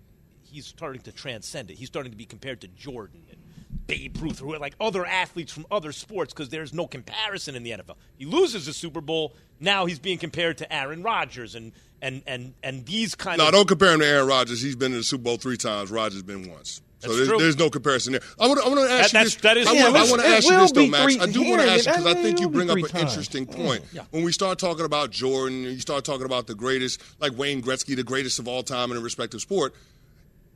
he's 0.43 0.67
starting 0.67 1.03
to 1.03 1.13
transcend 1.13 1.71
it. 1.71 1.77
He's 1.77 1.89
starting 1.89 2.13
to 2.13 2.19
be 2.19 2.25
compared 2.25 2.63
to 2.63 2.69
Jordan 2.69 3.23
and 3.31 3.39
Babe 3.87 4.17
Ruth, 4.21 4.39
who 4.39 4.53
are 4.55 4.59
like 4.59 4.75
other 4.81 5.05
athletes 5.05 5.53
from 5.53 5.67
other 5.71 5.93
sports 5.93 6.33
because 6.33 6.49
there's 6.49 6.73
no 6.73 6.87
comparison 6.87 7.55
in 7.55 7.63
the 7.63 7.73
NFL. 7.73 7.97
He 8.17 8.25
loses 8.25 8.67
the 8.67 8.73
Super 8.73 9.01
Bowl. 9.01 9.35
Now 9.61 9.87
he's 9.87 9.99
being 9.99 10.19
compared 10.19 10.59
to 10.59 10.73
Aaron 10.73 11.03
Rodgers 11.03 11.55
and 11.55 11.73
and 12.01 12.23
and 12.27 12.55
and 12.63 12.87
these 12.87 13.15
kind 13.15 13.39
No, 13.39 13.47
of 13.49 13.53
don't 13.53 13.69
compare 13.69 13.93
him 13.93 14.01
to 14.01 14.07
Aaron 14.07 14.27
Rodgers. 14.27 14.63
He's 14.63 14.77
been 14.77 14.93
in 14.93 14.99
the 14.99 15.05
Super 15.05 15.25
Bowl 15.25 15.37
three 15.37 15.57
times. 15.57 15.91
Rodgers 15.91 16.23
been 16.23 16.51
once. 16.51 16.81
So 17.01 17.09
That's 17.09 17.17
there's, 17.19 17.29
true. 17.29 17.39
there's 17.39 17.59
no 17.59 17.69
comparison 17.69 18.13
there. 18.13 18.23
I 18.41 18.47
want 18.47 18.61
to 18.61 18.65
I 18.67 18.69
want 18.69 18.89
to 18.89 18.95
ask 18.95 19.13
That- 19.13 19.19
you 19.21 19.25
this. 19.25 19.35
that 19.37 19.57
is 19.59 19.67
I 19.67 19.73
want, 19.73 19.97
I 19.97 20.11
want 20.11 20.23
to 20.23 20.29
ask 20.29 20.49
you 20.49 20.59
this 20.59 20.73
though, 20.73 20.87
Max. 20.87 21.03
three- 21.15 21.21
I 21.23 21.27
do 21.27 21.43
want 21.43 21.61
to 21.61 21.69
ask 21.71 21.87
you 21.87 21.93
because 21.93 22.07
I 22.07 22.15
think 22.15 22.41
you 22.41 22.49
bring 22.49 22.71
up 22.71 22.79
an 22.79 22.85
times. 22.85 23.11
interesting 23.11 23.47
mm-hmm. 23.47 23.63
point. 23.67 23.85
When 24.11 24.25
we 24.25 24.33
start 24.33 24.59
talking 24.59 24.87
about 24.87 25.11
Jordan, 25.11 25.65
you 25.65 25.81
start 25.81 26.05
talking 26.05 26.25
about 26.25 26.47
the 26.47 26.55
greatest, 26.55 27.03
like 27.21 27.37
Wayne 27.37 27.61
Gretzky, 27.61 27.95
the 27.95 28.03
greatest 28.05 28.39
of 28.39 28.49
all 28.49 28.63
time 28.63 28.91
in 28.91 28.97
a 28.97 29.01
respective 29.01 29.43
sport. 29.43 29.75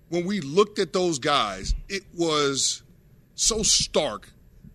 When 0.09 0.25
we 0.25 0.41
looked 0.41 0.79
at 0.79 0.95
those 0.95 1.19
guys, 1.19 1.75
it 1.91 2.03
was 2.17 2.83
so 3.39 3.63
stark, 3.63 4.31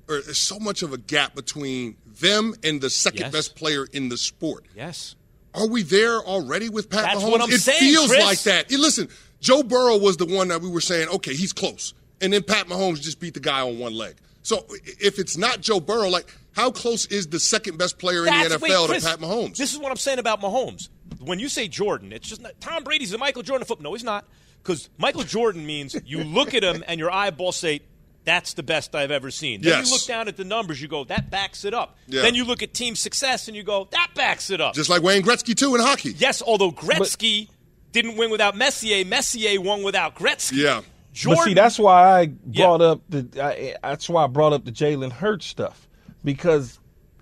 or 0.08 0.22
there's 0.22 0.38
so 0.38 0.60
much 0.60 0.82
of 0.84 0.94
a 0.94 0.98
gap 0.98 1.36
between 1.36 1.98
them 2.20 2.54
and 2.64 2.80
the 2.82 2.90
second 2.90 3.22
Yes. 3.22 3.32
best 3.32 3.56
player 3.56 3.86
in 3.92 4.10
the 4.10 4.18
sport. 4.18 4.66
yes. 4.76 5.16
Are 5.56 5.68
we 5.68 5.84
there 5.84 6.18
already 6.20 6.68
with 6.70 6.90
Pat 6.90 7.04
That's 7.04 7.22
Mahomes? 7.24 7.32
what 7.32 7.42
I'm 7.42 7.52
it 7.52 7.62
saying, 7.62 7.80
feels 7.80 8.08
Chris. 8.08 8.24
like 8.24 8.42
that. 8.44 8.72
Hey, 8.72 8.78
listen, 8.78 9.08
Joe 9.40 9.62
Burrow 9.62 9.98
was 9.98 10.18
the 10.18 10.26
one 10.26 10.48
that 10.48 10.62
we 10.62 10.68
were 10.70 10.82
saying, 10.82 11.10
okay, 11.10 11.36
he's 11.36 11.54
close. 11.54 11.94
And 12.22 12.34
then 12.34 12.42
Pat 12.42 12.66
Mahomes 12.68 13.02
just 13.02 13.20
beat 13.20 13.36
the 13.36 13.40
guy 13.40 13.62
on 13.62 13.78
one 13.78 13.94
leg. 13.94 14.16
So 14.42 14.66
if 15.00 15.20
it's 15.20 15.38
not 15.38 15.62
Joe 15.62 15.80
Burrow, 15.80 16.10
like 16.10 16.26
how 16.54 16.72
close 16.72 17.06
is 17.06 17.28
the 17.28 17.40
second 17.40 17.78
best 17.78 18.00
player 18.00 18.20
in 18.22 18.26
That's- 18.26 18.50
the 18.52 18.58
wait, 18.58 18.72
NFL 18.72 18.88
Chris, 18.88 19.04
to 19.04 19.10
Pat 19.12 19.20
Mahomes? 19.20 19.56
This 19.58 19.74
is 19.74 19.78
what 19.78 19.92
I'm 19.92 19.98
saying 19.98 20.18
about 20.18 20.42
Mahomes. 20.42 20.90
When 21.20 21.38
you 21.40 21.50
say 21.50 21.68
Jordan, 21.68 22.12
it's 22.12 22.28
just 22.28 22.42
not, 22.42 22.60
Tom 22.60 22.84
Brady's 22.84 23.12
the 23.12 23.20
Michael 23.20 23.44
Jordan 23.44 23.62
of 23.62 23.68
football. 23.68 23.92
No, 23.92 23.94
he's 23.94 24.04
not. 24.04 24.26
Because 24.64 24.90
Michael 24.98 25.22
Jordan 25.24 25.66
means 25.68 25.96
you 26.06 26.24
look 26.24 26.56
at 26.56 26.64
him 26.64 26.84
and 26.88 27.00
your 27.00 27.12
eyeballs 27.12 27.58
say, 27.58 27.82
that's 28.26 28.54
the 28.54 28.64
best 28.64 28.96
I've 28.96 29.12
ever 29.12 29.30
seen. 29.32 29.62
Then 29.62 29.80
Yes. 29.80 29.88
you 29.88 29.94
look 29.94 30.06
down 30.06 30.28
at 30.28 30.38
the 30.38 30.44
numbers, 30.46 30.82
you 30.82 30.88
go, 30.88 31.04
that 31.06 31.30
backs 31.30 31.66
it 31.66 31.74
up. 31.74 31.98
Yeah. 32.08 32.22
Then 32.22 32.36
you 32.36 32.46
look 32.46 32.64
at 32.64 32.74
team 32.74 32.96
success 32.96 33.48
and 33.48 33.58
you 33.58 33.64
go, 33.64 33.88
that 33.92 34.12
backs 34.16 34.50
it 34.50 34.62
up. 34.62 34.74
just 34.76 34.90
like 34.90 35.02
Wayne 35.02 35.22
Gretzky 35.24 35.56
too 35.56 35.76
in 35.76 35.82
hockey. 35.82 36.14
yes, 36.18 36.42
although 36.42 36.72
Gretzky 36.72 37.50
didn't 37.92 38.16
win 38.18 38.32
without 38.32 38.56
Messier, 38.56 39.04
Messier 39.06 39.60
won 39.62 39.84
without 39.84 40.16
Gretzky. 40.16 40.54
Yeah. 40.64 40.82
Jordan, 41.14 41.42
But 41.42 41.46
see, 41.46 41.54
that's 41.54 41.78
why 41.80 42.04
I 42.04 42.22
Yeah. 42.50 42.64
brought 42.66 42.82
up 42.82 43.02
the. 43.10 43.28
I, 43.44 43.76
that's 43.84 44.10
why 44.10 44.24
I 44.24 44.28
brought 44.28 44.52
up 44.54 44.66
the 44.66 44.72
Jalen 44.72 45.12
Hurts 45.12 45.46
stuff 45.46 45.88
because 46.24 46.80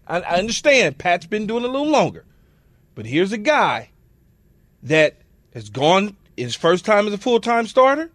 I, 0.08 0.22
I 0.22 0.38
understand 0.38 0.98
Pat's 0.98 1.26
been 1.26 1.46
doing 1.46 1.64
it 1.66 1.70
a 1.70 1.72
little 1.72 1.90
longer, 1.90 2.24
but 2.96 3.06
here's 3.06 3.34
a 3.34 3.38
guy 3.38 3.90
that 4.84 5.18
has 5.54 5.70
gone 5.70 6.16
his 6.38 6.56
first 6.56 6.86
time 6.86 7.06
as 7.08 7.14
a 7.14 7.18
full 7.18 7.40
time 7.42 7.68
starter 7.68 8.10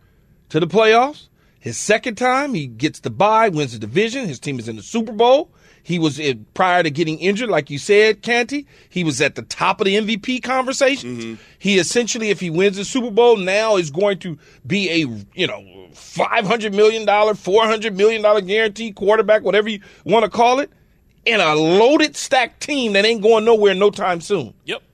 to 0.48 0.60
the 0.60 0.66
playoffs. 0.66 1.28
His 1.66 1.76
second 1.76 2.14
time, 2.14 2.54
he 2.54 2.68
gets 2.68 3.00
the 3.00 3.10
bye, 3.10 3.48
wins 3.48 3.72
the 3.72 3.80
division. 3.80 4.28
His 4.28 4.38
team 4.38 4.60
is 4.60 4.68
in 4.68 4.76
the 4.76 4.84
Super 4.84 5.10
Bowl. 5.10 5.50
He 5.82 5.98
was 5.98 6.16
in, 6.16 6.46
prior 6.54 6.84
to 6.84 6.90
getting 6.92 7.18
injured, 7.18 7.48
like 7.48 7.70
you 7.70 7.78
said, 7.80 8.22
Canty. 8.22 8.68
He 8.88 9.02
was 9.02 9.20
at 9.20 9.34
the 9.34 9.42
top 9.42 9.80
of 9.80 9.86
the 9.86 9.96
MVP 9.96 10.44
conversation. 10.44 11.18
Mm-hmm. 11.18 11.34
He 11.58 11.80
essentially, 11.80 12.30
if 12.30 12.38
he 12.38 12.50
wins 12.50 12.76
the 12.76 12.84
Super 12.84 13.10
Bowl, 13.10 13.36
now 13.36 13.78
is 13.78 13.90
going 13.90 14.20
to 14.20 14.38
be 14.64 14.88
a 14.90 14.98
you 15.34 15.48
know 15.48 15.88
five 15.92 16.46
hundred 16.46 16.72
million 16.72 17.04
dollar, 17.04 17.34
four 17.34 17.64
hundred 17.64 17.96
million 17.96 18.22
dollar 18.22 18.42
guarantee 18.42 18.92
quarterback, 18.92 19.42
whatever 19.42 19.68
you 19.68 19.80
want 20.04 20.24
to 20.24 20.30
call 20.30 20.60
it, 20.60 20.70
in 21.24 21.40
a 21.40 21.56
loaded, 21.56 22.14
stacked 22.14 22.62
team 22.62 22.92
that 22.92 23.04
ain't 23.04 23.24
going 23.24 23.44
nowhere 23.44 23.74
no 23.74 23.90
time 23.90 24.20
soon. 24.20 24.54
Yep. 24.66 24.84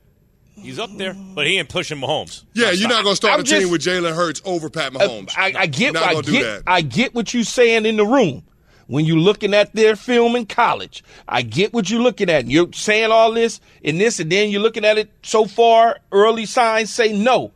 He's 0.62 0.78
up 0.78 0.90
there, 0.96 1.14
but 1.14 1.46
he 1.46 1.58
ain't 1.58 1.68
pushing 1.68 1.98
Mahomes. 1.98 2.44
Yeah, 2.54 2.70
you're 2.70 2.88
not 2.88 3.02
going 3.02 3.12
to 3.12 3.16
start 3.16 3.34
I'm 3.34 3.40
a 3.40 3.42
team 3.44 3.70
with 3.70 3.82
Jalen 3.82 4.14
Hurts 4.14 4.40
over 4.44 4.70
Pat 4.70 4.94
Uh, 4.94 5.00
Mahomes. 5.00 5.32
I, 5.36 5.52
I 5.56 5.66
get, 5.66 5.96
I 5.96 6.20
get. 6.22 6.62
I 6.66 6.80
get 6.82 7.14
what 7.14 7.34
you're 7.34 7.44
saying 7.44 7.84
in 7.84 7.96
the 7.96 8.06
room, 8.06 8.44
when 8.86 9.04
you're 9.04 9.16
looking 9.16 9.54
at 9.54 9.74
their 9.74 9.96
film 9.96 10.36
in 10.36 10.46
college. 10.46 11.02
I 11.28 11.42
get 11.42 11.72
what 11.72 11.90
you're 11.90 12.02
looking 12.02 12.30
at. 12.30 12.46
You're 12.46 12.72
saying 12.72 13.10
all 13.10 13.32
this 13.32 13.60
and 13.84 14.00
this, 14.00 14.20
and 14.20 14.30
then 14.30 14.50
you're 14.50 14.60
looking 14.62 14.84
at 14.84 14.98
it 14.98 15.10
so 15.22 15.46
far, 15.46 15.98
early 16.12 16.46
signs 16.46 16.92
say 16.92 17.12
no. 17.12 17.52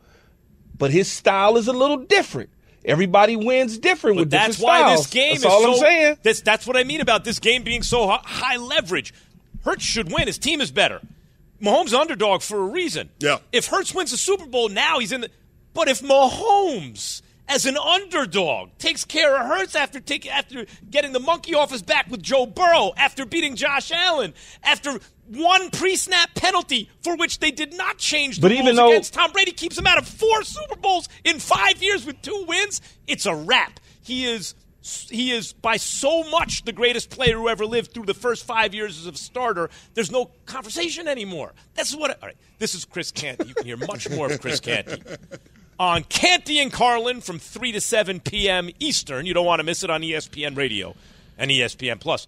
But 0.77 0.91
his 0.91 1.11
style 1.11 1.57
is 1.57 1.67
a 1.67 1.73
little 1.73 1.97
different. 1.97 2.49
Everybody 2.85 3.35
wins 3.35 3.77
different 3.77 4.15
But 4.17 4.21
with 4.21 4.29
that's 4.31 4.57
different 4.57 4.63
why 4.65 4.95
this 4.95 5.07
game 5.07 5.31
That's 5.33 5.39
is 5.39 5.45
all 5.45 5.61
so. 5.61 5.71
I'm 5.73 5.77
saying. 5.77 6.17
That's 6.23 6.41
that's 6.41 6.65
what 6.65 6.77
I 6.77 6.83
mean 6.83 7.01
about 7.01 7.23
this 7.25 7.39
game 7.39 7.63
being 7.63 7.83
so 7.83 8.07
high 8.07 8.57
leverage. 8.57 9.13
Hurts 9.63 9.83
should 9.83 10.11
win. 10.11 10.27
His 10.27 10.37
team 10.37 10.61
is 10.61 10.71
better. 10.71 11.01
Mahomes 11.61 11.93
underdog 11.93 12.41
for 12.41 12.59
a 12.59 12.65
reason. 12.67 13.09
Yeah. 13.19 13.39
If 13.51 13.67
Hurts 13.67 13.93
wins 13.93 14.11
the 14.11 14.17
Super 14.17 14.45
Bowl 14.45 14.69
now, 14.69 14.99
he's 14.99 15.11
in 15.11 15.21
the. 15.21 15.29
But 15.73 15.87
if 15.87 16.01
Mahomes, 16.01 17.21
as 17.47 17.65
an 17.65 17.77
underdog, 17.77 18.69
takes 18.77 19.05
care 19.05 19.35
of 19.35 19.45
Hurts 19.47 19.75
after 19.75 19.99
taking 19.99 20.31
after 20.31 20.65
getting 20.89 21.13
the 21.13 21.19
monkey 21.19 21.55
off 21.55 21.71
his 21.71 21.81
back 21.81 22.09
with 22.09 22.21
Joe 22.21 22.45
Burrow, 22.45 22.93
after 22.97 23.25
beating 23.25 23.55
Josh 23.55 23.91
Allen, 23.91 24.33
after 24.63 24.99
one 25.27 25.69
pre-snap 25.71 26.33
penalty 26.35 26.89
for 27.03 27.15
which 27.17 27.39
they 27.39 27.51
did 27.51 27.73
not 27.73 27.97
change 27.97 28.37
the 28.37 28.43
But 28.43 28.51
rules 28.51 28.61
even 28.63 28.75
though- 28.77 28.89
against 28.89 29.13
Tom 29.13 29.31
Brady 29.31 29.51
keeps 29.51 29.77
him 29.77 29.85
out 29.85 29.97
of 29.97 30.07
four 30.07 30.43
Super 30.43 30.77
Bowls 30.77 31.09
in 31.25 31.39
five 31.39 31.81
years 31.83 32.05
with 32.05 32.21
two 32.21 32.45
wins, 32.47 32.79
it's 33.07 33.25
a 33.25 33.35
wrap. 33.35 33.79
He 34.03 34.25
is 34.25 34.55
he 35.09 35.31
is 35.31 35.53
by 35.53 35.77
so 35.77 36.23
much 36.29 36.63
the 36.63 36.71
greatest 36.71 37.09
player 37.09 37.35
who 37.35 37.49
ever 37.49 37.65
lived 37.65 37.93
through 37.93 38.05
the 38.05 38.13
first 38.13 38.45
five 38.45 38.73
years 38.73 38.97
as 38.99 39.05
a 39.05 39.15
starter. 39.17 39.69
There's 39.93 40.11
no 40.11 40.31
conversation 40.45 41.07
anymore. 41.07 41.53
That's 41.75 41.95
what. 41.95 42.11
all 42.21 42.27
right, 42.27 42.37
this 42.59 42.75
is 42.75 42.85
Chris 42.85 43.11
Canty. 43.11 43.47
You 43.47 43.53
can 43.53 43.65
hear 43.65 43.77
much 43.77 44.09
more 44.09 44.31
of 44.31 44.39
Chris 44.41 44.59
Canty 44.59 45.01
on 45.79 46.03
Canty 46.03 46.59
and 46.59 46.71
Carlin 46.71 47.21
from 47.21 47.39
three 47.39 47.71
to 47.71 47.81
seven 47.81 48.19
p.m. 48.19 48.69
Eastern. 48.79 49.25
You 49.25 49.33
don't 49.33 49.45
want 49.45 49.59
to 49.59 49.63
miss 49.63 49.83
it 49.83 49.89
on 49.89 50.01
ESPN 50.01 50.57
Radio 50.57 50.95
and 51.37 51.51
ESPN 51.51 51.99
Plus. 51.99 52.27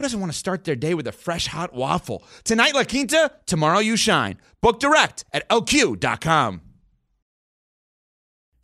who 0.00 0.04
doesn't 0.04 0.20
want 0.20 0.32
to 0.32 0.38
start 0.38 0.64
their 0.64 0.76
day 0.76 0.94
with 0.94 1.06
a 1.06 1.12
fresh 1.12 1.46
hot 1.46 1.74
waffle? 1.74 2.24
Tonight, 2.44 2.74
La 2.74 2.84
Quinta, 2.84 3.32
tomorrow, 3.44 3.80
you 3.80 3.96
shine. 3.96 4.38
Book 4.62 4.80
direct 4.80 5.26
at 5.30 5.46
lq.com. 5.50 6.62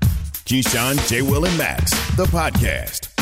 Keyshawn, 0.00 1.06
J. 1.06 1.20
Will, 1.20 1.44
and 1.44 1.58
Max, 1.58 1.90
the 2.16 2.24
podcast. 2.24 3.12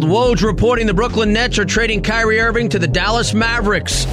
Woj 0.00 0.42
reporting 0.42 0.86
the 0.86 0.92
Brooklyn 0.92 1.32
Nets 1.32 1.58
are 1.58 1.64
trading 1.64 2.02
Kyrie 2.02 2.40
Irving 2.40 2.68
to 2.68 2.78
the 2.78 2.86
Dallas 2.86 3.32
Mavericks. 3.32 4.04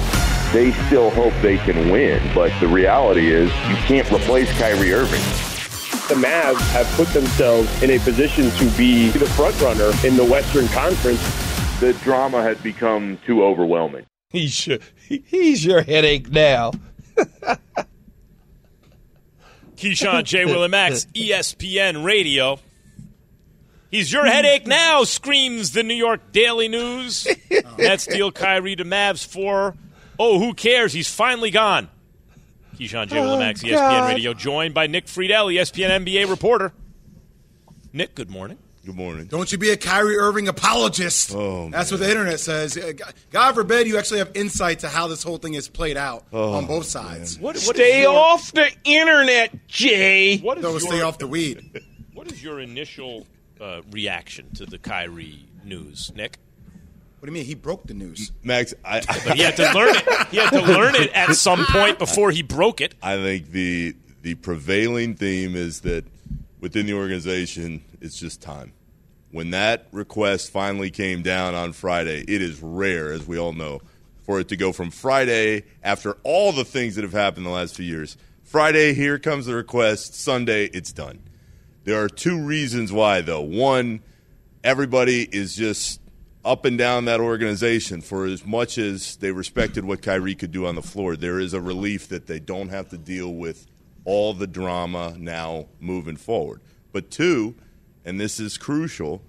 They 0.54 0.72
still 0.86 1.10
hope 1.10 1.34
they 1.42 1.58
can 1.58 1.90
win, 1.90 2.22
but 2.34 2.50
the 2.60 2.68
reality 2.68 3.30
is 3.30 3.50
you 3.68 3.76
can't 3.84 4.10
replace 4.10 4.50
Kyrie 4.58 4.94
Irving. 4.94 5.55
The 6.08 6.14
Mavs 6.14 6.60
have 6.70 6.86
put 6.94 7.08
themselves 7.08 7.82
in 7.82 7.90
a 7.90 7.98
position 7.98 8.48
to 8.52 8.64
be 8.76 9.08
the 9.10 9.26
front 9.26 9.60
runner 9.60 9.90
in 10.06 10.16
the 10.16 10.24
Western 10.24 10.68
Conference. 10.68 11.20
The 11.80 11.94
drama 12.04 12.42
had 12.42 12.62
become 12.62 13.18
too 13.26 13.42
overwhelming. 13.44 14.06
He's 14.30 14.66
your, 14.68 14.78
he's 15.08 15.64
your 15.64 15.82
headache 15.82 16.30
now. 16.30 16.70
Keyshawn, 19.76 20.22
J. 20.22 20.44
Will, 20.44 20.68
Max, 20.68 21.08
E 21.12 21.30
ESPN 21.30 22.04
Radio. 22.04 22.60
He's 23.90 24.12
your 24.12 24.26
headache 24.26 24.66
now, 24.66 25.02
screams 25.02 25.72
the 25.72 25.82
New 25.82 25.94
York 25.94 26.30
Daily 26.30 26.68
News. 26.68 27.26
Nets 27.78 28.06
deal 28.06 28.30
Kyrie 28.30 28.76
to 28.76 28.84
Mavs 28.84 29.26
for, 29.26 29.74
oh, 30.20 30.38
who 30.38 30.54
cares? 30.54 30.92
He's 30.92 31.12
finally 31.12 31.50
gone. 31.50 31.88
Keyshawn, 32.78 33.08
J. 33.08 33.20
Will, 33.20 33.32
and 33.32 33.40
Max, 33.40 33.62
Oh, 33.64 33.66
ESPN 33.66 33.72
God. 33.74 34.08
Radio, 34.08 34.34
joined 34.34 34.74
by 34.74 34.86
Nick 34.86 35.06
Friedell, 35.06 35.52
ESPN 35.54 36.04
NBA 36.04 36.28
reporter. 36.28 36.72
Nick, 37.92 38.14
good 38.14 38.30
morning. 38.30 38.58
Good 38.84 38.94
morning. 38.94 39.26
Don't 39.26 39.50
you 39.50 39.58
be 39.58 39.70
a 39.70 39.76
Kyrie 39.76 40.16
Irving 40.16 40.46
apologist. 40.46 41.32
Oh, 41.34 41.68
That's 41.70 41.90
what 41.90 41.98
the 41.98 42.08
internet 42.08 42.38
says. 42.38 42.76
Uh, 42.76 42.92
God- 42.96 43.14
God 43.30 43.54
forbid 43.56 43.88
you 43.88 43.98
actually 43.98 44.18
have 44.18 44.30
insight 44.34 44.80
to 44.80 44.88
how 44.88 45.08
this 45.08 45.24
whole 45.24 45.38
thing 45.38 45.54
is 45.54 45.68
played 45.68 45.96
out 45.96 46.24
Oh, 46.32 46.52
on 46.52 46.66
both 46.66 46.84
sides. 46.86 47.36
What, 47.36 47.56
what 47.56 47.56
is 47.56 47.64
Stay 47.66 48.02
your- 48.02 48.14
off 48.14 48.52
the 48.52 48.70
internet, 48.84 49.66
Jay. 49.66 50.38
What 50.38 50.58
is 50.58 50.62
Don't 50.62 50.72
your, 50.72 50.80
stay 50.80 51.00
off 51.00 51.18
the 51.18 51.26
weed. 51.26 51.82
What 52.14 52.32
is 52.32 52.42
your 52.42 52.60
initial 52.60 53.26
uh, 53.60 53.82
reaction 53.90 54.50
to 54.54 54.64
the 54.66 54.78
Kyrie 54.78 55.44
news, 55.64 56.10
Nick? 56.16 56.38
What 57.18 57.26
do 57.26 57.32
you 57.32 57.38
mean? 57.38 57.46
He 57.46 57.54
broke 57.54 57.86
the 57.86 57.94
news. 57.94 58.30
Max, 58.42 58.74
I, 58.84 59.00
But 59.26 59.36
he 59.36 59.42
had 59.42 59.56
to 59.56 59.72
learn 59.72 59.96
it. 59.96 60.28
He 60.28 60.36
had 60.36 60.50
to 60.50 60.62
learn 60.62 60.94
it 60.94 61.12
at 61.12 61.34
some 61.34 61.64
point 61.66 61.98
before 61.98 62.30
he 62.30 62.42
broke 62.42 62.80
it. 62.80 62.94
I 63.02 63.16
think 63.16 63.50
the 63.50 63.96
the 64.22 64.34
prevailing 64.34 65.14
theme 65.14 65.54
is 65.54 65.80
that 65.82 66.04
within 66.60 66.86
the 66.86 66.94
organization, 66.94 67.82
it's 68.00 68.18
just 68.18 68.42
time. 68.42 68.72
When 69.30 69.50
that 69.50 69.86
request 69.92 70.50
finally 70.50 70.90
came 70.90 71.22
down 71.22 71.54
on 71.54 71.72
Friday, 71.72 72.24
it 72.26 72.42
is 72.42 72.60
rare, 72.60 73.12
as 73.12 73.26
we 73.26 73.38
all 73.38 73.52
know, 73.52 73.80
for 74.24 74.40
it 74.40 74.48
to 74.48 74.56
go 74.56 74.72
from 74.72 74.90
Friday 74.90 75.64
after 75.82 76.16
all 76.22 76.52
the 76.52 76.64
things 76.64 76.96
that 76.96 77.02
have 77.02 77.12
happened 77.12 77.46
the 77.46 77.50
last 77.50 77.76
few 77.76 77.84
years. 77.84 78.16
Friday, 78.42 78.94
here 78.94 79.18
comes 79.18 79.46
the 79.46 79.54
request. 79.54 80.14
Sunday, 80.14 80.66
it's 80.66 80.92
done. 80.92 81.20
There 81.84 82.02
are 82.02 82.08
two 82.08 82.40
reasons 82.44 82.92
why, 82.92 83.20
though. 83.20 83.42
One, 83.42 84.00
everybody 84.64 85.22
is 85.22 85.54
just 85.54 86.00
up 86.46 86.64
and 86.64 86.78
down 86.78 87.06
that 87.06 87.18
organization 87.18 88.00
for 88.00 88.24
as 88.24 88.46
much 88.46 88.78
as 88.78 89.16
they 89.16 89.32
respected 89.32 89.84
what 89.84 90.00
Kyrie 90.00 90.36
could 90.36 90.52
do 90.52 90.64
on 90.64 90.76
the 90.76 90.82
floor. 90.82 91.16
There 91.16 91.40
is 91.40 91.52
a 91.52 91.60
relief 91.60 92.08
that 92.08 92.28
they 92.28 92.38
don't 92.38 92.68
have 92.68 92.88
to 92.90 92.96
deal 92.96 93.34
with 93.34 93.66
all 94.04 94.32
the 94.32 94.46
drama 94.46 95.16
now 95.18 95.66
moving 95.80 96.16
forward. 96.16 96.60
But 96.92 97.10
two, 97.10 97.56
and 98.04 98.20
this 98.20 98.38
is 98.38 98.58
crucial, 98.58 99.22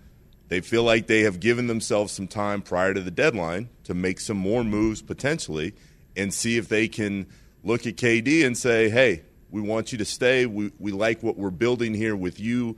they 0.49 0.61
feel 0.61 0.83
like 0.83 1.07
they 1.07 1.21
have 1.21 1.39
given 1.39 1.65
themselves 1.65 2.13
some 2.13 2.27
time 2.27 2.61
prior 2.61 2.93
to 2.93 3.01
the 3.01 3.11
deadline 3.11 3.69
to 3.85 3.95
make 3.95 4.19
some 4.19 4.37
more 4.37 4.63
moves 4.63 5.01
potentially 5.01 5.73
and 6.15 6.31
see 6.31 6.57
if 6.57 6.69
they 6.69 6.87
can 6.87 7.25
look 7.63 7.87
at 7.87 7.95
KD 7.95 8.45
and 8.45 8.55
say, 8.55 8.89
hey, 8.89 9.23
we 9.49 9.59
want 9.59 9.91
you 9.91 9.97
to 9.97 10.05
stay. 10.05 10.45
We, 10.45 10.71
we 10.77 10.91
like 10.91 11.23
what 11.23 11.35
we're 11.35 11.49
building 11.49 11.95
here 11.95 12.15
with 12.15 12.39
you 12.39 12.77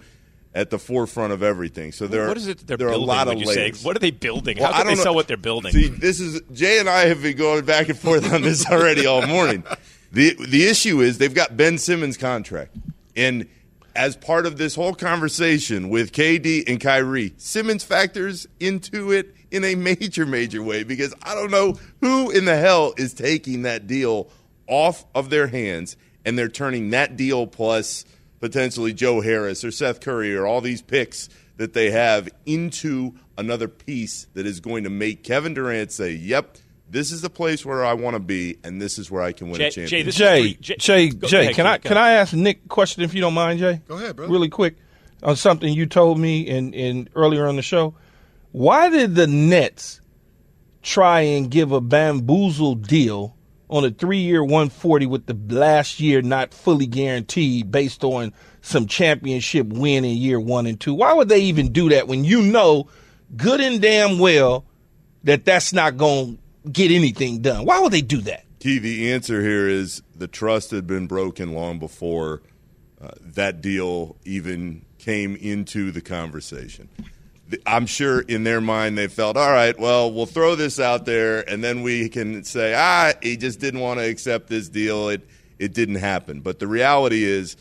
at 0.54 0.70
the 0.70 0.80
forefront 0.80 1.32
of 1.34 1.44
everything. 1.44 1.92
So 1.92 2.08
there 2.08 2.28
what 2.28 2.38
are, 2.38 2.40
is 2.40 2.48
it 2.48 2.66
they're 2.66 2.78
there 2.78 2.90
are 2.90 2.94
a 2.94 2.98
lot 2.98 3.28
of 3.28 3.38
you 3.38 3.46
say? 3.46 3.72
What 3.84 3.96
are 3.96 4.00
they 4.00 4.12
building? 4.12 4.58
Well, 4.60 4.72
How 4.72 4.80
I 4.80 4.82
can 4.82 4.88
they 4.88 4.92
don't 4.94 4.98
know. 4.98 5.04
sell 5.04 5.16
what 5.16 5.28
they're 5.28 5.38
building? 5.38 5.72
See, 5.72 5.88
this 5.88 6.20
is 6.20 6.42
Jay 6.54 6.80
and 6.80 6.90
I 6.90 7.06
have 7.06 7.22
been 7.22 7.38
going 7.38 7.66
back 7.66 7.90
and 7.90 7.98
forth 7.98 8.32
on 8.34 8.42
this 8.42 8.66
already 8.66 9.06
all 9.06 9.26
morning. 9.28 9.64
the 10.12 10.36
The 10.50 10.66
issue 10.68 11.02
is 11.02 11.18
they've 11.18 11.34
got 11.34 11.56
Ben 11.56 11.78
Simmons' 11.78 12.18
contract, 12.18 12.76
and 13.16 13.48
as 13.96 14.16
part 14.16 14.46
of 14.46 14.58
this 14.58 14.76
whole 14.76 14.94
conversation 14.96 15.90
with 15.90 16.12
KD 16.14 16.64
and 16.68 16.80
Kyrie, 16.80 17.34
Simmons 17.38 17.84
factors 17.84 18.48
into 18.60 19.12
it 19.12 19.36
in 19.52 19.64
a 19.64 19.76
major, 19.76 20.26
major 20.26 20.62
way 20.64 20.84
because 20.84 21.14
I 21.24 21.36
don't 21.36 21.52
know 21.52 21.78
who 22.02 22.30
in 22.30 22.46
the 22.46 22.56
hell 22.56 22.94
is 22.98 23.14
taking 23.14 23.64
that 23.64 23.88
deal 23.88 24.30
off 24.68 25.06
of 25.16 25.30
their 25.30 25.48
hands, 25.48 25.98
and 26.26 26.38
they're 26.38 26.48
turning 26.50 26.92
that 26.92 27.18
deal 27.18 27.46
plus 27.48 28.06
potentially 28.40 28.94
Joe 28.94 29.22
Harris 29.22 29.64
or 29.64 29.72
Seth 29.72 30.02
Curry 30.02 30.36
or 30.36 30.46
all 30.46 30.62
these 30.62 30.82
picks 30.82 31.30
that 31.58 31.74
they 31.74 31.92
have 31.92 32.30
into 32.46 33.14
another 33.38 33.68
piece 33.68 34.28
that 34.34 34.46
is 34.46 34.60
going 34.60 34.84
to 34.86 34.90
make 34.90 35.24
Kevin 35.24 35.54
Durant 35.54 35.92
say, 35.92 36.12
"Yep, 36.14 36.58
this 36.90 37.12
is 37.12 37.22
the 37.22 37.30
place 37.30 37.66
where 37.66 37.84
I 37.84 37.94
want 37.94 38.16
to 38.16 38.20
be, 38.20 38.58
and 38.64 38.82
this 38.82 38.98
is 38.98 39.12
where 39.12 39.22
I 39.22 39.32
can 39.34 39.50
win 39.50 39.58
Jay- 39.60 39.68
a 39.68 39.72
Jay, 39.72 39.82
championship." 39.82 40.06
this 40.06 40.16
Jay. 40.16 40.54
Jay- 40.54 40.76
Jay, 40.78 41.10
Jay, 41.10 41.42
ahead, 41.42 41.56
can 41.56 41.68
I 41.68 41.78
can. 41.78 41.98
I 41.98 42.12
ask 42.12 42.34
Nick 42.34 42.62
a 42.66 42.68
question 42.70 43.04
if 43.04 43.14
you 43.14 43.22
don't 43.22 43.34
mind, 43.34 43.60
Jay? 43.60 43.82
Go 43.88 43.96
ahead, 43.96 44.16
bro. 44.16 44.28
Really 44.28 44.50
quick 44.50 44.76
on 45.22 45.36
something 45.36 45.72
you 45.74 45.86
told 45.86 46.18
me 46.18 46.42
in, 46.42 46.74
in 46.74 47.10
earlier 47.16 47.46
on 47.48 47.56
the 47.58 47.62
show. 47.62 47.94
Why 48.52 48.90
did 48.90 49.16
the 49.16 49.28
Nets 49.28 50.02
try 50.82 51.22
and 51.22 51.52
give 51.52 51.72
a 51.74 51.82
bamboozle 51.82 52.76
deal 52.76 53.36
on 53.70 53.86
a 53.86 53.92
three 53.92 54.20
year 54.20 54.44
140 54.44 55.06
with 55.06 55.26
the 55.28 55.56
last 55.56 56.00
year 56.00 56.22
not 56.22 56.54
fully 56.54 56.88
guaranteed 56.88 57.72
based 57.72 58.04
on 58.04 58.34
some 58.62 58.88
championship 58.88 59.68
win 59.68 60.04
in 60.04 60.18
year 60.18 60.40
one 60.40 60.66
and 60.66 60.80
two? 60.80 60.94
Why 60.94 61.14
would 61.14 61.30
they 61.30 61.42
even 61.42 61.72
do 61.72 61.90
that 61.90 62.08
when 62.08 62.26
you 62.26 62.42
know 62.42 62.90
good 63.38 63.62
and 63.62 63.82
damn 63.82 64.20
well 64.20 64.66
that 65.24 65.46
that's 65.46 65.72
not 65.72 65.98
going 65.98 66.38
to 66.66 66.70
get 66.70 66.92
anything 66.92 67.42
done? 67.42 67.66
Why 67.66 67.80
would 67.80 67.94
they 67.94 68.02
do 68.02 68.22
that? 68.22 68.44
Key, 68.60 68.80
the 68.80 69.12
answer 69.14 69.42
here 69.42 69.70
is 69.70 70.02
the 70.14 70.28
trust 70.28 70.72
had 70.72 70.86
been 70.86 71.08
broken 71.08 71.54
long 71.54 71.80
before 71.80 72.42
uh, 73.02 73.12
that 73.22 73.62
deal 73.62 74.18
even 74.26 74.86
came 74.98 75.36
into 75.38 75.92
the 75.92 76.02
conversation. 76.02 76.90
I'm 77.66 77.86
sure 77.86 78.22
in 78.22 78.44
their 78.44 78.62
mind 78.62 78.98
they 78.98 79.08
felt, 79.08 79.38
all 79.38 79.52
right, 79.52 79.78
well, 79.80 80.12
we'll 80.12 80.26
throw 80.26 80.56
this 80.56 80.80
out 80.80 81.06
there, 81.06 81.48
and 81.50 81.64
then 81.64 81.82
we 81.82 82.10
can 82.10 82.44
say, 82.44 82.74
ah, 82.76 83.14
he 83.22 83.38
just 83.38 83.60
didn't 83.60 83.80
want 83.80 84.00
to 84.00 84.06
accept 84.08 84.48
this 84.48 84.70
deal. 84.70 85.10
It 85.10 85.28
it 85.60 85.74
didn't 85.74 85.96
happen. 85.96 86.40
But 86.40 86.60
the 86.60 86.68
reality 86.68 87.24
is, 87.24 87.58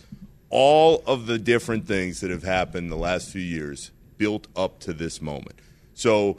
all 0.51 1.03
of 1.07 1.27
the 1.27 1.39
different 1.39 1.87
things 1.87 2.21
that 2.21 2.31
have 2.31 2.45
happened 2.45 2.91
the 2.91 2.97
last 2.97 3.31
few 3.31 3.43
years 3.43 3.91
built 4.17 4.47
up 4.57 4.79
to 4.81 4.93
this 4.93 5.21
moment. 5.21 5.59
So, 5.95 6.39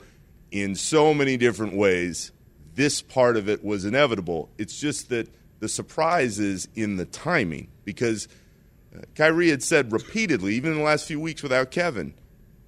in 0.50 0.74
so 0.74 1.14
many 1.14 1.36
different 1.36 1.74
ways, 1.74 2.32
this 2.74 3.02
part 3.02 3.36
of 3.36 3.48
it 3.48 3.62
was 3.62 3.84
inevitable. 3.84 4.48
It's 4.58 4.80
just 4.80 5.10
that 5.10 5.28
the 5.60 5.68
surprise 5.68 6.38
is 6.38 6.66
in 6.74 6.96
the 6.96 7.04
timing 7.04 7.68
because 7.84 8.26
uh, 8.96 9.02
Kyrie 9.14 9.50
had 9.50 9.62
said 9.62 9.92
repeatedly, 9.92 10.54
even 10.54 10.72
in 10.72 10.78
the 10.78 10.84
last 10.84 11.06
few 11.06 11.20
weeks 11.20 11.42
without 11.42 11.70
Kevin, 11.70 12.14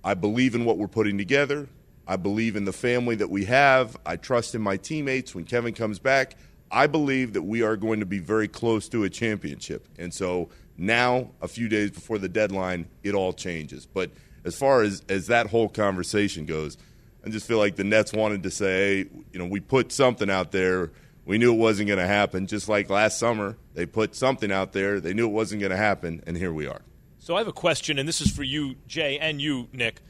I 0.05 0.15
believe 0.15 0.55
in 0.55 0.65
what 0.65 0.79
we're 0.79 0.89
putting 0.89 1.19
together. 1.19 1.69
I 2.07 2.17
believe 2.17 2.57
in 2.57 2.65
the 2.65 2.73
family 2.73 3.15
that 3.17 3.31
we 3.31 3.45
have. 3.45 3.97
I 4.05 4.17
trust 4.17 4.55
in 4.55 4.63
my 4.63 4.77
teammates. 4.77 5.35
When 5.35 5.45
Kevin 5.45 5.75
comes 5.75 5.99
back, 5.99 6.37
I 6.71 6.87
believe 6.87 7.35
that 7.35 7.43
we 7.43 7.63
are 7.63 7.77
going 7.77 8.01
to 8.01 8.07
be 8.07 8.19
very 8.19 8.49
close 8.49 8.89
to 8.89 9.05
a 9.05 9.11
championship. 9.11 9.87
And 9.99 10.13
so 10.13 10.49
now, 10.77 11.31
a 11.41 11.49
few 11.49 11.69
days 11.69 11.91
before 11.91 12.19
the 12.19 12.29
deadline, 12.29 12.89
it 13.03 13.15
all 13.15 13.33
changes. 13.33 13.87
But 13.87 14.11
as 14.45 14.57
far 14.57 14.83
as, 14.83 15.03
as 15.09 15.29
that 15.29 15.47
whole 15.47 15.69
conversation 15.69 16.47
goes, 16.47 16.77
I 17.25 17.29
just 17.29 17.47
feel 17.47 17.59
like 17.59 17.77
the 17.77 17.85
Nets 17.85 18.13
wanted 18.13 18.43
to 18.43 18.51
say, 18.51 19.05
hey, 19.05 19.11
you 19.33 19.39
know, 19.39 19.47
we 19.47 19.61
put 19.61 19.93
something 19.93 20.29
out 20.29 20.51
there. 20.51 20.91
We 21.25 21.39
knew 21.39 21.55
it 21.55 21.59
wasn't 21.59 21.87
going 21.87 22.01
to 22.01 22.07
happen. 22.07 22.49
Just 22.49 22.69
like 22.69 22.91
last 22.91 23.19
summer, 23.19 23.57
they 23.75 23.87
put 23.87 24.17
something 24.17 24.51
out 24.51 24.73
there. 24.73 24.99
They 24.99 25.15
knew 25.15 25.27
it 25.27 25.33
wasn't 25.33 25.61
going 25.61 25.71
to 25.71 25.77
happen, 25.77 26.23
and 26.27 26.37
here 26.37 26.53
we 26.53 26.67
are. 26.67 26.81
So 27.23 27.37
I 27.37 27.39
have 27.39 27.47
a 27.47 27.53
question, 27.53 28.01
and 28.01 28.09
this 28.09 28.21
is 28.21 28.33
for 28.33 28.43
you, 28.43 28.75
Jay, 28.89 29.17
and 29.17 29.41
you, 29.41 29.69
Nick. 29.73 30.01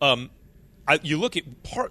Um, 0.00 0.30
I, 0.86 1.00
you 1.02 1.18
look 1.18 1.36
at 1.36 1.64
part. 1.64 1.90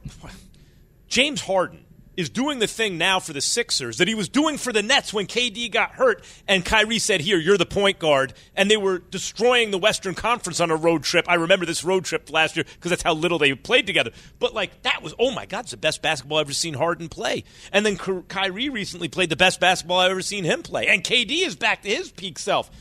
James 1.10 1.42
Harden 1.42 1.84
is 2.16 2.30
doing 2.30 2.60
the 2.60 2.68
thing 2.68 2.98
now 2.98 3.20
for 3.20 3.34
the 3.34 3.42
Sixers 3.42 3.98
that 3.98 4.08
he 4.08 4.16
was 4.16 4.30
doing 4.30 4.58
for 4.58 4.72
the 4.72 4.82
Nets 4.82 5.14
when 5.14 5.28
KD 5.28 5.70
got 5.70 5.92
hurt 5.92 6.24
and 6.48 6.64
Kyrie 6.64 6.98
said, 6.98 7.20
Here, 7.20 7.38
you're 7.38 7.58
the 7.58 7.66
point 7.66 8.00
guard. 8.00 8.34
And 8.56 8.72
they 8.72 8.78
were 8.78 9.00
destroying 9.00 9.72
the 9.72 9.78
Western 9.78 10.16
Conference 10.16 10.62
on 10.62 10.72
a 10.72 10.78
road 10.78 11.04
trip. 11.04 11.26
I 11.28 11.36
remember 11.36 11.66
this 11.66 11.84
road 11.84 12.06
trip 12.06 12.32
last 12.32 12.56
year 12.56 12.64
because 12.76 12.90
that's 12.90 13.04
how 13.04 13.14
little 13.14 13.38
they 13.38 13.54
played 13.56 13.86
together. 13.86 14.12
But, 14.40 14.54
like, 14.54 14.84
that 14.84 15.04
was, 15.04 15.14
oh 15.20 15.32
my 15.32 15.46
God, 15.46 15.66
it's 15.66 15.72
the 15.72 15.78
best 15.78 16.02
basketball 16.02 16.38
I've 16.38 16.46
ever 16.46 16.54
seen 16.54 16.76
Harden 16.76 17.10
play. 17.10 17.44
And 17.74 17.86
then 17.86 17.98
Kyrie 17.98 18.70
recently 18.70 19.10
played 19.10 19.30
the 19.30 19.36
best 19.36 19.60
basketball 19.60 20.00
I've 20.00 20.12
ever 20.12 20.22
seen 20.22 20.46
him 20.46 20.64
play. 20.64 20.88
And 20.88 21.04
KD 21.04 21.46
is 21.46 21.58
back 21.58 21.82
to 21.82 21.90
his 21.90 22.14
peak 22.14 22.40
self. 22.40 22.72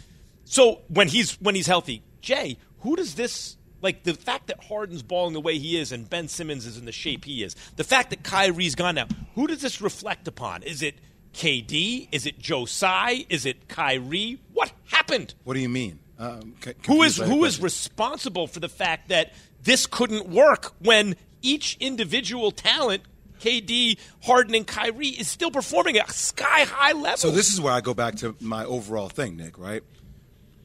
So 0.49 0.81
when 0.89 1.09
he's 1.09 1.35
when 1.41 1.55
he's 1.55 1.67
healthy, 1.67 2.03
Jay, 2.23 2.57
who 2.81 2.97
does 2.97 3.15
this 3.15 3.57
like 3.83 4.03
the 4.03 4.15
fact 4.15 4.49
that 4.49 4.65
Harden's 4.65 5.03
balling 5.03 5.35
the 5.35 5.41
way 5.41 5.59
he 5.59 5.79
is 5.79 5.93
and 5.93 6.09
Ben 6.09 6.27
Simmons 6.27 6.67
is 6.67 6.79
in 6.79 6.87
the 6.87 6.93
shape 6.93 7.25
he 7.27 7.45
is, 7.45 7.55
the 7.77 7.85
fact 7.85 8.11
that 8.11 8.23
Kyrie's 8.25 8.75
gone 8.75 8.95
now, 8.95 9.07
who 9.35 9.47
does 9.47 9.61
this 9.61 9.81
reflect 9.81 10.27
upon? 10.27 10.63
Is 10.63 10.83
it 10.83 10.97
KD? 11.35 12.09
Is 12.11 12.25
it 12.27 12.39
Joe 12.39 12.65
Tsai? 12.65 13.27
Is 13.29 13.45
it 13.45 13.69
Kyrie? 13.69 14.41
What 14.55 14.73
happened? 14.87 15.35
What 15.45 15.55
do 15.55 15.61
you 15.61 15.69
mean? 15.69 15.99
Um, 16.19 16.55
c- 16.65 16.73
who 16.87 17.03
is 17.03 17.19
who 17.19 17.45
is 17.45 17.61
responsible 17.61 18.47
for 18.47 18.59
the 18.59 18.71
fact 18.71 19.11
that 19.11 19.35
this 19.63 19.87
couldn't 19.87 20.29
work 20.29 20.75
when 20.81 21.15
each 21.43 21.77
individual 21.79 22.51
talent 22.53 23.03
KD, 23.41 23.99
Harden, 24.25 24.55
and 24.55 24.67
Kyrie 24.67 25.09
is 25.09 25.29
still 25.29 25.51
performing 25.51 25.99
at 25.99 26.11
sky 26.11 26.63
high 26.65 26.93
level. 26.93 27.19
So 27.19 27.31
this 27.31 27.53
is 27.53 27.61
where 27.61 27.73
I 27.73 27.81
go 27.81 27.95
back 27.95 28.17
to 28.17 28.35
my 28.41 28.65
overall 28.65 29.09
thing, 29.09 29.37
Nick. 29.37 29.59
Right? 29.59 29.85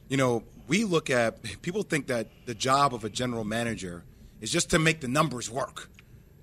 You 0.08 0.16
know, 0.16 0.44
we 0.66 0.84
look 0.84 1.10
at 1.10 1.42
people 1.62 1.82
think 1.82 2.06
that 2.08 2.28
the 2.46 2.54
job 2.54 2.94
of 2.94 3.04
a 3.04 3.10
general 3.10 3.44
manager 3.44 4.04
is 4.40 4.50
just 4.50 4.70
to 4.70 4.78
make 4.78 5.00
the 5.00 5.08
numbers 5.08 5.50
work. 5.50 5.88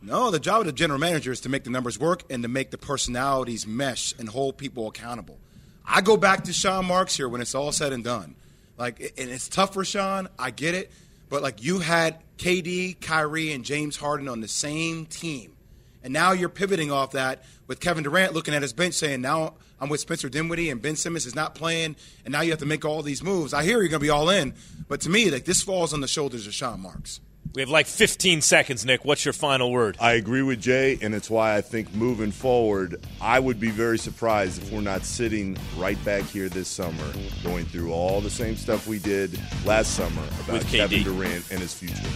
No, 0.01 0.31
the 0.31 0.39
job 0.39 0.61
of 0.61 0.65
the 0.65 0.71
general 0.71 0.99
manager 0.99 1.31
is 1.31 1.41
to 1.41 1.49
make 1.49 1.63
the 1.63 1.69
numbers 1.69 1.99
work 1.99 2.23
and 2.29 2.41
to 2.43 2.49
make 2.49 2.71
the 2.71 2.77
personalities 2.77 3.67
mesh 3.67 4.13
and 4.17 4.27
hold 4.27 4.57
people 4.57 4.87
accountable. 4.87 5.37
I 5.85 6.01
go 6.01 6.17
back 6.17 6.45
to 6.45 6.53
Sean 6.53 6.85
Marks 6.85 7.15
here 7.15 7.29
when 7.29 7.41
it's 7.41 7.53
all 7.53 7.71
said 7.71 7.93
and 7.93 8.03
done. 8.03 8.35
Like, 8.77 8.99
and 8.99 9.29
it's 9.29 9.47
tough 9.47 9.73
for 9.73 9.85
Sean. 9.85 10.27
I 10.39 10.49
get 10.49 10.73
it. 10.73 10.91
But, 11.29 11.43
like, 11.43 11.63
you 11.63 11.79
had 11.79 12.17
KD, 12.37 12.99
Kyrie, 12.99 13.51
and 13.51 13.63
James 13.63 13.95
Harden 13.95 14.27
on 14.27 14.41
the 14.41 14.47
same 14.47 15.05
team. 15.05 15.55
And 16.03 16.11
now 16.11 16.31
you're 16.31 16.49
pivoting 16.49 16.91
off 16.91 17.11
that 17.11 17.43
with 17.67 17.79
Kevin 17.79 18.03
Durant 18.03 18.33
looking 18.33 18.55
at 18.55 18.63
his 18.63 18.73
bench 18.73 18.95
saying, 18.95 19.21
now 19.21 19.53
I'm 19.81 19.89
with 19.89 19.99
Spencer 19.99 20.29
Dinwiddie 20.29 20.69
and 20.69 20.79
Ben 20.79 20.95
Simmons 20.95 21.25
is 21.25 21.35
not 21.35 21.55
playing, 21.55 21.95
and 22.23 22.31
now 22.31 22.41
you 22.41 22.51
have 22.51 22.59
to 22.59 22.67
make 22.67 22.85
all 22.85 23.01
these 23.01 23.23
moves. 23.23 23.51
I 23.51 23.63
hear 23.63 23.79
you're 23.79 23.89
going 23.89 23.99
to 23.99 24.05
be 24.05 24.11
all 24.11 24.29
in, 24.29 24.53
but 24.87 25.01
to 25.01 25.09
me, 25.09 25.31
like 25.31 25.45
this 25.45 25.63
falls 25.63 25.91
on 25.91 26.01
the 26.01 26.07
shoulders 26.07 26.45
of 26.45 26.53
Sean 26.53 26.79
Marks. 26.79 27.19
We 27.53 27.61
have 27.61 27.69
like 27.69 27.87
15 27.87 28.41
seconds, 28.41 28.85
Nick. 28.85 29.03
What's 29.03 29.25
your 29.25 29.33
final 29.33 29.71
word? 29.71 29.97
I 29.99 30.13
agree 30.13 30.43
with 30.43 30.61
Jay, 30.61 30.97
and 31.01 31.13
it's 31.13 31.29
why 31.29 31.57
I 31.57 31.61
think 31.61 31.93
moving 31.93 32.31
forward, 32.31 33.03
I 33.19 33.39
would 33.39 33.59
be 33.59 33.71
very 33.71 33.97
surprised 33.97 34.61
if 34.61 34.71
we're 34.71 34.79
not 34.79 35.03
sitting 35.03 35.57
right 35.75 36.01
back 36.05 36.23
here 36.23 36.47
this 36.47 36.69
summer, 36.69 37.11
going 37.43 37.65
through 37.65 37.91
all 37.91 38.21
the 38.21 38.29
same 38.29 38.55
stuff 38.55 38.87
we 38.87 38.99
did 38.99 39.37
last 39.65 39.95
summer 39.95 40.21
about 40.43 40.53
with 40.53 40.71
Kevin 40.71 41.03
Durant 41.03 41.51
and 41.51 41.59
his 41.59 41.73
future. 41.73 42.07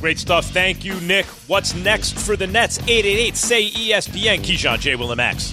Great 0.00 0.18
stuff. 0.18 0.46
Thank 0.46 0.84
you, 0.84 0.98
Nick. 1.00 1.26
What's 1.48 1.74
next 1.74 2.18
for 2.18 2.36
the 2.36 2.46
Nets? 2.46 2.78
888 2.78 3.36
say 3.36 3.68
ESPN. 3.68 4.38
Keyshawn 4.38 4.78
J. 4.78 4.94
Will 4.94 5.14
Max. 5.14 5.52